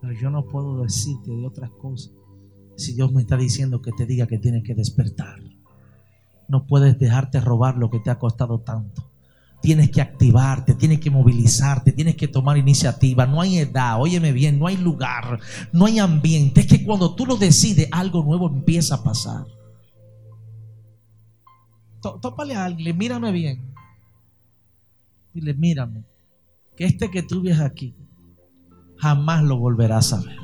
Pero 0.00 0.12
yo 0.12 0.30
no 0.30 0.46
puedo 0.46 0.80
decirte 0.84 1.32
de 1.32 1.44
otras 1.44 1.70
cosas. 1.72 2.15
Si 2.76 2.94
Dios 2.94 3.12
me 3.12 3.22
está 3.22 3.36
diciendo 3.36 3.80
que 3.82 3.92
te 3.92 4.06
diga 4.06 4.26
que 4.26 4.38
tienes 4.38 4.62
que 4.64 4.74
despertar. 4.74 5.40
No 6.48 6.66
puedes 6.66 6.98
dejarte 6.98 7.40
robar 7.40 7.76
lo 7.76 7.90
que 7.90 7.98
te 8.00 8.10
ha 8.10 8.18
costado 8.18 8.60
tanto. 8.60 9.10
Tienes 9.62 9.90
que 9.90 10.00
activarte, 10.00 10.74
tienes 10.74 11.00
que 11.00 11.10
movilizarte, 11.10 11.90
tienes 11.90 12.14
que 12.14 12.28
tomar 12.28 12.56
iniciativa. 12.58 13.26
No 13.26 13.40
hay 13.40 13.58
edad, 13.58 14.00
óyeme 14.00 14.30
bien, 14.32 14.58
no 14.58 14.66
hay 14.68 14.76
lugar, 14.76 15.40
no 15.72 15.86
hay 15.86 15.98
ambiente. 15.98 16.60
Es 16.60 16.66
que 16.66 16.84
cuando 16.84 17.14
tú 17.14 17.26
lo 17.26 17.36
decides, 17.36 17.88
algo 17.90 18.22
nuevo 18.22 18.48
empieza 18.48 18.96
a 18.96 19.02
pasar. 19.02 19.46
Tó- 22.00 22.20
Tópale 22.20 22.54
a 22.54 22.64
alguien, 22.66 22.96
mírame 22.96 23.32
bien. 23.32 23.74
Dile, 25.32 25.54
mírame, 25.54 26.04
que 26.76 26.84
este 26.84 27.10
que 27.10 27.22
tú 27.22 27.42
ves 27.42 27.58
aquí, 27.60 27.94
jamás 28.98 29.42
lo 29.42 29.58
volverás 29.58 30.12
a 30.12 30.20
ver. 30.20 30.36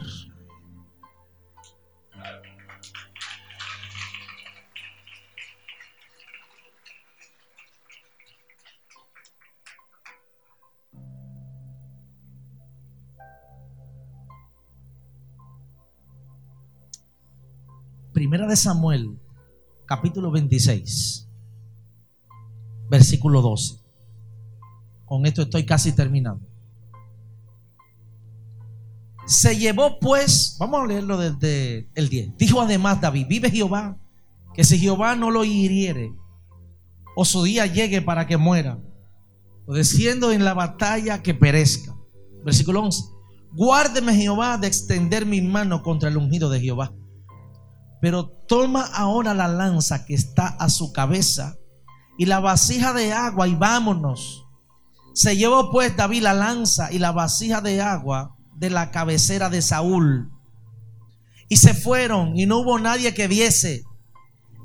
Primera 18.23 18.47
de 18.47 18.55
Samuel, 18.55 19.18
capítulo 19.85 20.31
26, 20.31 21.29
versículo 22.89 23.43
12. 23.43 23.81
Con 25.05 25.27
esto 25.27 25.43
estoy 25.43 25.66
casi 25.66 25.91
terminando. 25.91 26.47
Se 29.27 29.59
llevó 29.59 29.99
pues, 29.99 30.55
vamos 30.61 30.85
a 30.85 30.87
leerlo 30.87 31.18
desde 31.18 31.91
el 31.97 32.09
10. 32.09 32.37
Dijo 32.37 32.61
además 32.61 33.01
David, 33.01 33.27
vive 33.29 33.51
Jehová, 33.51 33.99
que 34.55 34.62
si 34.62 34.79
Jehová 34.79 35.16
no 35.16 35.33
lo 35.33 35.43
hiriere, 35.43 36.14
o 37.16 37.25
su 37.25 37.43
día 37.43 37.66
llegue 37.66 38.03
para 38.03 38.29
que 38.29 38.37
muera, 38.37 38.79
o 39.66 39.75
desciendo 39.75 40.31
en 40.31 40.45
la 40.45 40.55
batalla 40.55 41.25
que 41.25 41.35
perezca. 41.35 41.93
Versículo 42.45 42.83
11. 42.83 43.03
Guárdeme 43.51 44.14
Jehová 44.14 44.59
de 44.59 44.68
extender 44.68 45.27
mi 45.27 45.41
mano 45.41 45.83
contra 45.83 46.09
el 46.09 46.16
ungido 46.16 46.51
de 46.51 46.61
Jehová. 46.61 46.95
Pero 48.03 48.26
toma 48.48 48.82
ahora 48.82 49.32
la 49.32 49.46
lanza 49.46 50.05
que 50.05 50.14
está 50.14 50.48
a 50.48 50.68
su 50.68 50.92
cabeza 50.92 51.55
y 52.18 52.26
la 52.26 52.40
vasija 52.40 52.92
de 52.92 53.12
agua 53.12 53.46
y 53.46 53.55
vámonos. 53.55 54.44
Se 55.14 55.36
llevó 55.36 55.70
pues 55.70 55.96
David 55.96 56.22
la 56.22 56.34
lanza 56.34 56.90
y 56.90 56.98
la 56.98 57.12
vasija 57.12 57.61
de 57.61 57.80
agua 57.80 58.36
de 58.57 58.70
la 58.70 58.90
cabecera 58.90 59.48
de 59.50 59.62
Saúl. 59.62 60.32
Y 61.48 61.59
se 61.59 61.74
fueron 61.74 62.36
y 62.36 62.44
no 62.44 62.59
hubo 62.59 62.76
nadie 62.80 63.14
que 63.14 63.28
viese, 63.28 63.84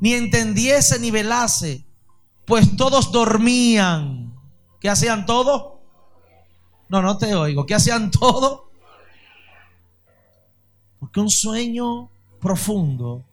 ni 0.01 0.13
entendiese, 0.13 0.97
ni 0.97 1.11
velase, 1.11 1.85
pues 2.43 2.75
todos 2.75 3.11
dormían. 3.11 4.33
¿Qué 4.81 4.89
hacían 4.89 5.27
todos? 5.27 5.73
No, 6.89 7.03
no 7.03 7.19
te 7.19 7.35
oigo. 7.35 7.67
¿Qué 7.67 7.75
hacían 7.75 8.09
todos? 8.09 8.61
Porque 10.99 11.19
un 11.19 11.29
sueño 11.29 12.09
profundo 12.39 13.25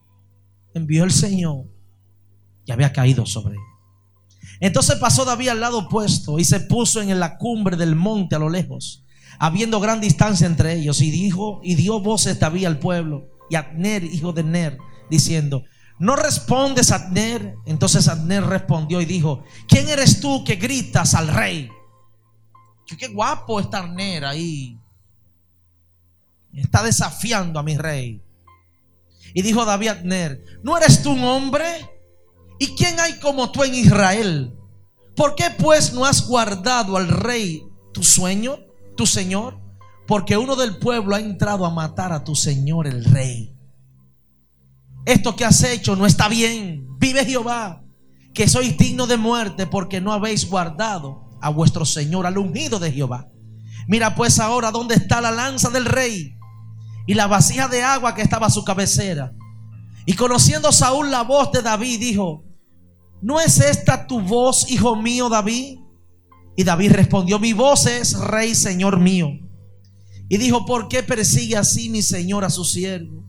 envió 0.75 1.05
el 1.05 1.13
Señor 1.13 1.67
y 2.67 2.73
había 2.73 2.93
caído 2.93 3.27
sobre 3.27 3.55
él. 3.55 3.61
Entonces 4.61 4.97
pasó 4.97 5.25
David 5.25 5.49
al 5.49 5.61
lado 5.61 5.79
opuesto 5.79 6.39
y 6.39 6.45
se 6.45 6.61
puso 6.61 7.01
en 7.01 7.19
la 7.19 7.39
cumbre 7.39 7.77
del 7.77 7.97
monte 7.97 8.37
a 8.37 8.39
lo 8.39 8.49
lejos, 8.49 9.05
habiendo 9.39 9.81
gran 9.81 10.01
distancia 10.01 10.47
entre 10.47 10.75
ellos, 10.75 11.01
y 11.01 11.11
dijo 11.11 11.61
y 11.63 11.75
dio 11.75 12.01
voces 12.01 12.39
David 12.39 12.67
al 12.67 12.79
pueblo 12.79 13.31
y 13.51 13.57
Abner, 13.57 14.05
hijo 14.05 14.33
de 14.33 14.43
Ner, 14.43 14.79
diciendo: 15.11 15.65
¿No 15.99 16.17
respondes, 16.17 16.93
Abner? 16.93 17.57
Entonces 17.67 18.09
Abner 18.09 18.45
respondió 18.45 19.01
y 19.01 19.05
dijo: 19.05 19.45
¿Quién 19.69 19.89
eres 19.89 20.21
tú 20.21 20.45
que 20.45 20.57
gritas 20.57 21.15
al 21.15 21.29
rey? 21.29 21.69
Qué 22.99 23.09
guapo 23.09 23.61
está 23.61 23.79
Abner 23.79 24.25
ahí. 24.25 24.79
Está 26.53 26.83
desafiando 26.83 27.59
a 27.59 27.63
mi 27.63 27.77
rey. 27.77 28.23
Y 29.35 29.43
dijo 29.43 29.65
David 29.65 29.89
a 29.89 29.93
Abner, 29.93 30.43
¿no 30.63 30.79
eres 30.79 31.03
tú 31.03 31.11
un 31.11 31.25
hombre? 31.25 31.67
¿Y 32.59 32.69
quién 32.77 32.99
hay 33.01 33.19
como 33.19 33.51
tú 33.53 33.65
en 33.65 33.75
Israel? 33.75 34.55
¿Por 35.15 35.35
qué 35.35 35.51
pues 35.59 35.93
no 35.93 36.07
has 36.07 36.27
guardado 36.27 36.97
al 36.97 37.09
rey 37.09 37.63
tu 37.93 38.03
sueño, 38.03 38.59
tu 38.97 39.07
señor? 39.07 39.65
porque 40.07 40.37
uno 40.37 40.57
del 40.57 40.77
pueblo 40.77 41.15
ha 41.15 41.21
entrado 41.21 41.65
a 41.65 41.71
matar 41.71 42.13
a 42.13 42.25
tu 42.25 42.35
señor 42.35 42.87
el 42.87 43.05
rey. 43.05 43.55
Esto 45.07 45.37
que 45.37 45.45
has 45.45 45.63
hecho 45.63 45.97
no 45.97 46.07
está 46.07 46.29
bien. 46.29 46.87
Vive 46.99 47.25
Jehová, 47.25 47.83
que 48.33 48.49
sois 48.49 48.77
digno 48.77 49.07
de 49.07 49.17
muerte 49.17 49.67
porque 49.67 50.01
no 50.01 50.13
habéis 50.13 50.49
guardado 50.49 51.31
a 51.41 51.51
vuestro 51.51 51.85
señor, 51.85 52.27
al 52.27 52.39
ungido 52.39 52.79
de 52.79 52.93
Jehová. 52.93 53.29
Mira 53.87 54.15
pues 54.15 54.39
ahora 54.39 54.71
dónde 54.71 54.95
está 54.95 55.21
la 55.21 55.31
lanza 55.31 55.69
del 55.71 55.85
rey 55.85 56.37
y 57.07 57.15
la 57.15 57.27
vasija 57.27 57.69
de 57.69 57.83
agua 57.83 58.15
que 58.15 58.23
estaba 58.23 58.47
a 58.47 58.51
su 58.51 58.65
cabecera. 58.65 59.33
Y 60.07 60.15
conociendo 60.15 60.73
Saúl 60.73 61.11
la 61.11 61.23
voz 61.23 61.53
de 61.53 61.63
David, 61.63 62.01
dijo, 62.01 62.45
¿no 63.23 63.41
es 63.41 63.59
esta 63.61 64.07
tu 64.07 64.21
voz, 64.21 64.71
hijo 64.71 64.97
mío 64.97 65.29
David? 65.29 65.79
Y 66.57 66.65
David 66.65 66.93
respondió, 66.93 67.39
mi 67.39 67.53
voz 67.53 67.87
es 67.87 68.19
rey, 68.19 68.55
señor 68.55 69.01
mío. 69.01 69.29
Y 70.29 70.39
dijo, 70.39 70.65
¿por 70.67 70.89
qué 70.89 71.03
persigue 71.03 71.57
así 71.57 71.91
mi 71.91 72.03
señor 72.03 72.45
a 72.45 72.51
su 72.51 72.65
siervo? 72.65 73.25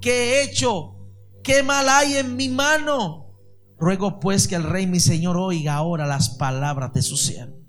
¿Qué 0.00 0.10
he 0.10 0.42
hecho? 0.44 0.96
¿Qué 1.42 1.62
mal 1.62 1.88
hay 1.88 2.16
en 2.16 2.36
mi 2.36 2.48
mano? 2.48 3.26
Ruego 3.78 4.20
pues 4.20 4.48
que 4.48 4.54
el 4.54 4.62
rey 4.62 4.86
mi 4.86 5.00
señor 5.00 5.36
oiga 5.36 5.74
ahora 5.74 6.06
las 6.06 6.30
palabras 6.30 6.92
de 6.92 7.02
su 7.02 7.16
siervo. 7.16 7.63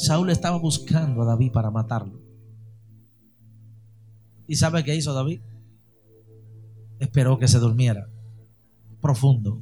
Saúl 0.00 0.30
estaba 0.30 0.56
buscando 0.56 1.20
a 1.20 1.26
David 1.26 1.52
para 1.52 1.70
matarlo. 1.70 2.22
¿Y 4.46 4.56
sabe 4.56 4.82
qué 4.82 4.96
hizo 4.96 5.12
David? 5.12 5.42
Esperó 6.98 7.38
que 7.38 7.46
se 7.46 7.58
durmiera. 7.58 8.08
Profundo. 9.02 9.60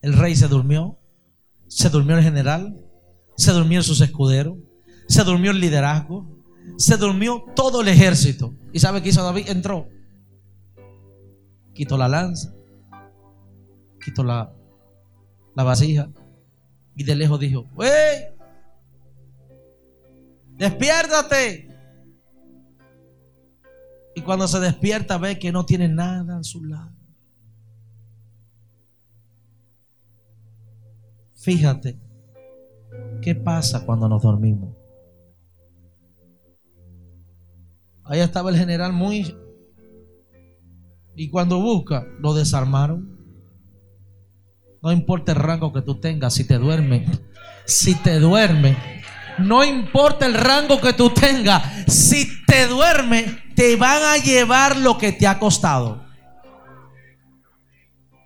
El 0.00 0.14
rey 0.14 0.34
se 0.34 0.48
durmió. 0.48 0.98
Se 1.66 1.90
durmió 1.90 2.16
el 2.16 2.24
general. 2.24 2.82
Se 3.36 3.52
durmió 3.52 3.82
sus 3.82 4.00
escuderos. 4.00 4.56
Se 5.08 5.24
durmió 5.24 5.50
el 5.50 5.60
liderazgo. 5.60 6.26
Se 6.78 6.96
durmió 6.96 7.44
todo 7.54 7.82
el 7.82 7.88
ejército. 7.88 8.54
¿Y 8.72 8.78
sabe 8.78 9.02
qué 9.02 9.10
hizo 9.10 9.22
David? 9.22 9.48
Entró. 9.48 9.88
Quitó 11.74 11.98
la 11.98 12.08
lanza. 12.08 12.54
Quitó 14.02 14.24
la, 14.24 14.54
la 15.54 15.64
vasija. 15.64 16.10
Y 16.94 17.04
de 17.04 17.14
lejos 17.14 17.38
dijo, 17.38 17.68
¡Wey! 17.74 18.29
Despiértate. 20.60 21.68
Y 24.14 24.20
cuando 24.20 24.46
se 24.46 24.60
despierta 24.60 25.16
ve 25.16 25.38
que 25.38 25.52
no 25.52 25.64
tiene 25.64 25.88
nada 25.88 26.38
a 26.38 26.44
su 26.44 26.62
lado. 26.62 26.92
Fíjate, 31.34 31.98
¿qué 33.22 33.34
pasa 33.34 33.86
cuando 33.86 34.06
nos 34.06 34.22
dormimos? 34.22 34.76
Ahí 38.04 38.20
estaba 38.20 38.50
el 38.50 38.56
general 38.56 38.92
muy... 38.92 39.34
Y 41.16 41.30
cuando 41.30 41.58
busca, 41.58 42.06
lo 42.18 42.34
desarmaron. 42.34 43.18
No 44.82 44.92
importa 44.92 45.32
el 45.32 45.38
rango 45.38 45.72
que 45.72 45.80
tú 45.80 46.00
tengas, 46.00 46.34
si 46.34 46.46
te 46.46 46.58
duermes, 46.58 47.08
si 47.64 47.94
te 47.94 48.18
duermes, 48.18 48.76
no 49.38 49.64
importa 49.64 50.26
el 50.26 50.34
rango 50.34 50.80
que 50.80 50.92
tú 50.92 51.10
tengas, 51.10 51.62
si 51.86 52.44
te 52.44 52.66
duermes, 52.66 53.26
te 53.54 53.76
van 53.76 54.02
a 54.02 54.16
llevar 54.16 54.76
lo 54.76 54.98
que 54.98 55.12
te 55.12 55.26
ha 55.26 55.38
costado. 55.38 56.04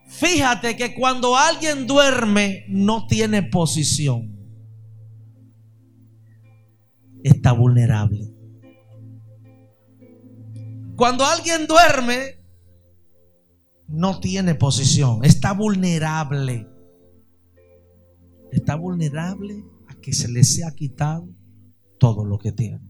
Fíjate 0.06 0.76
que 0.76 0.94
cuando 0.94 1.36
alguien 1.36 1.86
duerme, 1.86 2.64
no 2.68 3.06
tiene 3.06 3.42
posición. 3.42 4.32
Está 7.22 7.52
vulnerable. 7.52 8.30
Cuando 10.94 11.24
alguien 11.26 11.66
duerme, 11.66 12.38
no 13.88 14.20
tiene 14.20 14.54
posición. 14.54 15.24
Está 15.24 15.52
vulnerable. 15.52 16.68
Está 18.52 18.76
vulnerable 18.76 19.64
que 20.04 20.12
se 20.12 20.28
les 20.28 20.54
sea 20.54 20.70
quitado 20.72 21.26
todo 21.98 22.26
lo 22.26 22.38
que 22.38 22.52
tienen. 22.52 22.82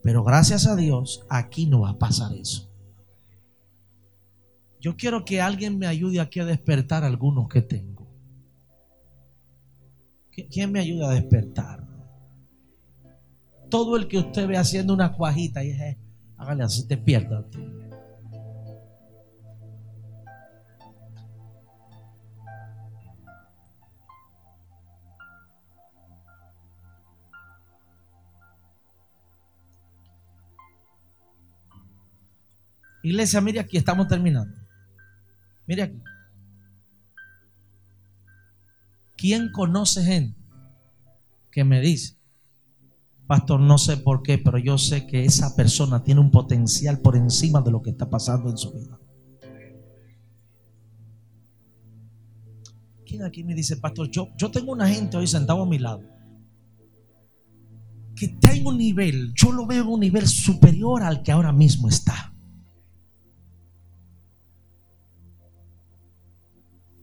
Pero 0.00 0.22
gracias 0.22 0.68
a 0.68 0.76
Dios, 0.76 1.26
aquí 1.28 1.66
no 1.66 1.80
va 1.80 1.90
a 1.90 1.98
pasar 1.98 2.32
eso. 2.36 2.72
Yo 4.80 4.96
quiero 4.96 5.24
que 5.24 5.40
alguien 5.40 5.76
me 5.76 5.88
ayude 5.88 6.20
aquí 6.20 6.38
a 6.38 6.44
despertar 6.44 7.02
algunos 7.02 7.48
que 7.48 7.62
tengo. 7.62 8.06
¿Quién 10.30 10.70
me 10.70 10.78
ayuda 10.78 11.10
a 11.10 11.14
despertar? 11.14 11.84
Todo 13.68 13.96
el 13.96 14.06
que 14.06 14.18
usted 14.18 14.46
ve 14.46 14.56
haciendo 14.56 14.94
una 14.94 15.14
cuajita, 15.14 15.64
y 15.64 15.70
es, 15.70 15.96
hágale 16.36 16.62
así, 16.62 16.86
despierta. 16.86 17.44
Iglesia, 33.06 33.40
mire 33.40 33.60
aquí, 33.60 33.76
estamos 33.76 34.08
terminando. 34.08 34.58
Mire 35.68 35.82
aquí. 35.82 36.02
¿Quién 39.16 39.52
conoce 39.52 40.02
gente 40.02 40.36
que 41.52 41.62
me 41.62 41.80
dice, 41.80 42.18
pastor, 43.28 43.60
no 43.60 43.78
sé 43.78 43.96
por 43.96 44.24
qué, 44.24 44.38
pero 44.38 44.58
yo 44.58 44.76
sé 44.76 45.06
que 45.06 45.24
esa 45.24 45.54
persona 45.54 46.02
tiene 46.02 46.20
un 46.20 46.32
potencial 46.32 46.98
por 46.98 47.16
encima 47.16 47.60
de 47.60 47.70
lo 47.70 47.80
que 47.80 47.90
está 47.90 48.10
pasando 48.10 48.50
en 48.50 48.58
su 48.58 48.72
vida? 48.72 48.98
¿Quién 53.06 53.22
aquí 53.22 53.44
me 53.44 53.54
dice, 53.54 53.76
pastor, 53.76 54.10
yo, 54.10 54.30
yo 54.36 54.50
tengo 54.50 54.72
una 54.72 54.88
gente 54.88 55.16
hoy 55.16 55.28
sentado 55.28 55.62
a 55.62 55.66
mi 55.66 55.78
lado 55.78 56.02
que 58.16 58.26
está 58.26 58.52
en 58.52 58.66
un 58.66 58.78
nivel, 58.78 59.32
yo 59.34 59.52
lo 59.52 59.64
veo 59.64 59.84
en 59.84 59.88
un 59.90 60.00
nivel 60.00 60.26
superior 60.26 61.04
al 61.04 61.22
que 61.22 61.30
ahora 61.30 61.52
mismo 61.52 61.88
está? 61.88 62.32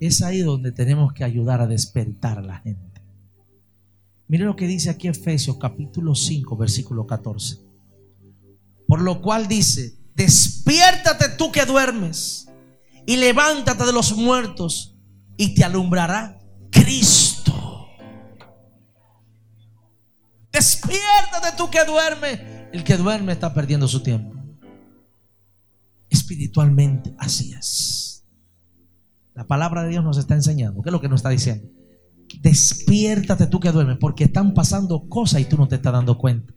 Es 0.05 0.21
ahí 0.21 0.39
donde 0.39 0.73
tenemos 0.73 1.13
que 1.13 1.23
ayudar 1.23 1.61
a 1.61 1.65
despertar 1.65 2.39
a 2.39 2.41
la 2.41 2.59
gente. 2.59 3.01
Mire 4.27 4.43
lo 4.43 4.57
que 4.57 4.67
dice 4.67 4.89
aquí 4.89 5.07
Efesios 5.07 5.57
capítulo 5.57 6.13
5, 6.13 6.57
versículo 6.57 7.07
14. 7.07 7.59
Por 8.85 9.01
lo 9.01 9.21
cual 9.21 9.47
dice, 9.47 9.97
despiértate 10.13 11.29
tú 11.37 11.53
que 11.53 11.65
duermes 11.65 12.49
y 13.05 13.15
levántate 13.15 13.85
de 13.85 13.93
los 13.93 14.17
muertos 14.17 14.97
y 15.37 15.55
te 15.55 15.63
alumbrará 15.63 16.37
Cristo. 16.69 17.87
Despiértate 20.51 21.55
tú 21.55 21.69
que 21.71 21.85
duermes. 21.85 22.41
El 22.73 22.83
que 22.83 22.97
duerme 22.97 23.31
está 23.31 23.53
perdiendo 23.53 23.87
su 23.87 24.03
tiempo. 24.03 24.37
Espiritualmente 26.09 27.15
así 27.17 27.53
es. 27.53 28.02
La 29.35 29.47
palabra 29.47 29.83
de 29.83 29.89
Dios 29.89 30.03
nos 30.03 30.17
está 30.17 30.35
enseñando. 30.35 30.81
¿Qué 30.81 30.89
es 30.89 30.93
lo 30.93 31.01
que 31.01 31.09
nos 31.09 31.19
está 31.19 31.29
diciendo? 31.29 31.67
Despiértate 32.41 33.47
tú 33.47 33.59
que 33.59 33.71
duermes, 33.71 33.97
porque 33.99 34.25
están 34.25 34.53
pasando 34.53 35.07
cosas 35.07 35.41
y 35.41 35.45
tú 35.45 35.57
no 35.57 35.67
te 35.67 35.75
estás 35.75 35.93
dando 35.93 36.17
cuenta. 36.17 36.53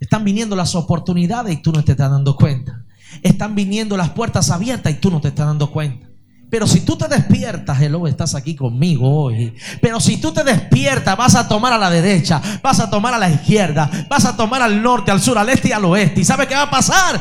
Están 0.00 0.24
viniendo 0.24 0.56
las 0.56 0.74
oportunidades 0.74 1.54
y 1.54 1.62
tú 1.62 1.72
no 1.72 1.84
te 1.84 1.92
estás 1.92 2.10
dando 2.10 2.36
cuenta. 2.36 2.84
Están 3.22 3.54
viniendo 3.54 3.96
las 3.96 4.10
puertas 4.10 4.50
abiertas 4.50 4.92
y 4.92 4.96
tú 4.96 5.10
no 5.10 5.20
te 5.20 5.28
estás 5.28 5.46
dando 5.46 5.70
cuenta. 5.70 6.08
Pero 6.50 6.66
si 6.66 6.80
tú 6.80 6.96
te 6.96 7.08
despiertas, 7.08 7.80
hello, 7.80 8.06
estás 8.06 8.34
aquí 8.34 8.54
conmigo 8.54 9.08
hoy. 9.08 9.54
Pero 9.80 10.00
si 10.00 10.18
tú 10.18 10.32
te 10.32 10.44
despiertas, 10.44 11.16
vas 11.16 11.34
a 11.34 11.48
tomar 11.48 11.72
a 11.72 11.78
la 11.78 11.88
derecha, 11.88 12.42
vas 12.62 12.78
a 12.80 12.90
tomar 12.90 13.14
a 13.14 13.18
la 13.18 13.30
izquierda, 13.30 13.90
vas 14.10 14.26
a 14.26 14.36
tomar 14.36 14.60
al 14.60 14.82
norte, 14.82 15.10
al 15.10 15.20
sur, 15.20 15.38
al 15.38 15.48
este 15.48 15.68
y 15.68 15.72
al 15.72 15.84
oeste. 15.86 16.20
¿Y 16.20 16.24
sabe 16.24 16.46
qué 16.46 16.54
va 16.54 16.62
a 16.62 16.70
pasar? 16.70 17.20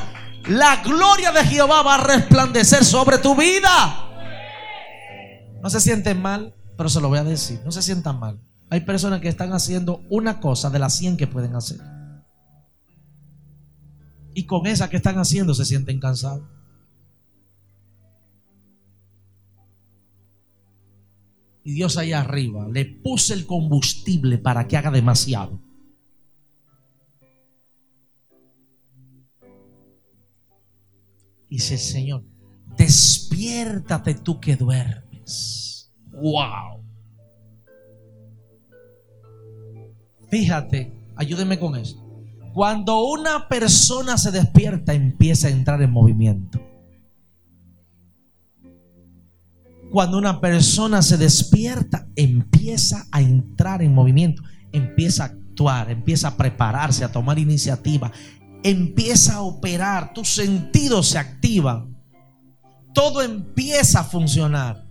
La 0.50 0.82
gloria 0.84 1.32
de 1.32 1.46
Jehová 1.46 1.82
va 1.82 1.96
a 1.96 2.04
resplandecer 2.04 2.84
sobre 2.84 3.20
tu 3.20 3.36
vida. 3.36 4.11
No 5.62 5.70
se 5.70 5.80
sienten 5.80 6.22
mal, 6.22 6.56
pero 6.78 6.90
se 6.90 7.02
lo 7.02 7.10
voy 7.10 7.20
a 7.20 7.24
decir. 7.24 7.62
No 7.64 7.72
se 7.72 7.82
sientan 7.82 8.20
mal. 8.20 8.42
Hay 8.70 8.82
personas 8.82 9.22
que 9.22 9.28
están 9.28 9.54
haciendo 9.54 10.02
una 10.10 10.40
cosa 10.40 10.70
de 10.70 10.80
las 10.80 10.98
100 10.98 11.18
que 11.18 11.28
pueden 11.28 11.56
hacer. 11.56 11.80
Y 14.34 14.46
con 14.46 14.66
esa 14.66 14.90
que 14.90 14.98
están 14.98 15.18
haciendo 15.18 15.54
se 15.54 15.66
sienten 15.66 16.00
cansados. 16.00 16.48
Y 21.64 21.74
Dios 21.74 21.98
allá 21.98 22.22
arriba 22.22 22.68
le 22.68 22.86
puse 22.86 23.34
el 23.34 23.46
combustible 23.46 24.38
para 24.38 24.68
que 24.68 24.78
haga 24.78 24.90
demasiado. 24.90 25.62
Dice 31.50 31.74
el 31.74 31.80
Señor, 31.80 32.24
despiértate 32.78 34.16
tú 34.16 34.40
que 34.40 34.56
duermes. 34.56 35.11
Wow. 36.12 36.84
Fíjate, 40.30 40.94
ayúdeme 41.16 41.60
con 41.60 41.76
esto. 41.76 42.02
Cuando 42.54 43.04
una 43.06 43.48
persona 43.48 44.18
se 44.18 44.32
despierta, 44.32 44.94
empieza 44.94 45.48
a 45.48 45.52
entrar 45.52 45.82
en 45.82 45.92
movimiento. 45.92 46.60
Cuando 49.92 50.18
una 50.18 50.40
persona 50.40 51.02
se 51.02 51.18
despierta, 51.18 52.08
empieza 52.16 53.08
a 53.12 53.22
entrar 53.22 53.82
en 53.82 53.94
movimiento, 53.94 54.42
empieza 54.72 55.24
a 55.24 55.28
actuar, 55.28 55.92
empieza 55.92 56.30
a 56.30 56.38
prepararse, 56.38 57.04
a 57.04 57.12
tomar 57.12 57.38
iniciativa, 57.38 58.10
empieza 58.64 59.36
a 59.36 59.42
operar, 59.42 60.14
tus 60.14 60.30
sentidos 60.30 61.10
se 61.10 61.20
activan, 61.20 61.98
todo 62.94 63.22
empieza 63.22 64.00
a 64.00 64.04
funcionar. 64.06 64.91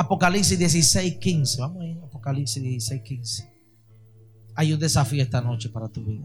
Apocalipsis 0.00 0.58
16, 0.58 1.18
15. 1.18 1.60
Vamos 1.60 1.82
a 1.82 1.86
ir, 1.86 1.98
Apocalipsis 2.02 2.62
16, 2.62 3.02
15. 3.02 3.52
Hay 4.54 4.72
un 4.72 4.80
desafío 4.80 5.22
esta 5.22 5.42
noche 5.42 5.68
para 5.68 5.88
tu 5.88 6.02
vida. 6.02 6.24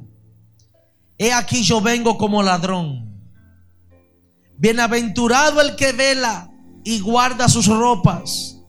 He 1.18 1.34
aquí 1.34 1.62
yo 1.62 1.82
vengo 1.82 2.18
como 2.18 2.42
ladrón. 2.42 3.14
Bienaventurado 4.58 5.60
el 5.60 5.76
que 5.76 5.92
vela 5.92 6.50
y 6.86 7.02
guarda 7.02 7.50
sus 7.50 7.68
ropas 7.68 8.62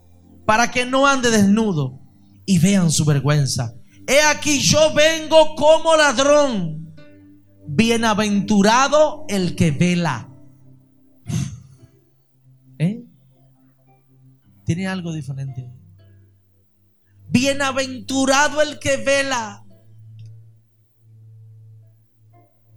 para 0.44 0.72
que 0.72 0.84
no 0.84 1.06
ande 1.06 1.30
desnudo 1.30 2.00
y 2.44 2.58
vean 2.58 2.90
su 2.90 3.04
vergüenza. 3.04 3.74
He 4.08 4.20
aquí 4.22 4.58
yo 4.58 4.92
vengo 4.92 5.54
como 5.54 5.96
ladrón. 5.96 6.96
Bienaventurado 7.68 9.24
el 9.28 9.54
que 9.54 9.70
vela. 9.70 10.35
Tiene 14.66 14.88
algo 14.88 15.12
diferente. 15.12 15.72
Bienaventurado 17.28 18.60
el 18.60 18.80
que 18.80 18.96
vela. 18.96 19.64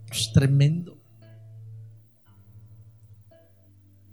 Es 0.08 0.32
tremendo. 0.32 0.98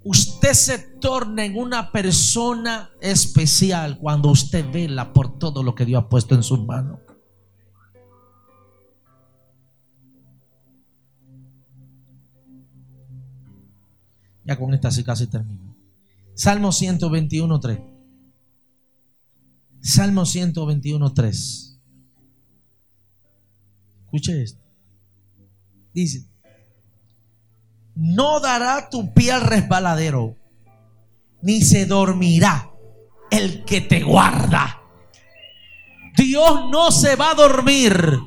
Usted 0.03 0.53
se 0.53 0.79
torna 0.79 1.45
en 1.45 1.55
una 1.55 1.91
persona 1.91 2.89
especial 2.99 3.99
cuando 3.99 4.29
usted 4.29 4.65
vela 4.71 5.13
por 5.13 5.37
todo 5.37 5.61
lo 5.61 5.75
que 5.75 5.85
Dios 5.85 6.03
ha 6.03 6.09
puesto 6.09 6.33
en 6.33 6.41
sus 6.41 6.65
manos. 6.65 6.99
Ya 14.45 14.57
con 14.57 14.73
esta 14.73 14.89
sí 14.89 15.03
casi 15.03 15.27
termino. 15.27 15.66
Salmo 16.37 16.71
121, 16.71 17.59
3. 17.59 17.79
Salmo 19.81 20.23
121, 20.23 21.13
3. 21.13 21.79
Escuche 24.03 24.43
esto. 24.43 24.63
Dice, 25.91 26.27
no 27.95 28.39
dará 28.39 28.87
tu 28.91 29.15
pie 29.15 29.31
al 29.31 29.41
resbaladero, 29.41 30.35
ni 31.41 31.63
se 31.63 31.87
dormirá 31.87 32.71
el 33.31 33.65
que 33.65 33.81
te 33.81 34.03
guarda. 34.03 34.79
Dios 36.15 36.69
no 36.69 36.91
se 36.91 37.15
va 37.15 37.31
a 37.31 37.35
dormir. 37.35 38.19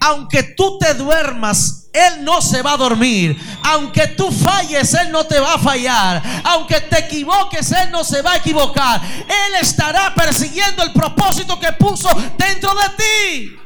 Aunque 0.00 0.42
tú 0.54 0.78
te 0.78 0.92
duermas, 0.92 1.77
Él 1.98 2.24
no 2.24 2.40
se 2.40 2.62
va 2.62 2.72
a 2.72 2.76
dormir. 2.76 3.36
Aunque 3.64 4.08
tú 4.08 4.30
falles, 4.30 4.92
Él 4.94 5.10
no 5.10 5.24
te 5.24 5.40
va 5.40 5.54
a 5.54 5.58
fallar. 5.58 6.22
Aunque 6.44 6.80
te 6.82 7.00
equivoques, 7.00 7.72
Él 7.72 7.90
no 7.90 8.04
se 8.04 8.22
va 8.22 8.32
a 8.32 8.36
equivocar. 8.36 9.00
Él 9.04 9.54
estará 9.60 10.14
persiguiendo 10.14 10.82
el 10.82 10.92
propósito 10.92 11.58
que 11.58 11.72
puso 11.72 12.08
dentro 12.36 12.70
de 12.74 12.88
ti. 12.96 13.56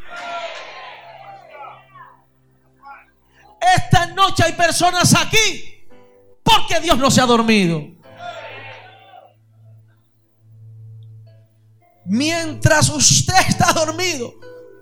Esta 3.76 4.07
noche 4.07 4.43
hay 4.45 4.53
personas 4.53 5.14
aquí 5.14 5.87
porque 6.43 6.80
Dios 6.80 6.99
no 6.99 7.11
se 7.11 7.20
ha 7.20 7.26
dormido. 7.26 7.80
Mientras 12.05 12.89
usted 12.89 13.35
está 13.49 13.72
dormido, 13.72 14.35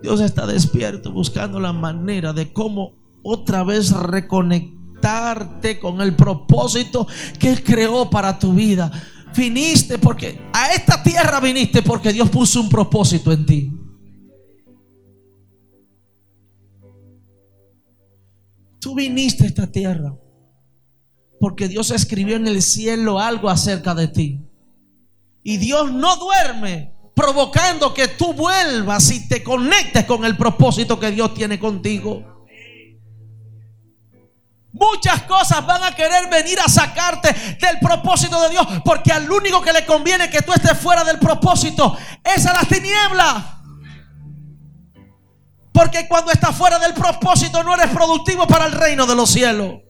Dios 0.03 0.21
está 0.21 0.47
despierto 0.47 1.13
buscando 1.13 1.61
la 1.61 1.73
manera 1.73 2.33
de 2.33 2.51
cómo 2.53 3.00
otra 3.23 3.65
vez 3.65 3.93
reconectarte 3.93 5.79
con 5.79 6.01
el 6.01 6.15
propósito 6.15 7.07
que 7.39 7.51
Él 7.51 7.63
creó 7.63 8.11
para 8.11 8.39
tu 8.39 8.53
vida. 8.53 8.91
Viniste 9.37 9.99
porque 9.99 10.41
a 10.53 10.73
esta 10.73 11.03
tierra 11.03 11.41
viniste 11.41 11.83
porque 11.83 12.13
Dios 12.13 12.29
puso 12.31 12.61
un 12.61 12.69
propósito 12.69 13.33
en 13.33 13.47
ti. 13.47 13.73
Tú 18.81 18.95
viniste 18.95 19.45
a 19.45 19.47
esta 19.47 19.71
tierra 19.71 20.15
porque 21.39 21.69
Dios 21.69 21.91
escribió 21.91 22.37
en 22.37 22.47
el 22.47 22.63
cielo 22.63 23.19
algo 23.19 23.49
acerca 23.49 23.95
de 23.95 24.09
ti. 24.09 24.41
Y 25.43 25.57
Dios 25.57 25.93
no 25.93 26.17
duerme 26.17 26.95
provocando 27.15 27.93
que 27.95 28.09
tú 28.09 28.35
vuelvas 28.35 29.11
y 29.11 29.29
te 29.29 29.43
conectes 29.43 30.05
con 30.05 30.25
el 30.25 30.37
propósito 30.37 30.99
que 30.99 31.11
Dios 31.11 31.35
tiene 31.35 31.59
contigo. 31.59 32.40
Muchas 34.81 35.25
cosas 35.25 35.67
van 35.67 35.83
a 35.85 35.95
querer 35.95 36.31
venir 36.31 36.59
a 36.59 36.67
sacarte 36.67 37.35
del 37.61 37.79
propósito 37.81 38.41
de 38.41 38.49
Dios, 38.49 38.67
porque 38.83 39.13
al 39.13 39.31
único 39.31 39.61
que 39.61 39.75
le 39.75 39.85
conviene 39.85 40.31
que 40.31 40.41
tú 40.41 40.55
estés 40.55 40.79
fuera 40.79 41.05
del 41.05 41.19
propósito 41.19 41.95
es 42.25 42.47
a 42.47 42.55
las 42.55 42.67
tinieblas. 42.67 43.45
Porque 45.71 46.09
cuando 46.09 46.33
estás 46.33 46.57
fuera 46.57 46.79
del 46.79 46.95
propósito 46.95 47.63
no 47.63 47.75
eres 47.75 47.91
productivo 47.91 48.47
para 48.47 48.65
el 48.65 48.73
reino 48.73 49.07
de 49.07 49.15
los 49.15 49.29
cielos. 49.29 49.81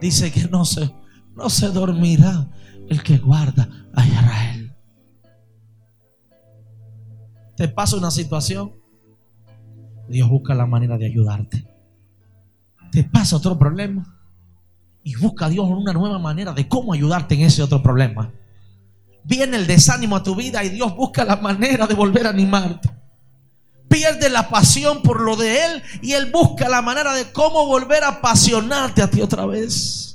Dice 0.00 0.32
que 0.32 0.48
no 0.48 0.64
se, 0.64 0.92
no 1.36 1.48
se 1.48 1.68
dormirá 1.68 2.48
el 2.88 3.04
que 3.04 3.18
guarda 3.18 3.68
a 3.94 4.04
Israel. 4.04 4.55
Te 7.56 7.68
pasa 7.68 7.96
una 7.96 8.10
situación, 8.10 8.74
Dios 10.08 10.28
busca 10.28 10.54
la 10.54 10.66
manera 10.66 10.98
de 10.98 11.06
ayudarte. 11.06 11.66
Te 12.92 13.04
pasa 13.04 13.36
otro 13.36 13.58
problema 13.58 14.16
y 15.02 15.14
busca 15.16 15.46
a 15.46 15.48
Dios 15.48 15.66
una 15.68 15.92
nueva 15.92 16.18
manera 16.18 16.52
de 16.52 16.68
cómo 16.68 16.92
ayudarte 16.92 17.34
en 17.34 17.42
ese 17.42 17.62
otro 17.62 17.82
problema. 17.82 18.32
Viene 19.24 19.56
el 19.56 19.66
desánimo 19.66 20.16
a 20.16 20.22
tu 20.22 20.36
vida 20.36 20.62
y 20.64 20.68
Dios 20.68 20.94
busca 20.94 21.24
la 21.24 21.36
manera 21.36 21.86
de 21.86 21.94
volver 21.94 22.26
a 22.26 22.30
animarte. 22.30 22.90
Pierde 23.88 24.28
la 24.28 24.48
pasión 24.48 25.02
por 25.02 25.20
lo 25.20 25.36
de 25.36 25.64
Él 25.64 25.82
y 26.02 26.12
Él 26.12 26.30
busca 26.30 26.68
la 26.68 26.82
manera 26.82 27.14
de 27.14 27.32
cómo 27.32 27.66
volver 27.66 28.04
a 28.04 28.08
apasionarte 28.08 29.02
a 29.02 29.10
ti 29.10 29.22
otra 29.22 29.46
vez. 29.46 30.05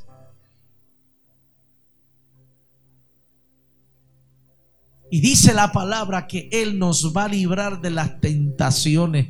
Y 5.12 5.20
dice 5.20 5.53
la 5.53 5.74
palabra 5.74 6.26
que 6.26 6.47
Él 6.53 6.80
nos 6.80 7.14
va 7.16 7.26
a 7.26 7.28
librar 7.28 7.82
de 7.82 7.91
las 7.91 8.22
tentaciones. 8.22 9.28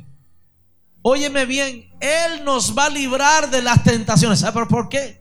Óyeme 1.02 1.44
bien, 1.44 1.90
Él 2.00 2.44
nos 2.44 2.78
va 2.78 2.86
a 2.86 2.90
librar 2.90 3.50
de 3.50 3.60
las 3.62 3.82
tentaciones. 3.82 4.38
¿Sabe 4.38 4.64
por 4.66 4.88
qué? 4.88 5.20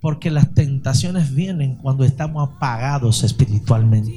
Porque 0.00 0.30
las 0.30 0.54
tentaciones 0.54 1.34
vienen 1.34 1.74
cuando 1.74 2.04
estamos 2.04 2.48
apagados 2.48 3.24
espiritualmente. 3.24 4.12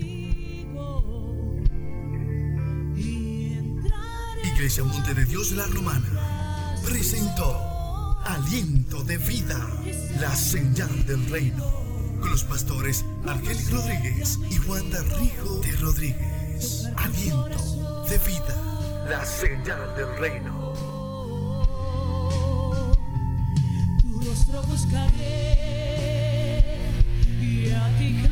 Iglesia 4.55 4.83
Monte 4.83 5.15
de 5.15 5.25
Dios 5.25 5.51
La 5.53 5.65
Romana 5.65 6.77
presentó 6.85 8.15
Aliento 8.25 9.03
de 9.03 9.17
Vida, 9.17 9.59
la 10.21 10.35
señal 10.35 11.05
del 11.07 11.27
reino, 11.29 11.65
con 12.23 12.31
los 12.31 12.43
pastores 12.45 13.05
Argelis 13.27 13.69
Rodríguez 13.69 14.39
y 14.49 14.57
Wanda 14.59 15.03
Rijo 15.19 15.55
de 15.59 15.71
Rodríguez. 15.73 16.87
Aliento 16.95 18.05
de 18.09 18.17
vida, 18.19 18.55
la 19.09 19.25
señal 19.25 19.93
del 19.97 20.17
reino. 20.17 20.73
Tu 23.99 24.21
rostro 24.21 24.63
buscaré 24.63 25.99
y 27.41 27.71
a 27.71 27.97
ti. 27.97 28.23